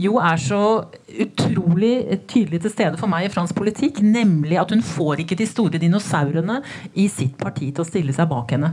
jo 0.00 0.16
er 0.22 0.40
så 0.40 0.62
utrolig 1.20 2.20
tydelig 2.30 2.62
til 2.64 2.72
stede 2.72 3.00
for 3.00 3.10
meg 3.10 3.26
i 3.26 3.32
fransk 3.32 3.56
politikk, 3.58 4.00
nemlig 4.04 4.58
at 4.60 4.72
hun 4.72 4.84
får 4.84 5.24
ikke 5.24 5.38
de 5.40 5.48
store 5.48 5.80
dinosaurene 5.82 6.60
i 6.94 7.08
sitt 7.12 7.36
parti 7.40 7.70
til 7.70 7.84
å 7.84 7.88
stille 7.88 8.14
seg 8.16 8.30
bak 8.30 8.54
henne. 8.54 8.72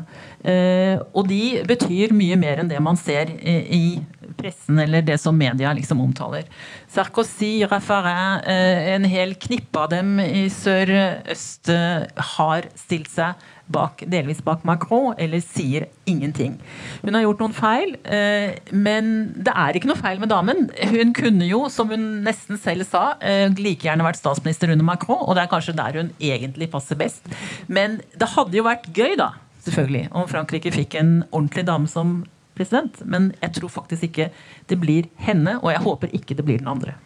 Og 1.12 1.28
de 1.28 1.42
betyr 1.68 2.16
mye 2.16 2.38
mer 2.40 2.62
enn 2.62 2.72
det 2.72 2.80
man 2.84 3.00
ser 3.00 3.34
i 3.44 4.00
pressen 4.38 4.80
eller 4.80 5.02
det 5.06 5.18
som 5.22 5.38
media 5.38 5.74
liksom 5.76 6.02
omtaler. 6.04 6.48
Sarkozy, 6.92 7.66
Raffarin, 7.68 8.44
eh, 8.46 8.94
en 8.94 9.08
hel 9.10 9.36
knippe 9.36 9.80
av 9.80 9.92
dem 9.92 10.20
i 10.22 10.48
sør-øst 10.54 11.72
har 12.38 12.70
stilt 12.78 13.12
seg 13.12 13.48
bak, 13.74 14.04
delvis 14.08 14.40
bak 14.46 14.64
Macron, 14.68 15.14
eller 15.18 15.42
sier 15.44 15.88
ingenting. 16.08 16.56
Hun 17.02 17.18
har 17.18 17.26
gjort 17.26 17.44
noen 17.44 17.56
feil, 17.56 17.96
eh, 18.04 18.56
men 18.72 19.12
det 19.36 19.54
er 19.54 19.78
ikke 19.78 19.90
noe 19.92 20.00
feil 20.00 20.22
med 20.24 20.32
damen. 20.32 20.70
Hun 20.94 21.14
kunne 21.18 21.48
jo, 21.48 21.66
som 21.74 21.92
hun 21.92 22.08
nesten 22.26 22.60
selv 22.62 22.88
sa, 22.88 23.18
eh, 23.22 23.50
like 23.58 23.88
gjerne 23.88 24.06
vært 24.08 24.22
statsminister 24.22 24.72
under 24.72 24.88
Macron, 24.88 25.24
og 25.26 25.36
det 25.36 25.46
er 25.46 25.52
kanskje 25.52 25.78
der 25.78 26.00
hun 26.02 26.14
egentlig 26.20 26.72
passer 26.72 27.00
best. 27.00 27.28
Men 27.68 28.02
det 28.18 28.32
hadde 28.36 28.58
jo 28.58 28.68
vært 28.68 28.88
gøy, 28.96 29.18
da, 29.20 29.34
selvfølgelig, 29.68 30.08
om 30.12 30.28
Frankrike 30.32 30.72
fikk 30.74 30.96
en 30.96 31.14
ordentlig 31.32 31.68
dame 31.68 31.92
som 31.92 32.26
president. 32.58 33.02
Men 33.06 33.34
jeg 33.42 33.60
tror 33.60 33.70
faktisk 33.70 34.10
ikke 34.10 34.32
det 34.70 34.80
blir 34.82 35.12
henne, 35.22 35.60
og 35.62 35.72
jeg 35.74 35.86
håper 35.86 36.16
ikke 36.16 36.38
det 36.38 36.48
blir 36.48 36.64
den 36.64 36.72
andre. 36.72 36.98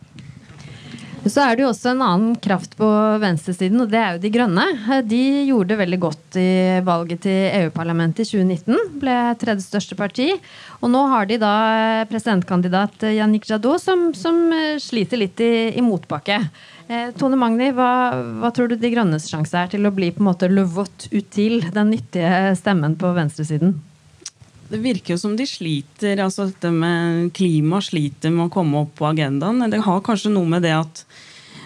Så 1.22 1.38
er 1.44 1.54
det 1.54 1.62
jo 1.62 1.70
også 1.70 1.92
en 1.92 2.02
annen 2.02 2.38
kraft 2.42 2.74
på 2.80 2.88
venstresiden, 3.22 3.84
og 3.84 3.92
det 3.92 4.00
er 4.00 4.16
jo 4.16 4.22
De 4.24 4.32
grønne. 4.34 4.64
De 5.06 5.22
gjorde 5.46 5.70
det 5.70 5.78
veldig 5.84 6.00
godt 6.02 6.38
i 6.42 6.50
valget 6.86 7.22
til 7.28 7.60
EU-parlamentet 7.60 8.26
i 8.26 8.32
2019. 8.32 8.98
Ble 9.04 9.18
tredje 9.42 9.68
største 9.68 9.98
parti. 10.00 10.32
Og 10.82 10.90
nå 10.90 11.04
har 11.14 11.30
de 11.30 11.38
da 11.42 11.54
presidentkandidat 12.10 13.06
Yannick 13.14 13.46
Jadot, 13.52 13.84
som, 13.84 14.10
som 14.18 14.50
sliter 14.82 15.22
litt 15.22 15.46
i, 15.46 15.54
i 15.78 15.86
motbakke. 15.86 16.42
Eh, 16.92 17.14
Tone 17.16 17.38
Magni, 17.40 17.70
hva, 17.76 17.92
hva, 18.42 18.50
tror 18.52 18.72
du 18.72 18.76
De 18.80 18.92
grønnes 18.92 19.30
sjanse 19.30 19.56
er 19.56 19.70
til 19.72 19.86
å 19.86 19.94
bli 19.96 20.10
på 20.12 20.24
en 20.24 20.32
måte 20.32 20.50
le 20.52 20.66
vote 20.66 21.08
util, 21.14 21.62
den 21.72 21.94
nyttige 21.94 22.56
stemmen 22.60 22.98
på 23.00 23.14
venstresiden? 23.16 23.78
Det 24.72 24.80
virker 24.80 25.14
jo 25.14 25.20
som 25.20 25.34
de 25.36 25.46
sliter. 25.48 26.20
altså 26.24 26.48
Dette 26.48 26.72
med 26.72 27.32
klima 27.36 27.82
sliter 27.84 28.32
med 28.32 28.48
å 28.48 28.54
komme 28.54 28.86
opp 28.86 28.94
på 29.00 29.08
agendaen. 29.10 29.60
Det 29.72 29.82
har 29.84 30.04
kanskje 30.06 30.32
noe 30.32 30.48
med 30.48 30.64
det 30.64 30.72
at 30.78 31.04
eh, 31.04 31.11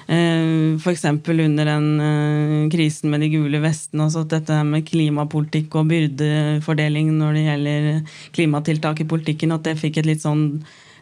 F.eks. 0.07 1.05
under 1.05 1.65
den 1.65 1.85
eh, 1.99 2.69
krisen 2.69 3.09
med 3.09 3.23
de 3.25 3.29
gule 3.33 3.61
vestene. 3.63 4.05
altså 4.05 4.23
Dette 4.29 4.59
med 4.67 4.85
klimapolitikk 4.85 5.75
og 5.79 5.89
byrdefordeling 5.89 7.09
når 7.17 7.33
det 7.33 7.45
gjelder 7.45 8.17
klimatiltak 8.35 9.01
i 9.01 9.07
politikken, 9.09 9.55
at 9.55 9.65
det 9.65 9.79
fikk 9.81 9.97
et 10.01 10.09
litt 10.11 10.21
sånn 10.21 10.45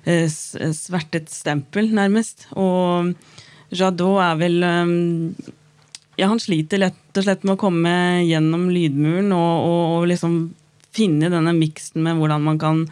eh, 0.06 0.30
svertet 0.30 1.32
stempel, 1.34 1.92
nærmest. 1.92 2.48
Og 2.56 3.12
Jadot 3.74 4.22
er 4.24 4.40
vel 4.40 4.64
eh, 4.64 4.96
ja, 6.16 6.30
Han 6.30 6.40
sliter 6.40 6.86
lett 6.86 7.18
og 7.18 7.26
slett 7.26 7.44
med 7.44 7.58
å 7.58 7.64
komme 7.66 7.96
gjennom 8.24 8.70
lydmuren 8.72 9.34
og, 9.36 9.68
og, 9.68 9.84
og 9.98 10.08
liksom 10.14 10.38
finne 10.94 11.32
denne 11.34 11.56
miksen 11.58 12.04
med 12.06 12.20
hvordan 12.20 12.44
man 12.46 12.60
kan 12.62 12.86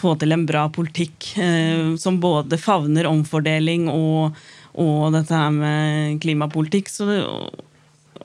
få 0.00 0.14
til 0.16 0.32
en 0.32 0.46
bra 0.48 0.64
politikk 0.72 1.32
eh, 1.42 1.96
som 2.00 2.20
både 2.22 2.58
favner 2.62 3.08
omfordeling 3.10 3.88
og, 3.92 4.38
og 4.78 5.10
dette 5.16 5.34
her 5.34 5.50
med 5.54 6.20
klimapolitikk. 6.22 6.90
Det, 7.08 7.18
og, 7.26 7.58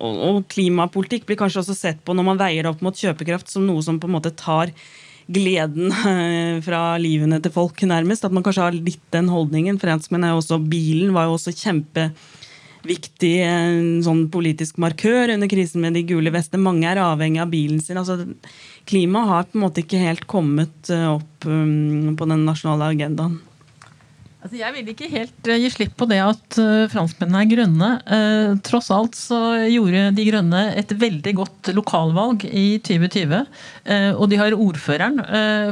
og, 0.03 0.43
klimapolitikk 0.51 1.25
blir 1.29 1.39
kanskje 1.39 1.63
også 1.63 1.77
sett 1.77 2.03
på 2.05 2.13
når 2.15 2.29
man 2.29 2.41
veier 2.41 2.65
det 2.65 2.73
opp 2.73 2.83
mot 2.85 2.97
kjøpekraft 2.97 3.49
som 3.51 3.65
noe 3.67 3.81
som 3.85 3.99
på 4.01 4.09
en 4.09 4.15
måte 4.17 4.33
tar 4.37 4.73
gleden 5.25 5.89
eh, 5.89 6.61
fra 6.65 6.97
livene 7.01 7.39
til 7.41 7.53
folk, 7.53 7.81
nærmest. 7.87 8.25
At 8.27 8.35
man 8.35 8.45
kanskje 8.45 8.67
har 8.67 8.77
litt 8.77 9.05
den 9.15 9.31
holdningen. 9.33 9.81
Franskmenn 9.81 10.27
er 10.27 10.35
jo 10.35 10.41
også 10.43 10.61
Bilen 10.61 11.15
var 11.15 11.29
jo 11.29 11.37
også 11.39 11.55
kjempeviktig 11.55 13.33
sånn 14.05 14.27
politisk 14.33 14.77
markør 14.83 15.33
under 15.33 15.49
krisen 15.49 15.81
med 15.81 15.97
de 15.97 16.05
gule 16.05 16.33
vestene. 16.35 16.67
Mange 16.67 16.91
er 16.91 17.01
avhengig 17.01 17.41
av 17.41 17.49
bilen 17.53 17.81
sin. 17.81 17.97
altså 17.97 18.21
klima 18.85 19.25
har 19.25 19.49
på 19.49 19.57
en 19.57 19.65
måte 19.65 19.81
ikke 19.81 20.03
helt 20.03 20.27
kommet 20.29 20.93
eh, 20.93 21.09
opp 21.09 21.49
um, 21.49 22.13
på 22.17 22.29
den 22.29 22.45
nasjonale 22.45 22.93
agendaen. 22.93 23.39
Altså, 24.45 24.59
jeg 24.59 24.73
vil 24.75 24.89
ikke 24.91 25.07
helt 25.09 25.47
uh, 25.49 25.55
gi 25.57 25.69
slipp 25.73 25.95
på 25.97 26.05
det 26.05 26.19
at 26.21 26.57
uh, 26.61 26.85
franskmennene 26.91 27.39
er 27.41 27.47
grønne. 27.49 27.87
Uh, 28.05 28.51
tross 28.61 28.91
alt 28.93 29.17
så 29.17 29.39
gjorde 29.71 30.11
De 30.13 30.25
grønne 30.27 30.59
et 30.77 30.91
veldig 31.01 31.33
godt 31.39 31.71
lokalvalg 31.73 32.45
i 32.45 32.77
2020. 32.85 33.41
og 34.19 34.25
de 34.29 34.37
har 34.37 34.53
ordføreren 34.53 35.17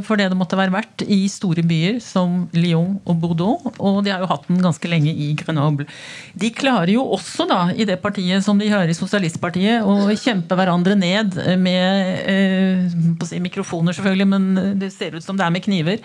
for 0.05 0.17
det 0.17 0.25
det 0.31 0.37
måtte 0.37 0.57
være 0.57 0.73
verdt 0.73 1.03
i 1.11 1.25
store 1.29 1.63
byer 1.65 1.99
som 2.01 2.47
Lyon 2.55 2.95
og 3.09 3.19
Bordeaux. 3.21 3.67
Og 3.77 3.99
de 4.05 4.13
har 4.13 4.23
jo 4.23 4.29
hatt 4.31 4.47
den 4.49 4.61
ganske 4.63 4.89
lenge 4.89 5.11
i 5.11 5.31
Grenoble. 5.37 5.85
De 6.33 6.49
klarer 6.53 6.93
jo 6.95 7.05
også 7.15 7.45
da, 7.49 7.59
i 7.73 7.85
det 7.89 7.99
partiet 8.01 8.45
som 8.45 8.61
de 8.61 8.71
hører 8.71 8.89
i 8.89 8.97
Sosialistpartiet, 8.97 9.85
å 9.85 10.13
kjempe 10.17 10.57
hverandre 10.57 10.97
ned 10.97 11.37
med 11.61 13.17
på 13.19 13.27
å 13.27 13.29
si 13.29 13.41
mikrofoner, 13.43 13.97
selvfølgelig, 13.97 14.29
men 14.33 14.77
det 14.81 14.93
ser 14.95 15.17
ut 15.17 15.25
som 15.25 15.37
det 15.37 15.45
er 15.45 15.53
med 15.53 15.65
kniver. 15.65 16.01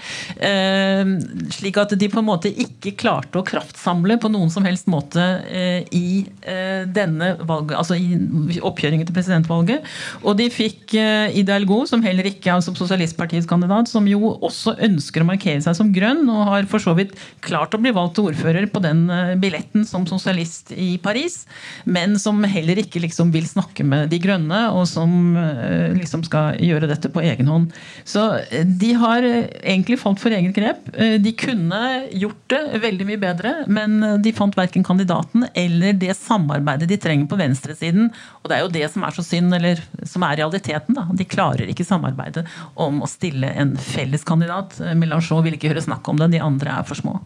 slik 1.58 1.80
at 1.80 1.96
de 1.98 2.12
på 2.12 2.22
en 2.22 2.28
måte 2.28 2.52
ikke 2.64 2.94
klarte 2.98 3.40
å 3.40 3.46
kraftsamle 3.46 4.18
på 4.20 4.30
noen 4.32 4.50
som 4.52 4.66
helst 4.66 4.88
måte 4.90 5.22
eh, 5.48 5.86
i 5.94 6.24
eh, 6.42 6.84
denne 6.90 7.34
valget, 7.40 7.76
altså 7.78 7.96
i 7.98 8.60
oppkjøringen 8.64 9.06
til 9.08 9.16
presidentvalget. 9.16 9.86
Og 10.24 10.36
de 10.38 10.48
fikk 10.52 10.96
eh, 10.98 11.30
Hidalgo, 11.34 11.82
som 11.88 12.02
heller 12.04 12.28
ikke 12.30 12.52
er 12.52 12.64
som 12.64 12.76
sosialistpartiets 12.78 13.48
kandidat, 13.48 13.90
som 13.90 14.06
jo 14.10 14.34
også 14.34 14.76
ønsker 14.88 15.24
å 15.24 15.28
markere 15.28 15.62
seg 15.64 15.76
som 15.78 15.92
grønn, 15.94 16.24
og 16.32 16.48
har 16.50 16.68
for 16.70 16.82
så 16.82 16.94
vidt 16.98 17.14
klart 17.44 17.74
å 17.76 17.80
bli 17.82 17.92
valgt 17.94 18.18
til 18.18 18.30
ordfører 18.30 18.68
på 18.72 18.82
den 18.84 19.06
eh, 19.12 19.34
billetten 19.40 19.86
som 19.88 20.06
sosialist 20.08 20.72
i 20.74 20.96
Paris, 21.02 21.42
men 21.84 22.18
som 22.20 22.42
heller 22.48 22.82
ikke 22.82 23.02
liksom 23.04 23.32
vil 23.34 23.46
snakke 23.48 23.86
med 23.86 24.10
de 24.12 24.20
grønne, 24.22 24.64
og 24.74 24.86
som 24.90 25.36
eh, 25.38 25.94
liksom 25.98 26.24
skal 26.26 26.58
gjøre 26.62 26.90
dette 26.90 27.12
på 27.12 27.22
egen 27.24 27.50
hånd. 27.50 27.74
Så 28.08 28.24
eh, 28.48 28.66
de 28.66 28.92
har 28.98 29.26
egentlig 29.28 30.00
falt 30.02 30.20
for 30.22 30.34
eget 30.34 30.56
grep. 30.56 30.90
De 31.22 31.32
kunne 31.38 31.80
gjort 32.16 32.47
det 32.52 32.80
veldig 32.82 33.06
mye 33.08 33.20
bedre, 33.22 33.52
men 33.70 33.98
de 34.24 34.32
fant 34.36 34.56
verken 34.56 34.84
kandidaten 34.86 35.46
eller 35.52 35.96
det 36.00 36.14
samarbeidet 36.18 36.88
de 36.90 36.98
trenger 37.00 37.28
på 37.30 37.38
venstresiden. 37.40 38.10
Og 38.42 38.50
det 38.50 38.58
er 38.58 38.64
jo 38.64 38.74
det 38.74 38.84
som 38.92 39.06
er 39.06 39.16
så 39.16 39.24
synd, 39.26 39.54
eller 39.54 39.82
som 40.08 40.24
er 40.26 40.40
realiteten. 40.42 40.96
da. 40.98 41.06
De 41.12 41.28
klarer 41.28 41.70
ikke 41.70 41.86
samarbeidet 41.86 42.46
om 42.74 43.02
å 43.02 43.10
stille 43.10 43.50
en 43.54 43.76
felles 43.78 44.24
kandidat. 44.28 44.78
Mélenchon 44.98 45.44
vil 45.46 45.58
ikke 45.58 45.72
høre 45.72 45.84
snakk 45.84 46.08
om 46.08 46.20
det, 46.20 46.32
de 46.36 46.44
andre 46.44 46.78
er 46.80 46.88
for 46.88 46.98
små. 46.98 47.18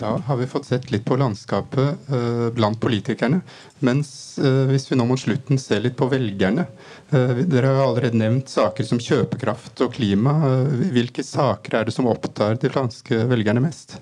Da 0.00 0.16
har 0.26 0.36
vi 0.36 0.46
fått 0.46 0.64
sett 0.64 0.90
litt 0.90 1.04
på 1.04 1.16
landskapet 1.20 2.08
eh, 2.08 2.46
blant 2.56 2.80
politikerne. 2.80 3.42
Mens 3.84 4.38
eh, 4.38 4.62
hvis 4.70 4.86
vi 4.88 4.96
nå 4.96 5.04
mot 5.04 5.20
slutten 5.20 5.60
ser 5.60 5.82
litt 5.84 5.98
på 5.98 6.08
velgerne 6.08 6.64
eh, 7.12 7.42
Dere 7.44 7.74
har 7.74 7.82
allerede 7.84 8.16
nevnt 8.16 8.48
saker 8.48 8.86
som 8.88 9.00
kjøpekraft 9.02 9.82
og 9.84 9.92
klima. 9.98 10.32
hvilke 10.94 11.24
saker 11.26 11.76
er 11.76 11.88
det 11.88 11.96
som 11.96 12.08
opptar 12.08 12.56
de 12.62 12.72
franske 12.72 13.26
velgerne 13.28 13.60
mest? 13.60 13.98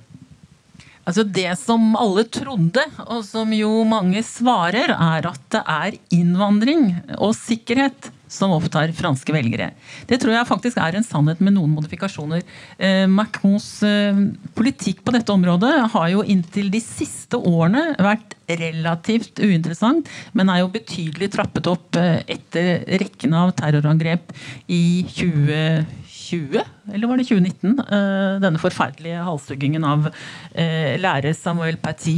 Altså 1.08 1.24
Det 1.24 1.50
som 1.58 1.96
alle 1.96 2.28
trodde, 2.30 2.84
og 3.08 3.24
som 3.26 3.50
jo 3.56 3.82
mange 3.88 4.22
svarer, 4.22 4.92
er 4.92 5.26
at 5.26 5.42
det 5.50 5.64
er 5.64 5.98
innvandring 6.14 6.92
og 7.16 7.32
sikkerhet 7.34 8.12
som 8.32 8.54
opptar 8.54 8.92
franske 8.96 9.34
velgere. 9.34 9.72
Det 10.08 10.20
tror 10.22 10.36
jeg 10.36 10.48
faktisk 10.48 10.80
er 10.82 10.98
en 10.98 11.06
sannhet 11.06 11.42
med 11.44 11.56
noen 11.56 11.74
modifikasjoner. 11.76 12.44
Eh, 12.78 13.04
Macrons 13.10 13.68
eh, 13.86 14.22
politikk 14.58 15.02
på 15.04 15.14
dette 15.16 15.34
området 15.34 15.74
har 15.94 16.08
jo 16.12 16.24
inntil 16.24 16.70
de 16.72 16.82
siste 16.84 17.40
årene 17.40 17.90
vært 17.98 18.36
relativt 18.48 19.42
uinteressant, 19.42 20.08
men 20.32 20.48
er 20.52 20.62
jo 20.62 20.72
betydelig 20.72 21.32
trappet 21.34 21.68
opp 21.70 21.98
eh, 22.00 22.22
etter 22.38 22.84
rekken 23.02 23.36
av 23.36 23.52
terrorangrep 23.58 24.32
i 24.72 25.04
2020 25.12 26.77
eller 26.92 27.08
var 27.08 27.20
det 27.20 27.26
2019? 27.28 27.78
Eh, 27.78 28.38
denne 28.42 28.60
forferdelige 28.60 29.24
halshuggingen 29.26 29.84
av 29.84 30.08
eh, 30.08 30.96
lærer 31.00 31.34
Samuel 31.36 31.76
Paty. 31.82 32.16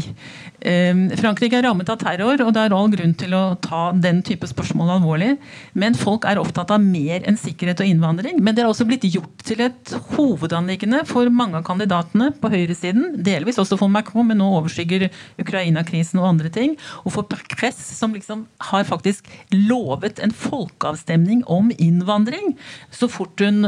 Eh, 0.61 0.95
Frankrike 1.21 1.59
er 1.59 1.66
rammet 1.66 1.91
av 1.91 1.99
terror, 2.01 2.41
og 2.45 2.53
det 2.55 2.62
er 2.62 2.75
all 2.77 2.91
grunn 2.93 3.14
til 3.18 3.35
å 3.37 3.43
ta 3.62 3.91
den 3.97 4.23
type 4.27 4.49
spørsmål 4.51 4.95
alvorlig. 4.97 5.33
Men 5.75 5.99
folk 5.99 6.27
er 6.29 6.41
opptatt 6.43 6.73
av 6.75 6.83
mer 6.85 7.27
enn 7.29 7.39
sikkerhet 7.41 7.83
og 7.83 7.91
innvandring. 7.91 8.39
Men 8.39 8.57
det 8.57 8.64
har 8.64 8.73
også 8.73 8.87
blitt 8.89 9.09
gjort 9.11 9.45
til 9.47 9.64
et 9.66 9.95
hovedanliggende 10.14 11.03
for 11.09 11.31
mange 11.35 11.59
av 11.61 11.66
kandidatene 11.66 12.31
på 12.41 12.53
høyresiden. 12.53 13.18
Delvis 13.27 13.61
også 13.61 13.79
for 13.81 13.93
Macron, 13.93 14.29
men 14.29 14.41
nå 14.41 14.49
overskygger 14.61 15.09
Ukraina-krisen 15.41 16.23
og 16.23 16.31
andre 16.35 16.53
ting. 16.55 16.77
Og 17.05 17.14
for 17.16 17.27
Press, 17.31 17.81
som 17.99 18.14
liksom 18.14 18.47
har 18.71 18.87
faktisk 18.89 19.27
lovet 19.53 20.21
en 20.23 20.33
folkeavstemning 20.35 21.43
om 21.51 21.71
innvandring 21.79 22.55
så 22.95 23.09
fort 23.11 23.41
hun 23.43 23.64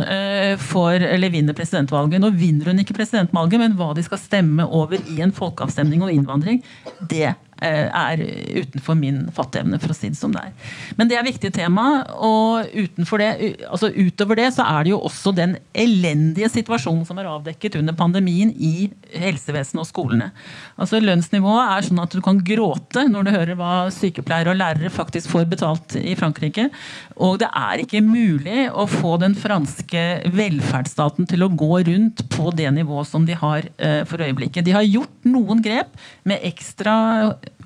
får 0.60 0.91
får, 0.92 1.30
vinner 1.32 1.56
presidentvalget. 1.56 2.20
Nå 2.22 2.32
vinner 2.36 2.70
hun 2.70 2.82
ikke 2.82 2.96
presidentvalget, 2.96 3.60
men 3.62 3.78
hva 3.78 3.92
de 3.96 4.04
skal 4.06 4.20
stemme 4.20 4.66
over 4.66 5.00
i 5.00 5.20
en 5.24 5.34
folkeavstemning 5.34 6.04
om 6.04 6.12
innvandring, 6.12 6.62
det 7.10 7.34
er 7.62 8.22
utenfor 8.62 8.96
min 8.98 9.24
fatteevne, 9.34 9.80
for 9.82 9.92
å 9.92 9.96
si 9.96 10.10
det 10.12 10.18
som 10.18 10.34
det 10.34 10.42
er. 10.48 10.72
Men 10.98 11.10
det 11.10 11.18
er 11.18 11.26
viktig 11.26 11.52
tema. 11.54 11.86
Og 12.22 12.68
det, 12.72 13.30
altså 13.68 13.92
utover 13.92 14.38
det 14.40 14.48
så 14.56 14.66
er 14.66 14.84
det 14.84 14.94
jo 14.94 15.00
også 15.02 15.34
den 15.36 15.56
elendige 15.72 16.50
situasjonen 16.52 17.04
som 17.08 17.20
er 17.20 17.30
avdekket 17.30 17.78
under 17.80 17.96
pandemien 17.96 18.52
i 18.56 18.90
helsevesenet 19.12 19.82
og 19.82 19.88
skolene. 19.88 20.30
Altså 20.80 21.00
Lønnsnivået 21.02 21.76
er 21.76 21.88
sånn 21.88 22.02
at 22.02 22.14
du 22.14 22.22
kan 22.24 22.40
gråte 22.44 23.06
når 23.10 23.26
du 23.26 23.32
hører 23.34 23.58
hva 23.58 23.72
sykepleiere 23.94 24.52
og 24.52 24.60
lærere 24.60 24.92
faktisk 24.92 25.32
får 25.32 25.48
betalt 25.52 25.96
i 26.00 26.16
Frankrike. 26.18 26.68
Og 27.22 27.38
det 27.42 27.48
er 27.48 27.82
ikke 27.82 28.02
mulig 28.04 28.66
å 28.70 28.86
få 28.90 29.16
den 29.22 29.36
franske 29.38 30.04
velferdsstaten 30.32 31.28
til 31.30 31.44
å 31.44 31.50
gå 31.52 31.82
rundt 31.88 32.24
på 32.32 32.52
det 32.56 32.70
nivået 32.74 33.10
som 33.10 33.26
de 33.28 33.36
har 33.38 33.68
uh, 33.68 34.02
for 34.08 34.22
øyeblikket. 34.24 34.66
De 34.66 34.74
har 34.76 34.86
gjort 34.86 35.28
noen 35.28 35.62
grep 35.64 35.92
med 36.28 36.42
ekstra 36.48 36.94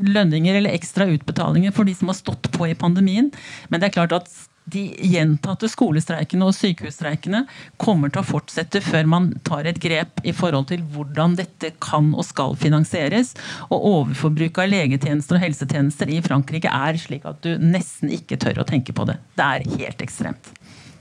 lønninger 0.03 0.59
eller 0.59 0.77
ekstra 0.77 1.09
utbetalinger 1.11 1.75
for 1.77 1.89
de 1.89 1.95
som 1.97 2.13
har 2.13 2.19
stått 2.19 2.51
på 2.55 2.69
i 2.69 2.77
pandemien. 2.79 3.33
Men 3.69 3.81
det 3.81 3.91
er 3.91 3.99
klart 3.99 4.15
at 4.17 4.31
de 4.67 4.83
gjentatte 5.07 5.69
skolestreikene 5.71 6.47
og 6.49 6.55
sykehusstreikene 6.57 7.45
kommer 7.79 8.11
til 8.11 8.23
å 8.23 8.27
fortsette 8.27 8.83
før 8.83 9.07
man 9.11 9.29
tar 9.47 9.69
et 9.71 9.79
grep 9.83 10.19
i 10.27 10.35
forhold 10.35 10.67
til 10.73 10.83
hvordan 10.95 11.37
dette 11.39 11.71
kan 11.83 12.11
og 12.15 12.27
skal 12.27 12.57
finansieres. 12.59 13.35
Og 13.71 13.87
overforbruket 13.93 14.65
av 14.65 14.73
legetjenester 14.73 15.39
og 15.39 15.47
helsetjenester 15.47 16.11
i 16.11 16.23
Frankrike 16.25 16.73
er 16.73 16.99
slik 16.99 17.29
at 17.31 17.43
du 17.47 17.55
nesten 17.63 18.11
ikke 18.15 18.41
tør 18.43 18.65
å 18.65 18.69
tenke 18.69 18.97
på 18.97 19.07
det. 19.07 19.21
Det 19.39 19.47
er 19.47 19.69
helt 19.79 20.03
ekstremt. 20.03 20.51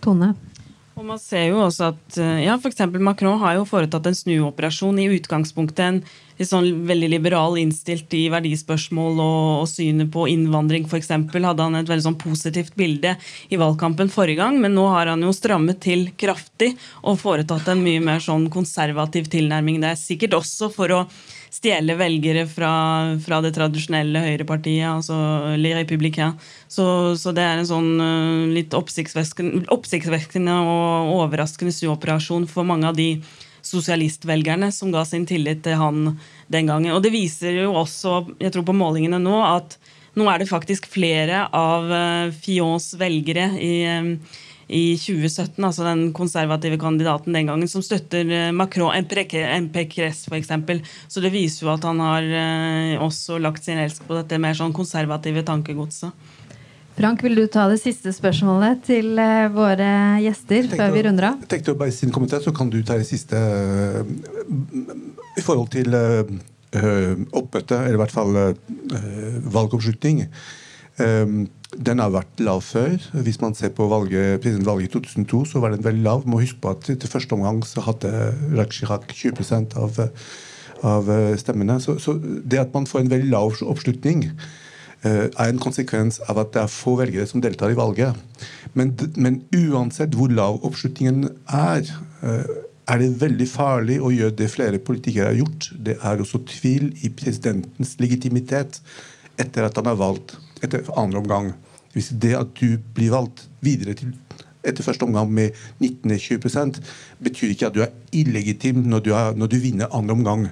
Tone? 0.05 0.35
Og 0.95 1.03
man 1.03 1.19
ser 1.19 1.49
jo 1.49 1.57
også 1.59 1.89
at 1.91 2.17
ja, 2.39 2.53
f.eks. 2.55 2.85
Macron 3.03 3.39
har 3.41 3.57
jo 3.57 3.65
foretatt 3.67 4.05
en 4.07 4.15
snuoperasjon. 4.15 5.01
I 5.03 5.09
utgangspunktet 5.17 5.81
en 5.83 5.99
sånn 6.47 6.85
veldig 6.87 7.09
liberal 7.11 7.57
innstilt 7.59 8.13
i 8.15 8.25
verdispørsmål 8.31 9.19
og, 9.19 9.49
og 9.65 9.67
synet 9.67 10.07
på 10.13 10.23
innvandring 10.31 10.87
f.eks. 10.87 11.11
Hadde 11.11 11.67
han 11.67 11.75
et 11.81 11.91
veldig 11.91 12.07
sånn 12.07 12.19
positivt 12.21 12.77
bilde 12.79 13.17
i 13.51 13.59
valgkampen 13.59 14.11
forrige 14.13 14.39
gang, 14.39 14.61
men 14.63 14.75
nå 14.77 14.87
har 14.93 15.11
han 15.11 15.23
jo 15.27 15.35
strammet 15.35 15.83
til 15.83 16.07
kraftig 16.15 16.73
og 17.03 17.19
foretatt 17.19 17.67
en 17.71 17.83
mye 17.83 18.03
mer 18.03 18.23
sånn 18.23 18.47
konservativ 18.53 19.27
tilnærming. 19.35 19.83
Det 19.83 19.91
er 19.91 19.99
sikkert 19.99 20.39
også 20.39 20.71
for 20.73 20.95
å 20.95 21.05
stjele 21.55 21.95
velgere 21.95 22.43
fra, 22.49 22.71
fra, 23.23 23.39
det 23.43 23.53
tradisjonelle 23.55 24.23
høyrepartiet, 24.25 24.85
altså 24.89 25.15
Le 25.59 25.71
Républicain. 25.77 26.35
Så, 26.67 27.15
så, 27.19 27.31
det 27.35 27.45
er 27.45 27.61
en 27.61 27.69
sånn 27.69 27.91
uh, 28.01 28.51
litt 28.51 28.75
oppsiktsvekkende, 28.75 30.55
og 30.59 31.15
overraskende 31.15 31.73
snuoperasjon 31.75 32.47
for 32.51 32.67
mange 32.67 32.89
av 32.91 32.99
de 32.99 33.09
sosialistvelgerne 33.65 34.69
som 34.73 34.91
ga 34.93 35.05
sin 35.07 35.25
tillit 35.25 35.63
til 35.65 35.79
han 35.79 36.17
den 36.51 36.69
gangen. 36.69 36.93
Og 36.93 37.01
det 37.05 37.13
viser 37.15 37.63
jo 37.63 37.73
også, 37.79 38.25
jeg 38.43 38.53
tror 38.53 38.67
på 38.67 38.77
målingene 38.77 39.21
nå, 39.21 39.39
at 39.45 39.77
nå 40.15 40.27
er 40.31 40.39
det 40.39 40.51
faktisk 40.51 40.87
flere 40.91 41.45
av 41.55 41.89
uh, 41.91 42.33
Fions 42.43 42.93
velgere 42.99 43.49
i, 43.59 43.73
um, 43.95 44.13
i 44.67 44.95
2017, 44.97 45.61
altså 45.61 45.85
den 45.85 46.07
konservative 46.15 46.77
kandidaten 46.81 47.35
den 47.35 47.49
gangen, 47.51 47.69
som 47.69 47.83
støtter 47.85 48.25
uh, 48.25 48.53
Macron, 48.55 48.95
MPCRES 48.97 50.25
f.eks. 50.31 50.53
Så 51.07 51.21
det 51.21 51.33
viser 51.33 51.67
jo 51.67 51.73
at 51.75 51.85
han 51.85 52.01
har 52.01 52.25
uh, 52.25 53.03
også 53.05 53.37
lagt 53.41 53.65
sin 53.65 53.81
elsk 53.81 54.07
på 54.07 54.17
dette 54.17 54.39
mer 54.41 54.57
sånn 54.57 54.73
konservative 54.73 55.45
tankegodset. 55.45 56.33
Frank, 56.95 57.21
vil 57.25 57.35
du 57.35 57.43
ta 57.51 57.65
det 57.67 57.77
siste 57.81 58.13
spørsmålet 58.15 58.81
til 58.87 59.19
uh, 59.19 59.51
våre 59.53 59.89
gjester 60.23 60.63
tenkte, 60.63 60.79
før 60.79 60.95
vi 60.95 61.05
runder 61.05 61.29
av? 61.29 61.43
Jeg 61.45 61.51
tenkte 61.53 61.75
å 61.75 61.79
bare 61.83 61.93
sin 61.93 62.13
kommentar, 62.15 62.41
så 62.41 62.55
kan 62.55 62.71
du 62.73 62.79
ta 62.87 62.97
det 62.97 63.09
siste 63.09 63.37
i 65.35 65.43
forhold 65.43 65.69
til 65.75 65.93
oppmøte, 67.35 67.77
eller 67.77 67.95
i 67.95 67.99
hvert 68.01 68.15
fall 68.15 68.37
valgoppslutning. 69.53 70.25
Den 71.77 71.99
har 71.99 72.13
vært 72.13 72.41
lav 72.43 72.61
før. 72.65 72.97
Hvis 73.25 73.39
man 73.41 73.55
ser 73.57 73.73
på 73.75 73.87
valget, 73.91 74.41
presidentvalget 74.43 74.89
i 74.89 74.93
2002, 74.93 75.45
så 75.51 75.61
var 75.63 75.73
den 75.73 75.85
veldig 75.85 76.03
lav. 76.05 76.27
Må 76.27 76.41
huske 76.41 76.61
på 76.61 76.75
at 76.75 76.85
til 76.87 77.11
første 77.11 77.33
omgang 77.37 77.63
så 77.67 77.83
hadde 77.85 78.11
Chirac 78.71 79.09
20% 79.11 79.75
av, 79.79 79.99
av 80.83 81.09
stemmene. 81.41 81.79
Så, 81.83 81.97
så 81.99 82.15
det 82.21 82.61
at 82.61 82.73
man 82.73 82.87
får 82.87 83.05
en 83.05 83.11
veldig 83.15 83.31
lav 83.33 83.59
oppslutning 83.65 84.29
uh, 85.05 85.25
er 85.27 85.49
en 85.49 85.61
konsekvens 85.61 86.19
av 86.29 86.39
at 86.41 86.53
det 86.55 86.61
er 86.63 86.71
få 86.71 86.95
velgere 86.99 87.27
som 87.29 87.43
deltar 87.43 87.73
i 87.73 87.77
valget. 87.77 88.15
Men, 88.73 88.93
men 89.15 89.41
uansett 89.55 90.15
hvor 90.17 90.31
lav 90.33 90.61
oppslutningen 90.65 91.27
er, 91.45 91.91
uh, 92.23 92.45
er 92.91 93.01
det 93.01 93.11
veldig 93.21 93.49
farlig 93.49 93.99
å 94.01 94.13
gjøre 94.13 94.37
det 94.39 94.51
flere 94.53 94.81
politikere 94.81 95.31
har 95.31 95.41
gjort. 95.41 95.69
Det 95.75 95.97
er 96.01 96.23
også 96.23 96.43
tvil 96.49 96.91
i 97.05 97.11
presidentens 97.13 97.95
legitimitet 98.01 98.81
etter 99.41 99.67
at 99.67 99.77
han 99.79 99.91
er 99.91 99.99
valgt 99.99 100.37
etter 100.63 100.85
andre 100.97 101.21
omgang. 101.21 101.53
Hvis 101.95 102.11
det 102.21 102.35
at 102.35 102.51
du 102.59 102.75
blir 102.95 103.13
valgt 103.15 103.47
videre 103.63 103.95
til 103.97 104.13
etter 104.65 104.83
første 104.83 105.05
omgang 105.05 105.29
med 105.33 105.53
19-20 105.83 106.81
betyr 107.23 107.53
ikke 107.53 107.69
at 107.69 107.75
du 107.75 107.83
er 107.85 107.93
illegitim 108.15 108.83
når 108.89 109.03
du, 109.05 109.11
er, 109.13 109.35
når 109.37 109.51
du 109.51 109.57
vinner 109.61 109.93
andre 109.93 110.15
omgang. 110.17 110.47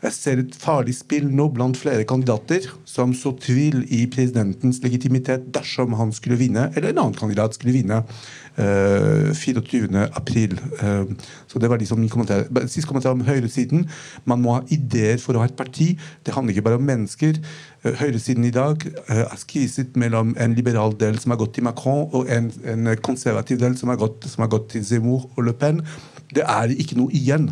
Jeg 0.00 0.12
ser 0.16 0.40
et 0.40 0.54
farlig 0.56 0.94
spill 0.96 1.26
nå 1.28 1.50
blant 1.52 1.76
flere 1.76 2.06
kandidater 2.08 2.64
som 2.88 3.10
så 3.12 3.34
tvil 3.36 3.82
i 3.92 4.06
presidentens 4.08 4.78
legitimitet 4.80 5.50
dersom 5.52 5.92
han 5.98 6.12
skulle 6.16 6.38
vinne, 6.40 6.70
eller 6.72 6.94
en 6.94 7.02
annen 7.02 7.18
kandidat 7.18 7.56
skulle 7.56 7.74
vinne 7.74 7.98
uh, 8.00 9.28
eh, 9.28 9.34
24. 9.36 10.06
april. 10.16 10.54
Uh, 10.80 11.04
så 11.46 11.60
det 11.60 11.68
var 11.68 11.76
liksom 11.82 12.00
min 12.00 12.08
kommentar. 12.08 12.46
Sist 12.66 12.88
kommentar 12.88 13.12
om 13.12 13.20
høyresiden. 13.26 13.84
Man 14.24 14.40
må 14.40 14.54
ha 14.56 14.62
ideer 14.72 15.20
for 15.20 15.36
å 15.36 15.42
ha 15.42 15.50
et 15.50 15.58
parti. 15.58 15.90
Det 16.24 16.32
handler 16.32 16.56
ikke 16.56 16.64
bare 16.70 16.78
om 16.80 16.88
mennesker. 16.88 17.36
Uh, 17.84 17.92
høyresiden 18.00 18.46
i 18.48 18.54
dag 18.56 18.86
er 19.04 19.26
skviset 19.42 20.00
mellom 20.00 20.32
en 20.40 20.56
liberal 20.56 20.96
del 20.96 21.20
som 21.20 21.34
har 21.34 21.42
gått 21.42 21.58
til 21.58 21.66
Macron, 21.68 22.06
og 22.16 22.30
en, 22.32 22.48
en 22.64 22.94
konservativ 23.04 23.60
del 23.60 23.76
som 23.76 23.92
har, 23.92 24.00
gått, 24.00 24.24
som 24.32 24.48
gått 24.48 24.70
til 24.72 24.86
Zemmour 24.94 25.28
og 25.34 25.44
Le 25.44 25.52
Pen. 25.52 25.84
Det 26.32 26.46
er 26.48 26.72
ikke 26.72 26.96
noe 26.96 27.12
igjen 27.12 27.50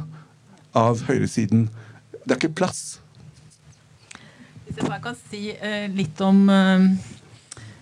av 0.72 1.04
høyresiden. 1.10 1.66
Det 2.28 2.36
er 2.36 2.42
ikke 2.42 2.58
plass. 2.60 2.82
Hvis 4.66 4.76
jeg 4.76 4.84
bare 4.84 5.00
kan 5.00 5.16
si 5.16 5.46
eh, 5.56 5.86
litt 5.88 6.20
om 6.20 6.42
eh, 6.52 6.82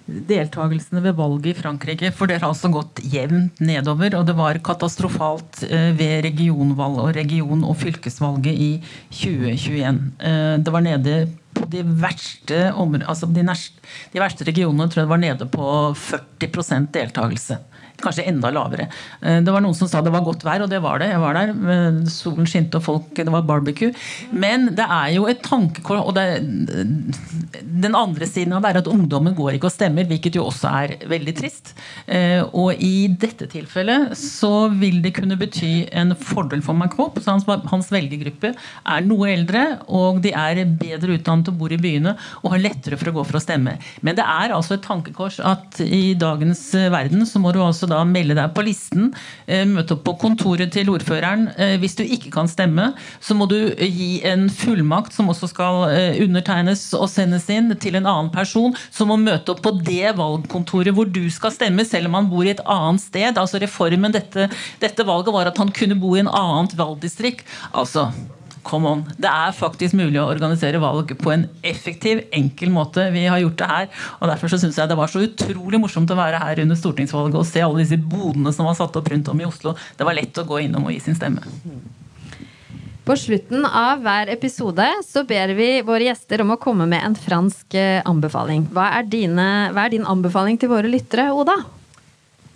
deltakelsene 0.07 1.03
ved 1.03 1.17
valget 1.19 1.51
i 1.51 1.57
Frankrike. 1.59 2.13
For 2.15 2.31
det 2.31 2.39
har 2.39 2.53
altså 2.53 2.71
gått 2.73 3.03
jevnt 3.11 3.59
nedover, 3.59 4.15
og 4.19 4.29
det 4.29 4.37
var 4.39 4.61
katastrofalt 4.65 5.65
eh, 5.67 5.91
ved 5.99 6.23
regionvalg 6.29 7.03
og 7.03 7.17
region- 7.17 7.67
og 7.67 7.75
fylkesvalget 7.81 8.55
i 8.55 8.71
2021. 9.11 10.01
Eh, 10.31 10.55
det 10.63 10.75
var 10.75 10.87
nede 10.87 11.17
på 11.57 11.67
de 11.73 11.83
verste, 11.83 12.67
altså 13.09 13.27
de 13.33 13.43
verste 14.21 14.45
regionene 14.47 14.91
tror 14.93 15.03
jeg 15.03 15.07
det 15.07 15.15
var 15.15 15.23
nede 15.23 15.49
på 15.51 15.71
40% 15.97 16.93
deltakelse. 16.95 17.59
Kanskje 18.03 18.27
enda 18.29 18.51
lavere. 18.53 18.89
Eh, 19.23 19.41
det 19.45 19.53
var 19.53 19.65
noen 19.65 19.77
som 19.77 19.89
sa 19.89 20.03
det 20.05 20.13
var 20.13 20.25
godt 20.27 20.45
vær, 20.47 20.65
og 20.65 20.71
det 20.71 20.81
var 20.85 21.01
det. 21.01 21.11
Jeg 21.13 21.23
var 21.23 21.37
der. 21.39 21.53
Eh, 21.53 22.01
solen 22.13 22.49
skinte 22.49 22.81
og 22.81 22.85
folk 22.85 23.15
Det 23.17 23.33
var 23.33 23.47
barbecue. 23.49 23.93
Men 24.33 24.69
det 24.77 24.85
er 24.85 25.15
jo 25.17 25.27
et 25.31 25.43
tankekort, 25.43 26.05
Og 26.07 26.15
det, 26.15 26.27
den 27.87 27.95
andre 27.97 28.27
siden 28.29 28.53
av 28.57 28.63
det 28.63 28.71
er 28.71 28.81
at 28.83 28.91
ungdommen 28.91 29.35
går 29.37 29.57
ikke 29.57 29.71
og 29.71 29.75
stemmer, 29.75 30.07
hvilket 30.09 30.37
jo 30.37 30.47
også 30.51 30.71
er 30.83 31.09
veldig 31.09 31.35
trist. 31.39 31.73
Eh, 32.07 32.43
og 32.53 32.77
i 32.83 33.09
dette 33.09 33.49
tilfellet 33.51 34.13
så 34.19 34.69
vil 34.73 35.01
det 35.05 35.15
kunne 35.17 35.39
bety 35.39 35.89
en 35.93 36.15
fordel 36.17 36.63
for 36.65 36.77
Macron. 36.77 37.15
Hans, 37.27 37.47
hans 37.47 37.91
velgergruppe 37.93 38.53
er 38.53 39.07
noe 39.07 39.31
eldre, 39.33 39.65
og 39.89 40.21
de 40.25 40.35
er 40.37 40.63
bedre 40.79 41.17
utdannet 41.17 41.51
og 41.51 41.59
bor 41.61 41.73
i 41.73 41.81
byene 41.81 42.17
og 42.43 42.53
har 42.53 42.63
lettere 42.63 42.99
for 43.01 43.11
å 43.11 43.17
gå 43.19 43.27
for 43.29 43.39
å 43.39 43.43
stemme. 43.43 43.77
Men 44.07 44.19
det 44.19 44.27
er 44.27 44.55
altså 44.55 44.77
et 44.77 44.85
tankekors 44.87 45.41
at 45.45 45.81
i 45.83 46.15
dagens 46.19 46.63
verden 46.93 47.27
så 47.29 47.41
må 47.43 47.53
du 47.55 47.61
altså 47.65 47.86
da 47.91 48.03
melde 48.09 48.37
deg 48.39 48.53
på 48.57 48.65
listen. 48.67 49.11
Eh, 49.47 49.65
møte 49.69 49.97
opp 49.97 50.05
på 50.07 50.17
kontoret 50.23 50.73
til 50.75 50.91
ordføreren. 50.93 51.49
Eh, 51.57 51.77
hvis 51.83 51.97
du 51.99 52.05
ikke 52.05 52.33
kan 52.35 52.51
stemme, 52.51 52.91
så 53.21 53.37
må 53.39 53.49
du 53.51 53.59
gi 53.77 54.21
en 54.27 54.47
fullmakt 54.53 55.17
som 55.17 55.31
også 55.33 55.51
skal 55.53 55.83
eh, 55.91 56.21
undertegnes 56.25 56.89
og 56.97 57.09
sendes 57.13 57.49
inn 57.53 57.73
til 57.83 57.99
en 57.99 58.09
annen 58.09 58.33
person, 58.35 58.77
som 58.91 59.13
må 59.13 59.19
møte 59.21 59.55
opp 59.55 59.65
på 59.65 59.75
det 59.87 60.15
valgkontoret 60.19 60.95
hvor 60.97 61.09
du 61.11 61.25
skal 61.33 61.55
stemme, 61.55 61.87
selv 61.87 62.11
om 62.11 62.21
han 62.21 62.31
bor 62.31 62.47
i 62.47 62.55
et 62.55 62.65
annet 62.65 63.05
sted. 63.05 63.37
Altså 63.37 63.61
Reformen 63.63 64.15
dette, 64.15 64.49
dette 64.83 65.07
valget 65.07 65.35
var 65.35 65.51
at 65.51 65.61
han 65.63 65.73
kunne 65.75 65.99
bo 66.01 66.17
i 66.17 66.23
en 66.25 66.33
annet 66.33 66.77
valgdistrikt. 66.79 67.47
Altså, 67.77 68.11
come 68.67 68.91
on. 68.91 69.05
Det 69.17 69.31
er 69.31 69.55
faktisk 69.57 69.97
mulig 69.99 70.19
å 70.21 70.29
organisere 70.29 70.81
valg 70.83 71.13
på 71.21 71.33
en 71.35 71.47
effektiv, 71.67 72.25
enkel 72.35 72.73
måte. 72.75 73.09
Vi 73.15 73.27
har 73.31 73.43
gjort 73.43 73.61
det 73.63 73.71
her. 73.73 73.91
og 74.19 74.31
Derfor 74.33 74.53
så 74.53 74.61
syns 74.63 74.79
jeg 74.81 74.91
det 74.91 74.99
var 74.99 75.13
så 75.13 75.23
utrolig 75.27 75.81
morsomt 75.83 76.11
å 76.11 76.19
være 76.19 76.43
her 76.43 76.65
under 76.65 76.79
stortingsvalget 76.79 77.39
og 77.41 77.47
se 77.49 77.63
alle 77.65 77.85
disse 77.85 78.01
bodene 78.01 78.55
som 78.55 78.69
var 78.69 78.79
satt 78.79 78.99
opp 78.99 79.13
rundt 79.13 79.31
om 79.33 79.43
i 79.43 79.49
Oslo. 79.49 79.77
Det 79.97 80.09
var 80.09 80.19
lett 80.19 80.43
å 80.43 80.47
gå 80.49 80.65
innom 80.67 80.89
og 80.89 80.97
gi 80.97 81.05
sin 81.07 81.19
stemme. 81.19 81.45
På 83.07 83.15
slutten 83.15 83.63
av 83.63 84.01
hver 84.03 84.33
episode 84.35 84.85
så 85.07 85.23
ber 85.29 85.53
vi 85.55 85.69
våre 85.87 86.09
gjester 86.09 86.43
om 86.43 86.51
å 86.57 86.59
komme 86.59 86.89
med 86.91 87.05
en 87.07 87.15
fransk 87.15 87.77
eh, 87.79 88.01
anbefaling. 88.03 88.65
Hva 88.75 88.89
er, 88.99 89.07
dine, 89.07 89.47
hva 89.71 89.85
er 89.87 89.95
din 89.95 90.09
anbefaling 90.11 90.59
til 90.59 90.73
våre 90.73 90.91
lyttere, 90.91 91.29
Oda? 91.31 91.55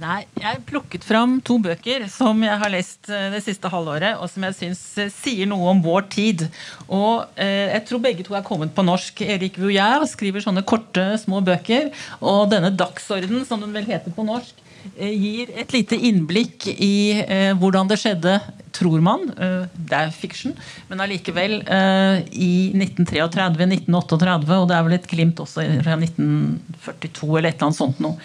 Nei, 0.00 0.22
Jeg 0.40 0.62
plukket 0.64 1.04
fram 1.04 1.34
to 1.44 1.58
bøker 1.60 2.06
som 2.08 2.38
jeg 2.40 2.56
har 2.62 2.72
lest 2.72 3.10
eh, 3.12 3.26
det 3.34 3.42
siste 3.44 3.68
halvåret, 3.68 4.16
og 4.16 4.30
som 4.32 4.46
jeg 4.46 4.56
syns 4.56 4.80
eh, 4.96 5.10
sier 5.12 5.48
noe 5.50 5.74
om 5.74 5.82
vår 5.84 6.06
tid. 6.14 6.46
Og 6.88 7.26
eh, 7.36 7.68
Jeg 7.74 7.84
tror 7.90 8.00
begge 8.06 8.24
to 8.24 8.36
er 8.38 8.46
kommet 8.46 8.72
på 8.72 8.84
norsk. 8.86 9.20
Erik 9.20 9.58
Vuillard 9.60 10.06
skriver 10.08 10.40
sånne 10.40 10.64
korte, 10.64 11.04
små 11.20 11.42
bøker. 11.44 11.90
Og 12.24 12.48
denne 12.48 12.72
Dagsorden, 12.72 13.44
som 13.44 13.60
den 13.60 13.76
vel 13.76 13.90
heter 13.90 14.16
på 14.16 14.24
norsk, 14.24 14.64
gir 14.96 15.50
et 15.58 15.72
lite 15.74 15.96
innblikk 15.96 16.66
i 16.72 17.20
eh, 17.20 17.52
hvordan 17.58 17.90
det 17.90 17.98
skjedde 18.00 18.38
tror 18.76 19.02
man. 19.04 19.26
Eh, 19.36 19.66
det 19.74 19.98
er 19.98 20.14
fiksjon, 20.14 20.54
men 20.90 21.02
allikevel. 21.04 21.60
I 21.60 22.52
1933, 22.76 23.66
1938, 23.66 24.60
og 24.60 24.68
det 24.70 24.76
er 24.76 24.86
vel 24.86 24.96
et 24.96 25.10
glimt 25.10 25.42
også 25.42 25.66
fra 25.84 25.98
1942 25.98 27.30
eller 27.38 27.50
et 27.50 27.58
eller 27.58 27.68
annet 27.68 27.80
sånt 27.80 28.00
noe. 28.04 28.16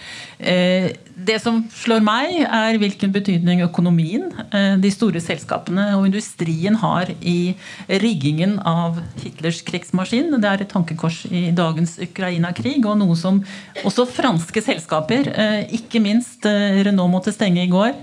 Det 1.15 1.37
som 1.39 1.61
slår 1.71 2.01
meg, 2.03 2.41
er 2.43 2.75
hvilken 2.75 3.13
betydning 3.15 3.61
økonomien, 3.63 4.25
eh, 4.51 4.75
de 4.75 4.89
store 4.91 5.21
selskapene 5.23 5.85
og 5.95 6.09
industrien 6.09 6.75
har 6.81 7.07
i 7.21 7.55
riggingen 7.87 8.57
av 8.59 8.99
Hitlers 9.21 9.61
krigsmaskin. 9.63 10.33
Det 10.35 10.49
er 10.49 10.65
et 10.65 10.73
tankekors 10.73 11.21
i 11.31 11.45
dagens 11.55 11.95
Ukraina-krig, 12.03 12.83
og 12.83 12.99
noe 12.99 13.15
som 13.15 13.39
også 13.85 14.03
franske 14.11 14.59
selskaper, 14.65 15.31
eh, 15.31 15.61
ikke 15.79 16.03
minst 16.03 16.44
eh, 16.49 16.81
Renault 16.85 17.11
måtte 17.11 17.33
stenge 17.35 17.63
i 17.63 17.71
går, 17.71 17.93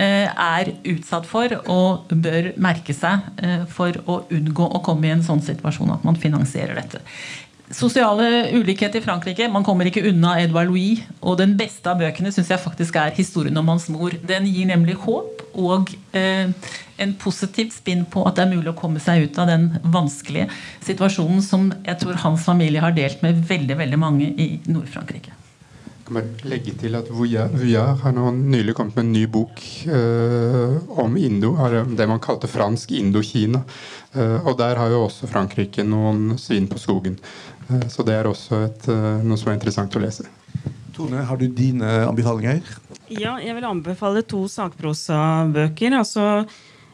er 0.00 0.68
utsatt 0.88 1.26
for 1.28 1.52
og 1.68 2.12
bør 2.14 2.52
merke 2.62 2.94
seg 2.94 3.66
for 3.68 3.96
å 4.08 4.20
unngå 4.32 4.68
å 4.70 4.80
komme 4.86 5.08
i 5.08 5.12
en 5.12 5.24
sånn 5.26 5.42
situasjon 5.44 5.90
at 5.92 6.06
man 6.06 6.16
finansierer 6.16 6.78
dette. 6.78 7.02
Sosiale 7.70 8.50
ulikhet 8.50 8.96
i 8.98 9.00
Frankrike. 9.00 9.46
Man 9.48 9.62
kommer 9.62 9.86
ikke 9.86 10.02
unna 10.10 10.34
Edvard 10.42 10.72
Louis. 10.72 11.04
Og 11.22 11.36
den 11.38 11.54
beste 11.58 11.86
av 11.92 12.00
bøkene 12.02 12.32
syns 12.34 12.50
jeg 12.50 12.58
faktisk 12.58 12.96
er 12.98 13.14
'Historien 13.14 13.56
om 13.56 13.68
hans 13.68 13.88
mor'. 13.88 14.18
Den 14.26 14.46
gir 14.46 14.66
nemlig 14.66 14.96
håp 15.06 15.42
og 15.54 15.94
eh, 16.12 16.50
en 16.98 17.14
positivt 17.14 17.72
spinn 17.72 18.04
på 18.04 18.26
at 18.26 18.36
det 18.36 18.44
er 18.44 18.56
mulig 18.56 18.72
å 18.72 18.78
komme 18.78 18.98
seg 18.98 19.22
ut 19.22 19.38
av 19.38 19.46
den 19.46 19.78
vanskelige 19.84 20.48
situasjonen 20.82 21.42
som 21.42 21.72
jeg 21.86 21.98
tror 21.98 22.14
hans 22.14 22.44
familie 22.44 22.80
har 22.80 22.92
delt 22.92 23.22
med 23.22 23.46
veldig, 23.48 23.76
veldig 23.78 23.98
mange 23.98 24.26
i 24.26 24.60
Nord-Frankrike. 24.66 25.39
Kan 26.10 26.16
bare 26.18 26.48
legge 26.50 26.72
til 26.74 26.96
at 26.98 27.06
Vuillard 27.14 28.00
har 28.02 28.10
nå 28.10 28.32
nylig 28.34 28.72
kommet 28.74 28.96
med 28.98 29.04
en 29.04 29.12
ny 29.14 29.20
bok 29.30 29.60
eh, 29.86 30.72
om 30.98 31.12
Indo, 31.14 31.52
det 31.86 32.08
man 32.10 32.18
kalte 32.18 32.50
fransk 32.50 32.90
Indokina. 32.98 33.60
Eh, 34.18 34.42
og 34.42 34.56
der 34.58 34.74
har 34.74 34.90
jo 34.90 35.04
også 35.04 35.28
Frankrike 35.30 35.84
noen 35.86 36.34
svin 36.34 36.66
på 36.66 36.80
skogen. 36.82 37.14
Eh, 37.68 37.86
så 37.86 38.02
det 38.02 38.16
er 38.16 38.26
også 38.26 38.58
et, 38.64 38.88
eh, 38.90 39.22
noe 39.22 39.38
som 39.38 39.52
er 39.52 39.60
interessant 39.60 39.94
å 39.94 40.02
lese. 40.02 40.26
Tone, 40.96 41.22
har 41.30 41.38
du 41.38 41.46
dine 41.46 42.00
anbefalinger? 42.08 42.66
Ja, 43.06 43.36
jeg 43.38 43.54
vil 43.60 43.70
anbefale 43.70 44.26
to 44.26 44.48
sakprosabøker. 44.50 45.94
Altså 45.94 46.26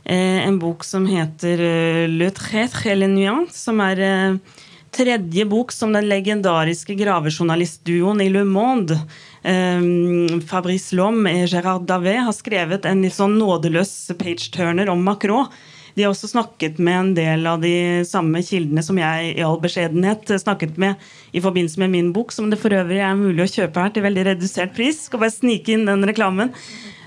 eh, 0.04 0.44
en 0.44 0.60
bok 0.60 0.84
som 0.84 1.08
heter 1.08 1.64
eh, 1.72 2.04
Le 2.12 2.28
Trêtre 2.36 2.92
eller 2.92 3.08
le 3.08 3.16
Nuant, 3.16 3.56
som 3.64 3.80
er 3.80 4.04
eh, 4.10 4.56
tredje 4.96 5.44
bok 5.44 5.72
som 5.72 5.92
den 5.92 6.08
legendariske 6.08 6.96
gravejournalistduoen 6.96 8.22
i 8.24 8.30
Le 8.32 8.44
Monde, 8.48 8.96
eh, 9.44 10.40
Fabrice 10.48 10.96
Lhomme 10.96 11.32
og 11.42 11.52
Gérard 11.52 11.86
Davet, 11.86 12.22
har 12.24 12.36
skrevet 12.36 12.88
en 12.88 13.04
litt 13.04 13.16
sånn 13.16 13.36
nådeløs 13.38 14.12
page-turner 14.16 14.88
om 14.92 15.04
Macron. 15.04 15.50
De 15.96 16.04
har 16.04 16.12
også 16.12 16.28
snakket 16.28 16.76
med 16.78 16.96
en 16.98 17.12
del 17.16 17.46
av 17.48 17.62
de 17.62 18.04
samme 18.04 18.42
kildene 18.44 18.82
som 18.84 18.98
jeg 19.00 19.30
i 19.32 19.44
all 19.44 19.56
beskjedenhet 19.62 20.28
snakket 20.42 20.76
med 20.76 21.00
i 21.32 21.40
forbindelse 21.40 21.80
med 21.80 21.94
min 21.94 22.10
bok, 22.12 22.34
som 22.36 22.50
det 22.52 22.58
for 22.60 22.74
øvrig 22.76 23.00
er 23.00 23.16
mulig 23.16 23.46
å 23.46 23.52
kjøpe 23.54 23.80
her 23.80 23.94
til 23.94 24.04
veldig 24.04 24.26
redusert 24.28 24.74
pris. 24.76 25.06
Skal 25.06 25.22
bare 25.22 25.32
snike 25.32 25.72
inn 25.72 25.88
den 25.88 26.04
reklamen. 26.04 26.52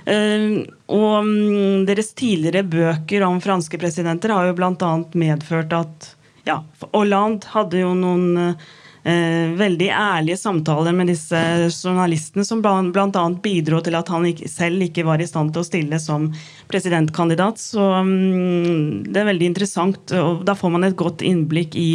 Uh, 0.09 0.65
og 0.89 1.19
um, 1.21 1.85
deres 1.85 2.15
tidligere 2.17 2.63
bøker 2.65 3.27
om 3.27 3.37
franske 3.43 3.77
presidenter 3.77 4.33
har 4.33 4.47
jo 4.49 4.55
bl.a. 4.57 4.93
medført 5.13 5.75
at 5.77 6.15
ja, 6.49 6.59
Hollande 6.91 7.49
hadde 7.53 7.81
jo 7.83 7.93
noen 7.97 8.37
eh, 9.03 9.51
veldig 9.59 9.89
ærlige 9.95 10.39
samtaler 10.39 10.95
med 10.95 11.11
disse 11.11 11.39
journalistene, 11.69 12.45
som 12.45 12.63
bl.a. 12.63 13.25
bidro 13.43 13.81
til 13.85 13.97
at 13.99 14.09
han 14.13 14.27
ikke, 14.29 14.49
selv 14.51 14.85
ikke 14.89 15.05
var 15.07 15.21
i 15.21 15.27
stand 15.29 15.53
til 15.53 15.63
å 15.63 15.67
stille 15.67 15.99
som 16.01 16.29
presidentkandidat. 16.71 17.61
Så 17.61 17.83
um, 18.01 19.03
det 19.07 19.21
er 19.21 19.29
veldig 19.31 19.51
interessant, 19.51 20.15
og 20.17 20.43
da 20.47 20.57
får 20.57 20.75
man 20.75 20.87
et 20.89 20.97
godt 20.99 21.25
innblikk 21.25 21.77
i, 21.79 21.91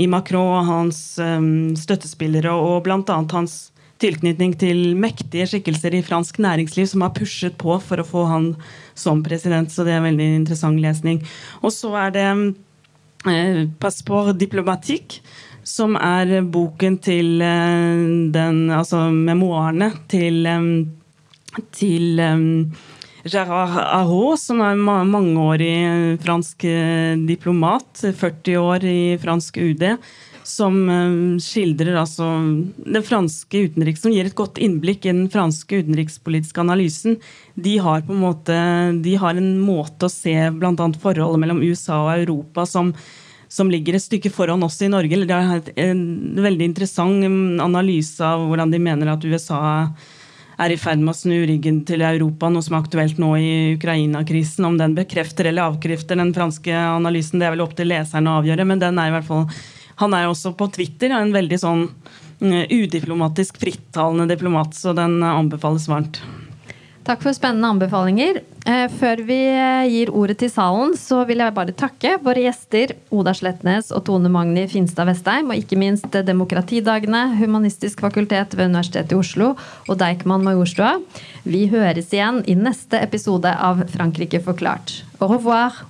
i 0.00 0.08
Macron 0.10 0.56
og 0.60 0.70
hans 0.70 1.02
um, 1.22 1.76
støttespillere, 1.78 2.54
og 2.54 2.82
bl.a. 2.88 3.20
hans 3.34 3.60
tilknytning 4.00 4.54
til 4.56 4.94
mektige 4.96 5.44
skikkelser 5.50 5.92
i 5.96 6.04
fransk 6.04 6.38
næringsliv 6.40 6.88
som 6.88 7.04
har 7.04 7.12
pushet 7.16 7.58
på 7.60 7.76
for 7.84 8.00
å 8.00 8.06
få 8.06 8.24
han 8.30 8.46
som 8.96 9.20
president. 9.24 9.72
Så 9.72 9.84
det 9.84 9.92
er 9.96 10.04
veldig 10.04 10.28
interessant 10.38 10.80
lesning. 10.80 11.20
Og 11.60 11.74
så 11.74 11.92
er 12.06 12.14
det 12.16 12.26
eh, 12.30 12.44
Passeport 13.20 14.38
diplomatikk, 14.40 15.18
som 15.66 15.96
er 16.00 16.40
boken 16.48 16.96
til 17.04 17.42
eh, 17.44 18.30
den 18.32 18.70
Altså 18.72 19.10
memoarene 19.12 19.90
til, 20.08 20.46
eh, 20.48 21.60
til 21.76 22.18
eh, 22.18 22.46
Gérard 23.28 23.76
Arrault, 23.76 24.40
som 24.40 24.62
er 24.64 24.80
mangeårig 24.80 26.16
fransk 26.24 26.64
diplomat, 27.28 28.06
40 28.16 28.56
år 28.56 28.86
i 28.88 29.18
fransk 29.20 29.60
UD, 29.60 29.84
som 30.50 30.76
skildrer 31.42 31.96
altså 32.00 32.26
den 32.76 33.06
franske 33.06 33.64
utenriks, 33.68 34.02
som 34.02 34.12
gir 34.14 34.28
et 34.28 34.36
godt 34.38 34.58
innblikk 34.62 35.06
i 35.06 35.14
den 35.14 35.30
franske 35.32 35.80
utenrikspolitiske 35.84 36.62
analysen. 36.62 37.18
De 37.54 37.78
har 37.82 38.04
på 38.06 38.14
en 38.16 38.22
måte, 38.26 38.60
de 39.04 39.16
har 39.22 39.38
en 39.38 39.50
måte 39.62 40.08
å 40.08 40.12
se 40.12 40.36
bl.a. 40.56 40.92
forholdet 41.02 41.42
mellom 41.42 41.64
USA 41.64 42.02
og 42.04 42.14
Europa 42.18 42.68
som 42.68 42.94
som 43.50 43.70
ligger 43.70 43.96
et 43.98 44.04
stykke 44.04 44.30
foran 44.30 44.62
oss 44.62 44.78
i 44.84 44.88
Norge. 44.90 45.24
Det 45.26 45.34
er 45.34 45.88
en 45.90 46.02
veldig 46.38 46.68
interessant 46.70 47.26
analyse 47.58 48.22
av 48.22 48.44
hvordan 48.46 48.70
de 48.70 48.78
mener 48.78 49.10
at 49.10 49.26
USA 49.26 49.60
er 50.60 50.74
i 50.74 50.78
ferd 50.78 51.00
med 51.00 51.14
å 51.14 51.18
snu 51.18 51.34
ryggen 51.48 51.80
til 51.88 52.04
Europa, 52.04 52.50
noe 52.52 52.62
som 52.62 52.76
er 52.76 52.84
aktuelt 52.84 53.18
nå 53.18 53.32
i 53.40 53.50
Ukraina-krisen. 53.74 54.68
Om 54.68 54.78
den 54.78 54.94
bekrefter 54.94 55.48
eller 55.50 55.70
avkrefter 55.70 56.20
den 56.20 56.34
franske 56.36 56.74
analysen, 56.76 57.40
det 57.40 57.48
er 57.48 57.56
vel 57.56 57.64
opp 57.64 57.74
til 57.78 57.90
leserne 57.90 58.30
å 58.30 58.40
avgjøre. 58.42 58.68
Men 58.68 58.82
den 58.82 59.00
er 59.00 59.10
i 59.10 59.14
hvert 59.16 59.28
fall 59.30 59.46
Han 60.00 60.16
er 60.16 60.28
også 60.30 60.54
på 60.56 60.70
Twitter 60.74 61.12
en 61.16 61.32
veldig 61.34 61.60
sånn 61.60 61.88
udiplomatisk, 62.40 63.58
frittalende 63.60 64.24
diplomat, 64.30 64.72
så 64.72 64.94
den 64.96 65.18
anbefales 65.22 65.88
varmt. 65.90 66.22
Takk 67.04 67.24
for 67.24 67.34
spennende 67.34 67.68
anbefalinger. 67.72 68.42
Eh, 68.68 68.84
før 69.00 69.22
vi 69.24 69.38
eh, 69.48 69.88
gir 69.88 70.12
ordet 70.14 70.36
til 70.42 70.50
salen, 70.52 70.92
så 71.00 71.22
vil 71.26 71.40
jeg 71.40 71.56
bare 71.56 71.74
takke 71.74 72.12
våre 72.22 72.44
gjester 72.44 72.92
Oda 73.10 73.32
Slettnes 73.34 73.88
og 73.96 74.04
Tone 74.06 74.30
Magni 74.32 74.66
Finstad 74.70 75.08
Vestheim, 75.08 75.50
og 75.50 75.58
ikke 75.58 75.80
minst 75.80 76.06
Demokratidagene, 76.28 77.24
Humanistisk 77.40 78.04
fakultet 78.04 78.54
ved 78.54 78.70
Universitetet 78.70 79.16
i 79.16 79.20
Oslo 79.20 79.54
og 79.88 79.94
Deichman 79.98 80.44
Majorstua. 80.46 80.98
Vi 81.42 81.66
høres 81.72 82.12
igjen 82.12 82.44
i 82.46 82.58
neste 82.58 83.00
episode 83.00 83.58
av 83.58 83.82
Frankrike 83.90 84.44
forklart. 84.44 85.00
Au 85.18 85.32
revoir! 85.32 85.89